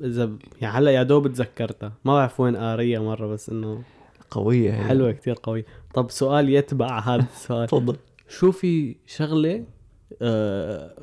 إذا 0.00 0.30
يعني 0.60 0.78
هلا 0.78 0.90
يا 0.90 1.02
دوب 1.02 1.28
تذكرتها. 1.32 1.92
ما 2.04 2.14
بعرف 2.14 2.40
وين 2.40 2.56
قارية 2.56 2.98
مرة 2.98 3.26
بس 3.26 3.50
إنه 3.50 3.82
قوية 4.30 4.70
هي. 4.74 4.84
حلوة 4.84 5.12
كتير 5.12 5.34
قوي 5.42 5.64
طب 5.94 6.10
سؤال 6.10 6.48
يتبع 6.48 6.98
هذا 6.98 7.26
السؤال. 7.34 7.66
تفضل. 7.68 7.96
شو 8.28 8.52
في 8.52 8.96
شغلة 9.06 9.64
آه 10.22 10.94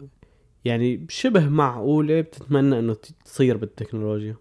يعني 0.66 1.06
شبه 1.10 1.50
معقولة 1.50 2.22
بتتمنى 2.22 2.80
إنه 2.80 2.94
تصير 3.26 3.58
بالتكنولوجيا؟ 3.58 4.36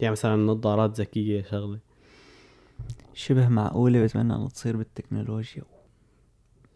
يعني 0.00 0.12
مثلا 0.12 0.36
نظارات 0.36 1.00
ذكية 1.00 1.42
شغلة. 1.42 1.78
شبه 3.14 3.48
معقولة 3.48 4.02
بتمنى 4.04 4.34
إنه 4.34 4.48
تصير 4.48 4.76
بالتكنولوجيا. 4.76 5.62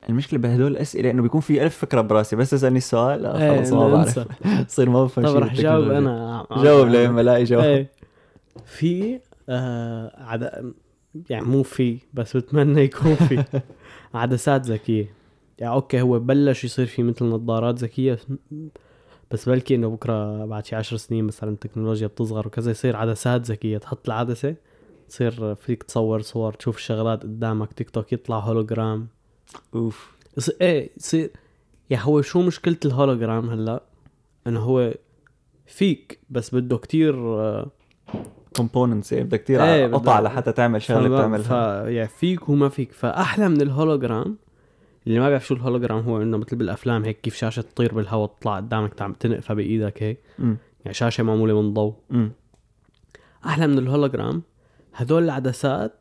المشكلة 0.09 0.41
بهدول 0.41 0.73
الأسئلة 0.73 1.11
إنه 1.11 1.23
بيكون 1.23 1.41
في 1.41 1.63
ألف 1.65 1.77
فكرة 1.79 2.01
براسي 2.01 2.37
بس 2.37 2.51
تسألني 2.51 2.79
السؤال 2.79 3.23
لا 3.23 3.43
إيه، 3.43 3.59
خلص 3.59 3.73
ما 3.73 3.89
بعرف. 3.93 4.19
تصير 4.67 4.91
ما 4.91 5.05
بفهم 5.05 5.25
طب 5.25 5.31
شيء 5.33 5.39
رح 5.43 5.55
جاوب. 5.55 5.91
أنا. 5.91 6.47
جاوب 6.57 6.87
لما 6.89 7.21
الاقي 7.21 7.45
جواب. 7.45 7.65
إيه. 7.65 7.91
في 8.65 9.21
آه 9.49 10.13
عد... 10.25 10.73
يعني 11.31 11.45
مو 11.47 11.63
في 11.63 11.99
بس 12.15 12.37
بتمنى 12.37 12.81
يكون 12.81 13.15
في. 13.15 13.45
عدسات 14.15 14.67
ذكية. 14.67 15.15
يعني 15.59 15.75
أوكي 15.75 16.01
هو 16.01 16.19
بلش 16.19 16.65
يصير 16.65 16.87
في 16.87 17.03
مثل 17.03 17.25
نظارات 17.25 17.79
ذكية 17.79 18.19
بس- 19.31 19.49
بلكي 19.49 19.75
إنه 19.75 19.89
بكرة 19.91 20.45
بعد 20.47 20.67
شي 20.67 20.77
عشر 20.77 20.97
سنين 20.97 21.25
مثلا 21.25 21.51
التكنولوجيا 21.51 22.07
بتصغر 22.07 22.47
وكذا 22.47 22.71
يصير 22.71 22.97
عدسات 22.97 23.41
ذكية. 23.51 23.79
تحط 23.79 24.09
العدسة 24.09 24.55
تصير 25.09 25.55
فيك 25.55 25.83
تصور 25.83 26.21
صور 26.21 26.53
تشوف 26.53 26.77
الشغلات 26.77 27.23
قدامك 27.23 27.73
تيك 27.73 27.91
توك 27.91 28.13
يطلع 28.13 28.39
هولوجرام. 28.39 29.09
أوف. 29.75 30.13
إيه 30.61 30.91
يصير 30.97 31.31
يعني 31.91 32.05
هو 32.07 32.23
شو 32.23 32.43
مشكلة 32.43 32.77
الهولوجرام 32.85 33.51
هلأ؟ 33.51 33.83
إنه 34.47 34.61
هو 34.61 34.95
فيك 35.67 36.19
بس 36.31 36.55
بده 36.55 36.77
كتير 36.77 37.15
آه، 37.41 37.71
components 38.57 39.13
يعني 39.13 39.25
بدك 39.25 39.45
كثير 39.45 39.65
إيه، 39.65 39.87
قطع 39.87 40.21
لحتى 40.21 40.53
تعمل 40.53 40.83
شغلة 40.83 41.09
بتعملها. 41.09 41.43
ف 41.85 41.87
يعني 41.89 42.09
فيك 42.09 42.49
وما 42.49 42.69
فيك. 42.69 42.93
فأحلى 42.93 43.49
من 43.49 43.61
الهولوجرام 43.61 44.37
اللي 45.07 45.21
ما 45.21 45.29
بيعرف 45.29 45.47
شو 45.47 45.55
الهولوجرام 45.55 46.01
هو 46.01 46.23
إنه 46.23 46.37
مثل 46.37 46.57
بالأفلام 46.57 47.05
هيك 47.05 47.21
كيف 47.21 47.37
شاشة 47.37 47.61
تطير 47.63 47.95
بالهواء 47.95 48.31
تطلع 48.41 48.57
قدامك 48.57 48.95
تعم 48.95 49.13
تنقفها 49.13 49.55
بإيدك 49.55 50.03
هيك. 50.03 50.19
يعني 50.85 50.95
شاشة 50.95 51.25
معمولة 51.25 51.63
من 51.63 51.75
ضوء. 51.75 51.95
أحلى 53.47 53.67
من 53.67 53.79
الهولوجرام 53.79 54.43
هدول 54.95 55.25
العدسات 55.25 56.00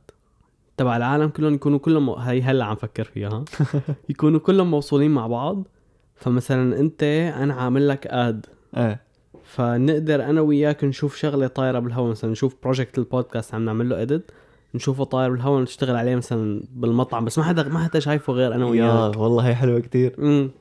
تبع 0.79 0.97
العالم 0.97 1.29
كلهم 1.29 1.53
يكونوا 1.53 1.79
كلهم 1.79 2.09
هي 2.09 2.41
هلا 2.41 2.65
عم 2.65 2.75
فكر 2.75 3.03
فيها 3.03 3.29
ها؟ 3.29 3.45
يكونوا 4.09 4.39
كلهم 4.39 4.71
موصولين 4.71 5.11
مع 5.11 5.27
بعض. 5.27 5.67
فمثلا 6.15 6.79
أنت 6.79 7.03
أنا 7.37 7.53
عامل 7.53 7.87
لك 7.87 8.07
add 8.07 8.45
إيه. 8.77 9.01
فنقدر 9.43 10.23
أنا 10.23 10.41
وياك 10.41 10.83
نشوف 10.83 11.15
شغلة 11.15 11.47
طايرة 11.47 11.79
بالهواء 11.79 12.09
مثلا 12.09 12.31
نشوف 12.31 12.55
project 12.63 12.97
البودكاست 12.97 13.53
عم 13.53 13.65
نعمل 13.65 13.89
له 13.89 14.01
edit 14.01 14.31
نشوفه 14.75 15.03
طاير 15.03 15.31
بالهواء 15.31 15.61
نشتغل 15.61 15.95
عليه 15.95 16.15
مثلا 16.15 16.63
بالمطعم. 16.75 17.25
بس 17.25 17.37
ما 17.37 17.43
حدا 17.43 17.69
ما 17.69 17.79
حدا 17.79 17.99
شايفه 17.99 18.33
غير 18.33 18.55
أنا 18.55 18.65
يا 18.65 18.69
وياك 18.69 19.17
والله 19.17 19.47
هي 19.47 19.55
حلوة 19.55 19.79
كثير 19.79 20.15
امم 20.19 20.51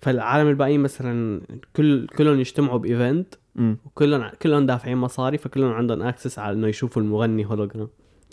فالعالم 0.00 0.48
الباقيين 0.48 0.80
مثلا 0.80 1.40
كل 1.76 2.06
كلهم 2.06 2.40
يجتمعوا 2.40 2.78
ب 2.78 2.87
event 2.87 3.34
وكلهم 3.86 4.30
كلهم 4.42 4.66
دافعين 4.66 4.96
مصاري 4.96 5.38
فكلهم 5.38 5.72
عندهم 5.72 6.02
access 6.02 6.38
على 6.38 6.56
إنه 6.56 6.66
يشوفوا 6.66 7.02
المغني 7.02 7.44
هولوجرام 7.46 7.88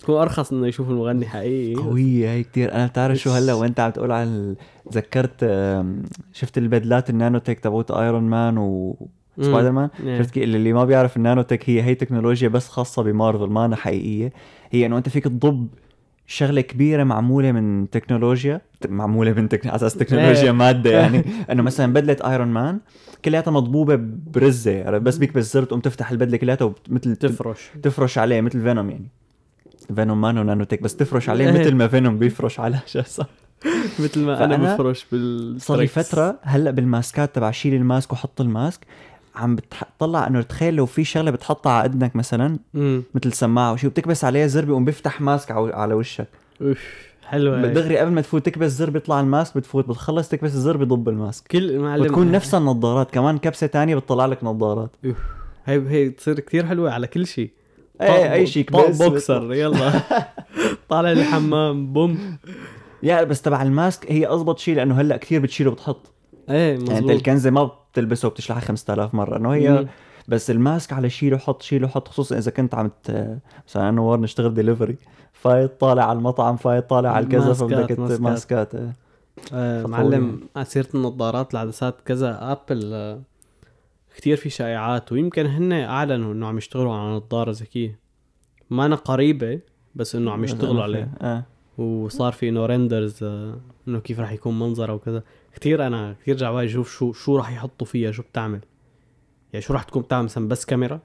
هو 0.08 0.22
أرخص 0.22 0.52
إنه 0.52 0.66
يشوفوا 0.66 0.92
المغني 0.92 1.26
حقيقي. 1.26 1.74
قوية 1.82 2.30
هي 2.30 2.42
كتير. 2.42 2.72
أنا 2.74 2.86
بتعرف 2.86 3.18
شو 3.18 3.30
هلأ 3.30 3.54
وأنت 3.54 3.80
عم 3.80 3.90
تقول 3.90 4.12
عن 4.12 4.26
ال- 4.26 4.56
تذكرت 4.90 5.44
شفت 6.32 6.58
البدلات 6.58 7.10
ال 7.10 7.16
nano 7.16 7.38
tech 7.38 7.60
تبعوت 7.60 7.90
ايرون 7.90 8.22
مان 8.22 8.58
وسبايدر 8.58 9.72
مان 9.72 9.88
إيه. 10.06 10.22
شفت 10.22 10.36
اللي 10.36 10.72
ما 10.72 10.84
بيعرف 10.84 11.16
ال 11.16 11.21
nano 11.21 11.42
tech 11.42 11.70
هي 11.70 11.82
هي 11.82 11.94
تكنولوجيا 11.94 12.48
بس 12.48 12.68
خاصة 12.68 13.02
بمارفل 13.02 13.46
ما 13.46 13.64
أنا 13.64 13.76
حقيقية. 13.76 14.32
هي 14.70 14.86
إنه 14.86 14.98
أنت 14.98 15.08
فيك 15.08 15.24
تضب 15.24 15.68
شغلة 16.26 16.60
كبيرة 16.60 17.04
معمولة 17.04 17.52
من 17.52 17.90
تكنولوجيا 17.90 18.60
معمولة 18.88 19.32
من 19.32 19.48
تك... 19.48 19.66
على 19.66 19.76
أساس 19.76 19.94
تكنولوجيا 19.94 20.42
إيه. 20.42 20.50
مادة 20.52 20.90
يعني. 20.90 21.24
إنه 21.50 21.62
مثلا 21.62 21.92
بدلة 21.92 22.16
ايرون 22.30 22.48
مان 22.48 22.78
كلياتها 23.24 23.50
مضبوبة 23.50 23.96
برزة 24.34 24.70
يعني 24.70 24.98
بس 24.98 25.16
بيك 25.18 25.34
بالزر 25.34 25.64
تقوم 25.64 25.80
تفتح 25.80 26.10
البدلة 26.10 26.36
كلياتها 26.36 26.72
ومثل 26.90 27.16
تفرش. 27.16 27.70
تفرش 27.82 28.18
عليه 28.18 28.40
مثل 28.40 28.62
فينوم 28.62 28.90
يعني. 28.90 29.06
فينوم 29.94 30.20
ما 30.20 30.32
nano 30.32 30.64
tech 30.64 30.82
بس 30.82 30.96
تفرش 30.96 31.28
عليه 31.28 31.44
إيه. 31.52 31.60
مثل 31.60 31.74
ما 31.74 31.88
فينوم 31.88 32.18
بيفرش 32.18 32.60
على 32.60 32.78
شخص. 32.86 33.20
مثل 33.98 34.20
ما 34.20 34.44
أنا 34.44 34.74
بفرش 34.74 35.06
بال 35.12 35.60
صار 35.60 35.78
لي 35.80 35.86
فترة 35.86 36.38
هلأ 36.42 36.70
بالماسكات 36.70 37.34
تبع 37.34 37.50
شيل 37.50 37.74
الماسك 37.74 38.12
وحط 38.12 38.40
الماسك 38.40 38.80
عم 39.36 39.56
بتطلع 39.56 40.26
إنه 40.26 40.42
تخيل 40.42 40.74
لو 40.74 40.86
في 40.86 41.04
شغلة 41.04 41.30
بتحطها 41.30 41.72
على 41.72 41.88
اذنك 41.90 42.16
مثلا 42.16 42.58
مثل 43.14 43.32
سماعة 43.32 43.72
وشي 43.72 43.86
وبتكبس 43.86 44.24
عليها 44.24 44.46
زر 44.46 44.64
بيقوم 44.64 44.84
بيفتح 44.84 45.20
ماسك 45.20 45.50
على 45.50 45.94
وشك. 45.94 46.28
أوف 46.62 46.78
حلوة. 47.26 47.66
دغري 47.66 47.98
قبل 47.98 48.10
ما 48.10 48.20
تفوت 48.20 48.46
تكبس 48.46 48.70
زر 48.70 48.90
بيطلع 48.90 49.20
الماسك 49.20 49.56
بتفوت 49.56 49.88
بتخلص 49.88 50.28
تكبس 50.28 50.54
الزر 50.54 50.76
بيضب 50.76 51.08
الماسك. 51.08 51.46
كل 51.46 51.78
معلم 51.78 52.02
وتكون 52.02 52.32
نفسها 52.32 52.58
النظارات 52.60 53.10
كمان 53.10 53.38
كبسة 53.38 53.66
تانية 53.66 53.96
بتطلع 53.96 54.26
لك 54.26 54.44
نظارات. 54.44 54.90
هي 55.64 55.88
هي 55.88 56.10
تصير 56.10 56.40
كتير 56.40 56.66
حلوة 56.66 56.90
على 56.92 57.06
كل 57.06 57.26
شيء. 57.26 57.50
إيه 58.00 58.32
أي 58.32 58.46
شيء 58.46 58.70
طاق 58.70 58.86
كبس 58.86 59.02
بوكسر 59.02 59.54
يلا 59.54 59.92
طالع 60.88 61.12
الحمام 61.12 61.92
بوم 61.92 62.36
يا 63.02 63.24
بس 63.24 63.42
تبع 63.42 63.62
الماسك 63.62 64.12
هي 64.12 64.26
اضبط 64.26 64.58
شيء 64.58 64.76
لأنه 64.76 65.00
هلأ 65.00 65.16
كثير 65.16 65.40
بتشيل 65.40 65.68
وبتحط 65.68 66.12
إيه 66.50 66.78
يعني 66.78 66.98
أنت 66.98 67.10
الكنزة 67.10 67.50
ما 67.50 67.70
بتلبسه 67.92 68.28
وبتشلحها 68.28 68.60
5000 68.60 69.14
مرة 69.14 69.36
إنه 69.36 69.54
هي 69.54 69.70
مم. 69.70 69.86
بس 70.28 70.50
الماسك 70.50 70.92
على 70.92 71.10
شيله 71.10 71.38
حط 71.38 71.62
شيله 71.62 71.88
حط 71.88 72.08
خصوصا 72.08 72.38
إذا 72.38 72.50
كنت 72.50 72.74
عم. 72.74 72.90
مثلا 73.68 73.88
أنا 73.88 74.00
وار 74.00 74.20
نشتغل 74.20 74.54
ديليفري 74.54 74.96
فايت 75.32 75.80
طالع 75.80 76.04
على 76.04 76.18
المطعم 76.18 76.56
فايت 76.56 76.90
طالع 76.90 77.10
على 77.10 77.24
الكذا 77.24 77.52
فبدك 77.52 77.98
ماسكات. 77.98 78.20
ماسكات 78.20 78.74
إيه. 78.74 78.92
آه 79.52 79.86
معلم 79.86 80.40
على 80.56 80.64
سيرة 80.64 80.88
النظارات 80.94 81.54
العدسات 81.54 82.00
كذا 82.04 82.38
آبل 82.40 82.90
آه 82.94 83.20
كتير 84.16 84.36
في 84.36 84.50
شائعات 84.50 85.12
ويمكن 85.12 85.46
هن 85.46 85.72
أعلنوا 85.72 86.32
إنه 86.32 86.46
عم 86.46 86.58
يشتغلوا 86.58 86.94
على 86.94 87.10
نظارة 87.16 87.50
ذكية 87.50 87.98
ما 88.70 88.86
أنا 88.86 88.96
قريبة 88.96 89.60
بس 89.94 90.14
إنه 90.16 90.30
عم 90.30 90.44
يشتغلوا 90.44 90.82
عليه. 90.82 91.10
آه. 91.20 91.44
وصار 91.78 92.32
في 92.32 92.48
إنه 92.48 92.66
renders 92.66 93.22
آه 93.22 93.60
إنه 93.88 94.00
كيف 94.00 94.20
راح 94.20 94.32
يكون 94.32 94.58
منظرها 94.58 94.94
وكذا. 94.94 95.22
كتير 95.54 95.86
أنا 95.86 96.16
كتير 96.22 96.36
جعبالي 96.36 96.66
أشوف 96.66 96.92
شو 96.92 97.12
شو 97.12 97.36
راح 97.36 97.52
يحطوا 97.52 97.86
فيها 97.86 98.12
شو 98.12 98.22
بتعمل. 98.22 98.60
يعني 99.52 99.62
شو 99.62 99.72
راح 99.72 99.82
تكون 99.82 100.02
بتعمل 100.02 100.24
مثلا 100.24 100.48
بس 100.48 100.64
كاميرا؟ 100.64 101.00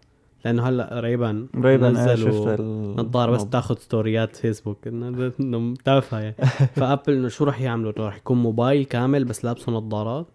لأنه 0.45 0.69
هلأ 0.69 0.99
ريبان 0.99 1.47
ريبن 1.55 1.95
آه 1.95 2.13
نزلوا 2.13 2.55
نظارة 3.01 3.31
بس. 3.31 3.49
تاخذ 3.49 3.77
ستوريات 3.77 4.35
فيسبوك 4.35 4.87
إنه 4.87 5.73
تافهه 5.85 6.19
يعني. 6.19 6.35
ف 6.75 6.82
Apple 6.82 7.13
إنه 7.13 7.27
شو 7.27 7.43
راح 7.43 7.61
يعملوا؟ 7.61 7.91
راح 7.97 8.17
يكون 8.17 8.37
موبايل 8.37 8.85
كامل 8.85 9.25
بس 9.25 9.45
لابسه 9.45 9.71
نظارات 9.71 10.27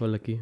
ولا 0.00 0.16
كيف؟ 0.16 0.40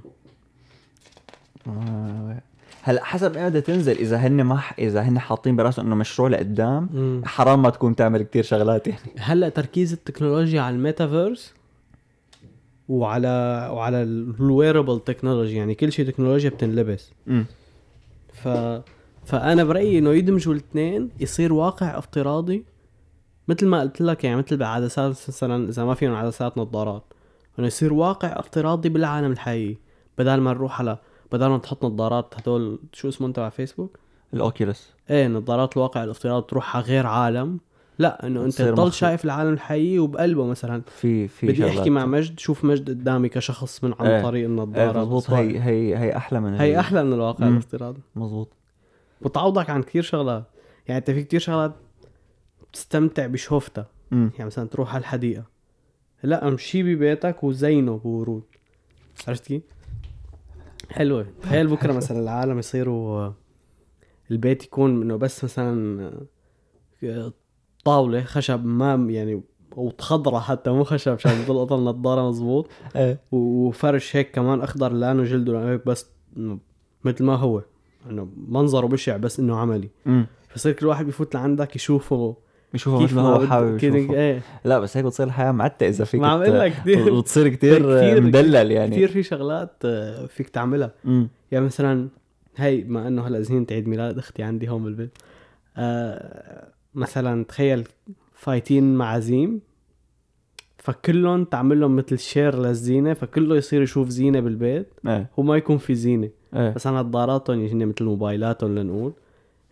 آه. 1.66 2.40
هلا 2.82 3.04
حسب 3.04 3.36
ايمتى 3.36 3.60
تنزل 3.60 3.92
إذا 3.92 4.16
هن 4.16 4.42
ما 4.42 4.56
ح... 4.56 4.74
إذا 4.78 5.02
هن 5.02 5.18
حاطين 5.18 5.56
براسهم 5.56 5.86
إنه 5.86 5.94
مشروع 5.94 6.28
لقدام 6.28 7.22
حرام 7.24 7.62
ما 7.62 7.70
تكون 7.70 7.96
تعمل 7.96 8.22
كتير 8.22 8.42
شغلات 8.42 8.86
يعني. 8.86 9.00
هلا 9.18 9.48
تركيز 9.48 9.92
التكنولوجيا 9.92 10.60
على 10.60 10.76
الميتافيرس 10.76 11.54
وعلى 12.88 13.68
وعلى 13.72 14.02
ال 14.02 14.13
wearable 14.13 15.00
technology 15.00 15.56
يعني 15.56 15.74
كل 15.74 15.92
شيء 15.92 16.06
تكنولوجيا 16.06 16.50
بتنلبس. 16.50 17.12
امم 17.28 17.46
ف 18.32 18.48
فأنا 19.24 19.64
برأيي 19.64 19.98
إنه 19.98 20.10
يدمجوا 20.10 20.52
الاثنين 20.52 21.10
يصير 21.20 21.52
واقع 21.52 21.98
افتراضي. 21.98 22.64
مثل 23.48 23.66
ما 23.66 23.80
قلت 23.80 24.00
لك 24.00 24.24
يعني 24.24 24.36
مثل 24.36 24.56
بعدسات 24.56 25.10
مثلا 25.10 25.68
إذا 25.68 25.84
ما 25.84 25.94
فيهم 25.94 26.14
عدسات 26.14 26.58
نظارات 26.58 27.02
إنه 27.58 27.66
يصير 27.66 27.92
واقع 27.92 28.28
افتراضي 28.28 28.88
بالعالم 28.88 29.32
الحقيقي 29.32 29.76
بدل 30.18 30.36
ما 30.36 30.52
نروح 30.52 30.80
على 30.80 30.98
بدل 31.32 31.46
ما 31.46 31.58
تحط 31.58 31.84
نظارات 31.84 32.34
هدول 32.36 32.78
شو 32.92 33.08
اسمه 33.08 33.26
انت 33.26 33.38
على 33.38 33.50
فيسبوك؟ 33.50 33.98
الأوكيولس. 34.34 34.92
إيه 35.10 35.28
نظارات 35.28 35.76
الواقع 35.76 36.04
الافتراضي 36.04 36.46
تروح 36.48 36.76
على 36.76 36.84
غير 36.84 37.06
عالم. 37.06 37.60
لا 37.98 38.26
إنه 38.26 38.44
أنت 38.44 38.62
تضل. 38.62 38.92
شايف 38.92 39.24
العالم 39.24 39.52
الحقيقي 39.52 39.98
وبقلبه 39.98 40.46
مثلا. 40.46 40.82
في 40.86 41.28
في 41.28 41.46
بدي 41.46 41.68
أحكي 41.68 41.90
مع 41.90 42.06
مجد 42.06 42.38
شوف 42.38 42.64
مجد 42.64 42.90
قدامي 42.90 43.28
كشخص 43.28 43.84
من 43.84 43.94
عن 43.98 44.06
إيه. 44.06 44.22
طريق 44.22 44.40
إيه 44.40 44.46
النظارة. 44.46 45.00
مزبوط 45.00 45.24
بصور. 45.24 45.38
هي 45.38 45.62
هي 45.62 45.98
هي 45.98 46.16
أحلى 46.16 46.40
من 46.40 46.54
هي 46.54 46.80
أحلى 46.80 47.04
من 47.04 47.12
الواقع. 47.12 47.48
الافتراضي. 47.48 48.00
مزبوط 48.16 48.48
بتعوضك 49.22 49.70
عن 49.70 49.82
كثير 49.82 50.02
شغلات. 50.02 50.44
يعني 50.86 50.98
أنت 50.98 51.10
في 51.10 51.22
كثير 51.24 51.40
شغلات 51.40 51.74
بتستمتع 52.70 53.26
بشوفتها. 53.26 53.86
يعني 54.12 54.44
مثلا 54.44 54.68
تروح 54.68 54.94
على 54.94 55.00
الحديقة. 55.00 55.44
لا 56.22 56.48
امشي 56.48 56.82
ببيتك 56.82 57.44
وزينه 57.44 57.96
بورود. 57.96 58.42
عرفت 59.28 59.46
كيف؟ 59.46 59.62
حلوة. 60.90 61.26
تخيل 61.42 61.66
بكرة 61.66 61.92
مثلا 61.92 62.20
العالم 62.20 62.58
يصيروا 62.58 63.30
البيت 64.30 64.64
يكون 64.64 65.02
إنه 65.02 65.16
بس 65.16 65.44
مثلا 65.44 66.10
طاولة 67.84 68.22
خشب 68.22 68.64
ما 68.64 68.94
يعني 68.94 69.42
وخضرة 69.76 70.38
حتى 70.38 70.70
مو 70.70 70.84
خشب 70.84 71.12
عشان 71.12 71.44
تضل 71.46 71.62
اطل 71.62 71.84
نظاره 71.84 72.28
مزبوط 72.28 72.68
إيه. 72.96 73.20
وفرش 73.32 74.16
هيك 74.16 74.30
كمان 74.30 74.60
أخضر 74.60 74.92
لأنه 74.92 75.24
جلده 75.24 75.52
لأنه 75.52 75.72
هيك 75.72 75.86
بس 75.86 76.06
مثل 77.04 77.24
ما 77.24 77.34
هو. 77.34 77.62
إنه 78.10 78.28
منظره 78.48 78.86
بشع 78.86 79.16
بس 79.16 79.40
إنه 79.40 79.56
عملي. 79.56 79.90
فصير 80.48 80.72
كل 80.72 80.86
واحد 80.86 81.06
بيفوت 81.06 81.34
لعندك 81.34 81.76
يشوفه 81.76 82.36
يشوفه 82.74 82.98
كيف 82.98 83.12
مثل 83.12 83.20
ما 83.22 83.28
هو 83.28 83.46
حابب 83.46 83.76
يشوفه. 83.76 84.14
إيه. 84.14 84.40
لا 84.64 84.78
بس 84.78 84.96
هيك 84.96 85.06
بتصير 85.06 85.26
الحياة 85.26 85.52
معتة 85.52 85.88
إذا 85.88 86.04
فيك 86.04 86.20
ما 86.20 86.28
عم 86.28 86.42
أقول 86.42 86.58
لك 86.60 86.72
كثير 86.72 87.12
وتصير 87.12 87.48
كتير, 87.54 87.76
كتير- 87.98 88.20
مدلل 88.20 88.70
يعني. 88.70 88.96
كثير 88.96 89.08
في 89.08 89.22
شغلات 89.22 89.70
آه، 89.84 90.26
فيك 90.26 90.48
تعملها. 90.48 90.90
امم 91.06 91.28
يعني 91.52 91.64
مثلا 91.64 92.08
هي 92.56 92.84
ما 92.84 93.08
إنه 93.08 93.26
هلأ 93.26 93.40
زينة 93.40 93.66
عيد 93.70 93.88
ميلاد 93.88 94.18
أختي 94.18 94.42
عندي 94.42 94.68
هون 94.68 94.84
بالبيت. 94.84 95.18
آه 95.76 96.68
مثلا 96.94 97.44
تخيل 97.44 97.84
فايتين 98.34 98.94
معازيم 98.94 99.60
فكلهم 100.78 101.44
تعمل 101.44 101.80
لهم 101.80 101.96
مثل 101.96 102.18
share 102.18 102.58
للزينة 102.58 103.14
فكله 103.14 103.56
يصير 103.56 103.82
يشوف 103.82 104.08
زينة 104.08 104.40
بالبيت 104.40 104.88
إيه. 105.06 105.30
وما 105.36 105.56
يكون 105.56 105.78
في 105.78 105.94
زينة. 105.94 106.28
إيه. 106.56 106.70
بس 106.70 106.86
أنا 106.86 107.02
نظاراتهم 107.02 107.60
يعني 107.60 107.72
هن 107.72 107.86
مثل 107.86 108.04
موبايلاتهم 108.04 108.78
لنقول. 108.78 109.12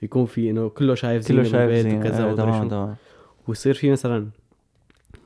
يكون 0.03 0.25
في 0.27 0.51
إنه 0.51 0.69
كله 0.69 0.95
شايف 0.95 1.23
زينة 1.23 1.43
كله 1.43 1.51
شايف 1.51 1.71
بالبيت 1.71 1.87
زين 1.87 2.01
وكذا 2.01 2.25
ومدري 2.27 2.69
تمام 2.69 2.95
ويصير 3.49 3.75
في 3.75 3.91
مثلا 3.91 4.29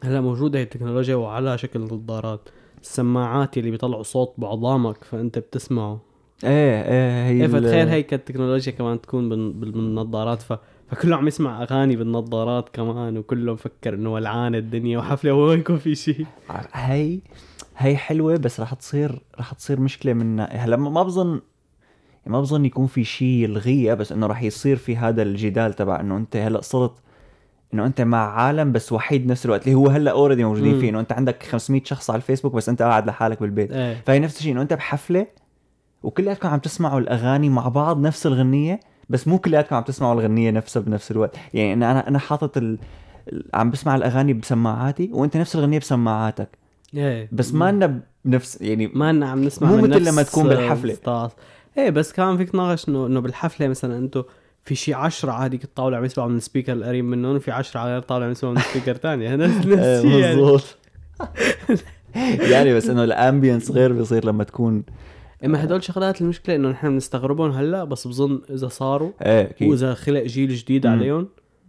هلأ 0.05 0.21
موجوده 0.21 0.59
هي 0.59 0.63
التكنولوجيا 0.63 1.15
وعلى 1.15 1.59
شكل 1.59 1.81
نظارات 1.81 2.49
السماعات 2.83 3.59
اللي 3.59 3.71
بيطلعوا 3.71 4.03
صوت 4.03 4.35
بعظامك 4.39 5.05
فأنت 5.05 5.39
بتسمعه. 5.39 6.01
إيه 6.45 6.83
إيه 6.83 7.27
هي 7.27 7.43
إيه 7.43 7.47
فتخيل 7.49 7.89
هيك 7.89 8.15
التكنولوجيا 8.15 8.73
كمان 8.73 9.01
تكون 9.01 9.29
بال- 9.29 9.53
بال- 9.53 9.73
بالنظارات 9.73 10.43
ف... 10.43 10.53
فكله 10.91 11.17
عم 11.17 11.29
يسمع 11.29 11.63
أغاني 11.63 11.97
بالنظارات 11.97 12.69
كمان 12.69 13.19
وكله 13.19 13.53
مفكر 13.53 13.95
إنه 13.95 14.13
ولعانه 14.13 14.59
الدنيا 14.59 14.99
وحفلة 14.99 15.33
وهو 15.33 15.53
يكون 15.53 15.79
في 15.79 15.95
شيء 15.95 16.27
هي 16.73 17.21
هي 17.77 17.97
حلوة 17.97 18.37
بس 18.37 18.61
رح 18.61 18.75
تصير 18.75 19.23
رح 19.41 19.53
تصير 19.55 19.81
مشكلة 19.81 20.13
من 20.13 20.41
هلأ 20.51 20.77
ما 20.77 21.03
بظن 21.03 21.41
ما 22.27 22.41
بظن 22.41 22.65
يكون 22.65 22.87
في 22.87 23.05
شيء 23.05 23.29
يلغيها 23.29 23.95
بس 23.95 24.13
إنه 24.13 24.27
رح 24.27 24.43
يصير 24.43 24.77
في 24.77 24.97
هذا 24.97 25.23
الجدال 25.23 25.73
تبع 25.73 26.01
إنه 26.01 26.17
أنت 26.17 26.37
هلأ 26.37 26.61
صرت 26.61 26.93
إنه 27.75 27.87
أنت 27.87 28.01
مع 28.01 28.41
عالم 28.41 28.73
بس 28.73 28.93
وحيد 28.93 29.27
بنفس 29.27 29.45
الوقت 29.47 29.63
اللي 29.63 29.75
هو 29.75 29.89
هلأ 29.89 30.11
اوريدي 30.11 30.45
موجودين 30.45 30.75
مم. 30.75 30.81
فيه 30.81 30.91
إنه 30.91 31.01
أنت 31.01 31.13
عندك 31.13 31.43
500 31.43 31.83
شخص 31.85 32.11
على 32.11 32.17
الفيسبوك 32.17 32.53
بس 32.55 32.69
أنت 32.69 32.83
قاعد 32.83 33.07
لحالك 33.07 33.41
بالبيت. 33.41 33.73
إيه. 33.73 34.03
فهي 34.07 34.19
نفس 34.19 34.39
الشيء 34.39 34.53
إنه 34.53 34.63
أنت 34.63 34.73
بحفلة 34.73 35.27
وكلياتكم 36.03 36.49
عم 36.49 36.59
تسمعوا 36.59 37.01
الأغاني 37.01 37.49
مع 37.49 37.69
بعض 37.69 38.01
نفس 38.01 38.27
الغنية 38.27 38.81
بس 39.11 39.29
مو 39.29 39.39
كلياتكم 39.39 39.77
عم 39.77 39.83
تسمعوا 39.83 40.15
الغنية 40.15 40.51
نفسها 40.51 40.83
بنفس 40.83 41.11
الوقت. 41.11 41.37
يعني 41.55 41.75
أنا 41.75 42.09
أنا 42.09 42.19
حاطط 42.19 42.57
ال... 42.57 42.79
عم 43.55 43.71
بسمع 43.71 43.97
الأغاني 43.97 44.33
بسماعاتي 44.33 45.11
وأنت 45.13 45.37
نفس 45.37 45.57
الغنية 45.57 45.79
بسماعاتك. 45.79 46.49
إيه. 46.95 47.29
بس 47.33 47.55
ما 47.55 47.73
لنا 47.73 48.01
بنفس 48.25 48.61
يعني 48.61 48.87
ما 48.87 49.13
لنا 49.13 49.29
عم 49.29 49.45
نسمع 49.45 49.71
مو 49.71 49.77
مثل 49.77 49.91
نفس 49.91 50.09
لما 50.09 50.23
تكون 50.23 50.49
بالحفلة. 50.49 50.97
إيه 51.79 51.91
بس 51.91 52.13
كمان 52.13 52.37
فيك 52.37 52.51
تناقش 52.51 52.89
انه 52.89 53.07
إنه 53.07 53.21
بالحفلة 53.21 53.69
مثلا 53.69 53.99
أنتم 53.99 54.23
في 54.63 54.75
شي 54.75 54.95
عشرة 54.95 55.33
عادي 55.33 55.61
الطاولة 55.65 55.97
عم 55.97 56.05
يسمعوا 56.05 56.31
من 56.31 56.37
ال 56.37 56.41
speaker 56.41 56.73
القريب 56.73 57.05
منهم 57.05 57.37
وفي 57.37 57.51
عشرة 57.51 57.81
على 57.81 57.93
غير 57.93 58.01
طاولة 58.01 58.25
عم 58.25 58.31
يسمعوا 58.31 58.55
من 58.55 58.61
speaker 58.61 58.95
ثانية 58.97 59.37
نفس 59.37 59.67
الشيء 59.67 60.19
يعني. 60.19 60.43
مزبوط. 60.43 60.77
يعني 62.53 62.75
بس 62.75 62.89
إنه 62.89 63.05
ال 63.05 63.12
ambience 63.12 63.71
غير 63.71 63.93
بيصير 63.93 64.25
لما 64.25 64.45
تكون 64.45 64.85
إما 65.45 65.65
هدول 65.65 65.85
شغلات 65.85 66.21
المشكلة 66.21 66.57
إنه 66.57 66.69
نحن 66.69 66.89
بنستغربهم 66.89 67.51
هلأ 67.51 67.85
بس 67.85 68.07
بظن 68.07 68.41
إذا 68.51 68.69
صاروا 68.69 69.11
إيه 69.23 69.69
وإذا 69.69 69.95
خلق 69.95 70.23
جيل 70.23 70.55
جديد. 70.55 70.87
عليهم 70.87 71.29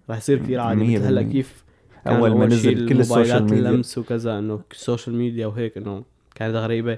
رح 0.10 0.18
يصير 0.18 0.38
كثير 0.40 0.60
عادي. 0.60 0.98
مثل 0.98 1.06
هلأ. 1.06 1.22
كيف 1.22 1.64
كان 2.06 2.16
أول 2.16 2.38
ما 2.38 2.46
نزل 2.46 2.90
كل 2.90 3.00
ال 3.00 3.06
social 3.06 3.44
media. 3.44 3.58
اللمس 3.58 3.98
وكذا 3.98 4.40
إنه 4.40 4.60
ال 4.72 4.78
social 4.78 5.16
media 5.16 5.48
وهيك 5.48 5.78
إنه 5.78 6.04
كانت 6.36 6.56
غريبة. 6.56 6.98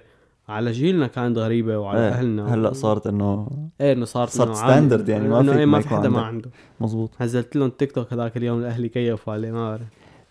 على 0.49 0.71
جيلنا 0.71 1.07
كانت 1.07 1.37
غريبة 1.37 1.77
وعلى 1.77 1.99
إيه، 1.99 2.09
أهلنا 2.09 2.53
هلأ 2.53 2.73
صارت 2.73 3.07
إنه 3.07 3.47
إيه 3.81 3.93
إنه 3.93 4.05
صارت 4.05 4.29
صارت 4.31 4.55
standard 4.57 5.09
يعني، 5.09 5.27
ما 5.27 5.39
إيه 5.39 5.65
ما 5.65 5.65
ما 5.65 5.79
في 5.79 5.87
يكون 5.87 5.97
حدا 5.99 6.09
ما. 6.09 6.21
عنده. 6.21 6.49
مزبوط 6.81 7.11
نزلت 7.21 7.55
لهم 7.55 7.69
تيك 7.69 7.91
توك 7.91 8.13
هذاك 8.13 8.37
اليوم 8.37 8.59
الاهل 8.59 8.87
كيفوا 8.87 9.33
عليه 9.33 9.51
ما 9.51 9.69
بعرف. 9.69 9.81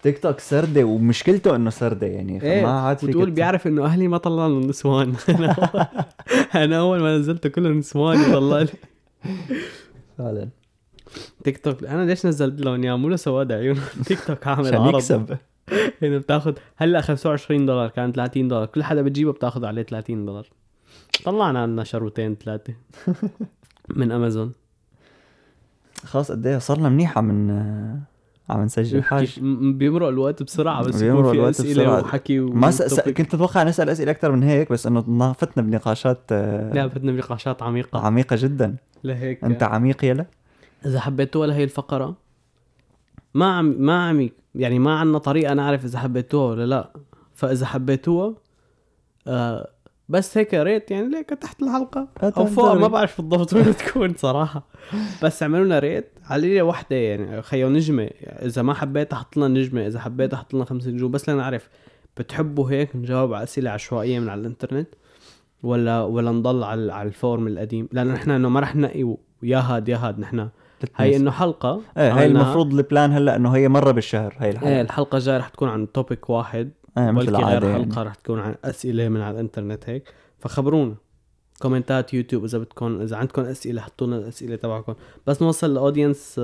تيك 0.03 0.19
توك 0.19 0.41
سردة 0.41 0.85
ومشكلته 0.85 1.57
إنه 1.57 1.71
سردة 1.71 2.07
يعني 2.07 2.43
إيه 2.43 2.63
ما 2.63 2.81
عاد 2.81 2.99
فيك 2.99 3.09
وتقول 3.09 3.27
ت- 3.31 3.33
بيعرف 3.33 3.67
إنه 3.67 3.85
أهلي 3.85 4.09
ما 4.09 4.19
طلع 4.19 4.47
لهم 4.47 4.61
نسوان. 4.61 5.13
أنا 6.55 6.79
اول 6.79 7.01
ما 7.01 7.19
نزلته 7.19 7.49
كلهم 7.49 7.79
نسوان 7.79 8.21
يطلع 8.21 8.59
لي. 8.61 8.69
فعلا. 10.19 10.49
تيك 11.45 11.59
توك 11.59 11.85
أنا 11.85 12.05
ليش 12.07 12.27
نزلت 12.27 12.61
لهم 12.61 12.83
اياه 12.85 12.97
مو 12.97 13.09
لسواد 13.09 13.53
عيون؟ 13.53 13.77
تيك 14.07 14.19
توك 14.27 14.47
عامل 14.47 14.67
عشان 14.67 14.87
يكسب. 14.87 15.37
انه 16.03 16.19
بتاخذ 16.19 16.55
هلأ 16.77 17.01
25 17.01 17.67
دولار 17.67 17.89
كان 17.89 18.13
30 18.13 18.49
دولار. 18.49 18.67
كل 18.67 18.83
حدا 18.83 19.03
بتجيبه 19.03 19.33
بتاخذ 19.33 19.65
عليه 19.65 19.83
30 19.83 20.27
دولار. 20.27 20.47
طلعنا 21.25 21.59
عنا 21.63 21.85
شروتين 21.85 22.35
ثلاثة 22.45 22.75
من 23.97 24.13
أمازون. 24.13 24.53
خلاص 26.05 26.33
قد 26.33 26.47
إيه؟ 26.47 26.59
صرنا 26.59 26.89
منيح 26.89 27.19
عم 27.19 27.33
ن- 27.33 28.01
عم 28.51 28.63
نسجل 28.63 29.03
حاج 29.03 29.41
بيمرق 29.73 30.09
الوقت 30.09 30.43
بسرعة 30.43 30.85
بس 30.85 31.03
بيمرق 31.03 31.27
في 31.31 31.35
الوقت 31.35 31.49
أسئلة 31.61 31.73
بسرعة. 31.83 32.01
وحكي 32.01 32.39
ما 32.39 32.71
س... 32.71 32.83
س... 32.83 33.01
كنت 33.01 33.35
أتوقع 33.35 33.63
نسأل 33.63 33.89
أسئلة 33.91 34.11
أكثر 34.11 34.33
من 34.33 34.43
هيك 34.43 34.73
بس 34.73 34.87
إنه 34.87 35.05
نافتنا 35.09 35.63
بنقاشات 35.63 36.21
آه، 36.33 36.73
لا 36.73 36.87
بدنا 36.87 37.13
نقاشات 37.13 37.63
عميقة. 37.63 37.99
عميقة 38.01 38.37
جدا. 38.39 38.77
لهيك. 39.05 39.45
أنت 39.45 39.63
عميق 39.63 40.05
يلا. 40.05 40.27
إذا 40.87 41.01
حبيتوها 41.01 41.47
لهي 41.47 41.65
الفقرة 41.65 42.17
ما 43.35 43.47
عم 43.57 43.67
ما 43.79 44.09
عم 44.09 44.29
يعني 44.59 44.79
ما 44.79 44.99
عندنا 44.99 45.19
طريقة 45.19 45.55
نعرف 45.55 45.85
إذا 45.85 45.99
حبيتوها 45.99 46.51
ولا 46.51 46.67
لا. 46.67 46.93
فإذا 47.33 47.67
حبيتوها 47.67 48.35
آه 49.27 49.71
بس 50.09 50.39
هيك 50.39 50.55
ريت 50.55 50.91
يعني 50.91 51.09
ليك 51.09 51.29
تحت 51.29 51.63
الحلقة. 51.63 52.09
أو 52.23 52.47
فوق. 52.47 52.73
ما 52.73 52.89
بعرف 52.89 53.21
بالضبط 53.21 53.53
وين 53.53 53.77
تكون 53.77 54.15
صراحة. 54.15 54.67
بس 55.23 55.43
اعملوا 55.43 55.65
لنا 55.65 55.79
ريت. 55.79 56.11
على 56.25 56.55
لي 56.55 56.63
وحدة 56.63 56.97
يعني 56.97 57.43
خيو 57.43 57.69
نجمة. 57.69 58.11
إذا 58.23 58.63
ما 58.63 58.75
حبيت 58.75 59.13
أحط 59.13 59.37
لنا 59.37 59.49
نجمة 59.49 59.87
إذا 59.87 60.01
حبيت 60.01 60.35
أحط 60.35 60.55
لنا 60.55 60.65
خمس 60.65 60.87
نجوم 60.87 61.11
بس 61.11 61.29
لنعرف 61.29 61.69
بتحبوا 62.17 62.71
هيك 62.71 62.97
نجاوب 62.97 63.35
على 63.35 63.43
أسئلة 63.43 63.71
عشوائية 63.71 64.19
من 64.19 64.29
على 64.29 64.41
الإنترنت؟ 64.41 64.89
ولا 65.63 66.03
ولا 66.03 66.31
نضل 66.31 66.63
على 66.65 66.93
على 66.93 67.09
ال 67.09 67.16
form 67.16 67.47
القديم؟ 67.47 67.89
لأنه 67.93 68.15
نحن 68.15 68.31
إنه 68.31 68.49
ما 68.49 68.61
رح 68.61 68.77
ننقي. 68.77 69.17
يا 69.43 69.59
هاد 69.59 69.89
يا 69.89 69.97
هاد 69.97 70.19
نحن 70.19 70.49
هي 70.97 71.17
إنه 71.17 71.31
حلقة 71.31 71.81
إيه 71.99 72.13
هي. 72.13 72.27
المفروض 72.27 72.75
ال 72.75 72.83
plan 72.83 73.13
هلأ 73.13 73.37
إنه 73.37 73.51
هي 73.57 73.69
مرة 73.69 73.91
بالشهر 73.91 74.37
هي 74.39 74.47
إيه 74.47 74.53
الحلقة 74.53 74.81
الحلقة 74.81 75.19
الجاية 75.19 75.39
رح 75.39 75.49
تكون 75.49 75.69
عن 75.69 75.93
topic 75.93 76.31
واحد. 76.31 76.71
إيه 76.99 77.11
مثل 77.11 77.37
غير 77.37 77.65
يعني. 77.65 77.85
حلقه 77.85 78.03
رح 78.03 78.15
تكون 78.15 78.41
عن 78.41 78.55
أسئلة 78.65 79.09
من 79.09 79.21
على 79.21 79.35
الإنترنت 79.35 79.89
هيك. 79.89 80.15
فخبرونا. 80.39 80.95
كومنتات 81.63 82.15
يوتيوب 82.15 82.45
إذا 82.45 82.59
بدكم 82.59 83.01
إذا 83.01 83.17
عندكم 83.17 83.43
أسئلة 83.43 83.81
حطوا 83.81 84.07
لنا 84.07 84.17
الأسئلة 84.17 84.57
تبعكم. 84.57 84.95
بس 85.27 85.43
نوصل 85.43 85.71
ال 85.71 85.79
audience 85.79 86.41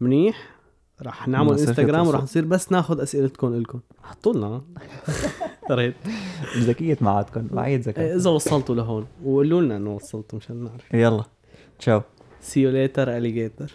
منيح. 0.00 0.60
رح 1.02 1.28
نعمل 1.28 1.50
انستغرام 1.50 2.06
ورح. 2.06 2.22
نصير 2.22 2.44
بس 2.44 2.72
ناخذ 2.72 3.00
أسئلتكم 3.02 3.60
لكم 3.60 3.80
حطوا 4.02 4.32
لنا 4.34 4.60
ريت 5.70 5.94
ذكيه 6.58 6.98
معادكم 7.00 7.46
بعيد 7.46 7.80
إيه، 7.80 7.88
ذكاء. 7.88 8.16
إذا 8.16 8.30
وصلتوا 8.30 8.74
لهون 8.74 9.06
وقولوا 9.24 9.62
لنا 9.62 9.76
إنه 9.76 9.94
وصلتوا 9.94 10.38
مشان 10.38 10.64
نعرف. 10.64 10.94
يلا 10.94 11.24
تشاو. 11.78 12.02
see 12.40 12.60
you 12.60 12.70
later 12.70 13.06
alligator 13.20 13.70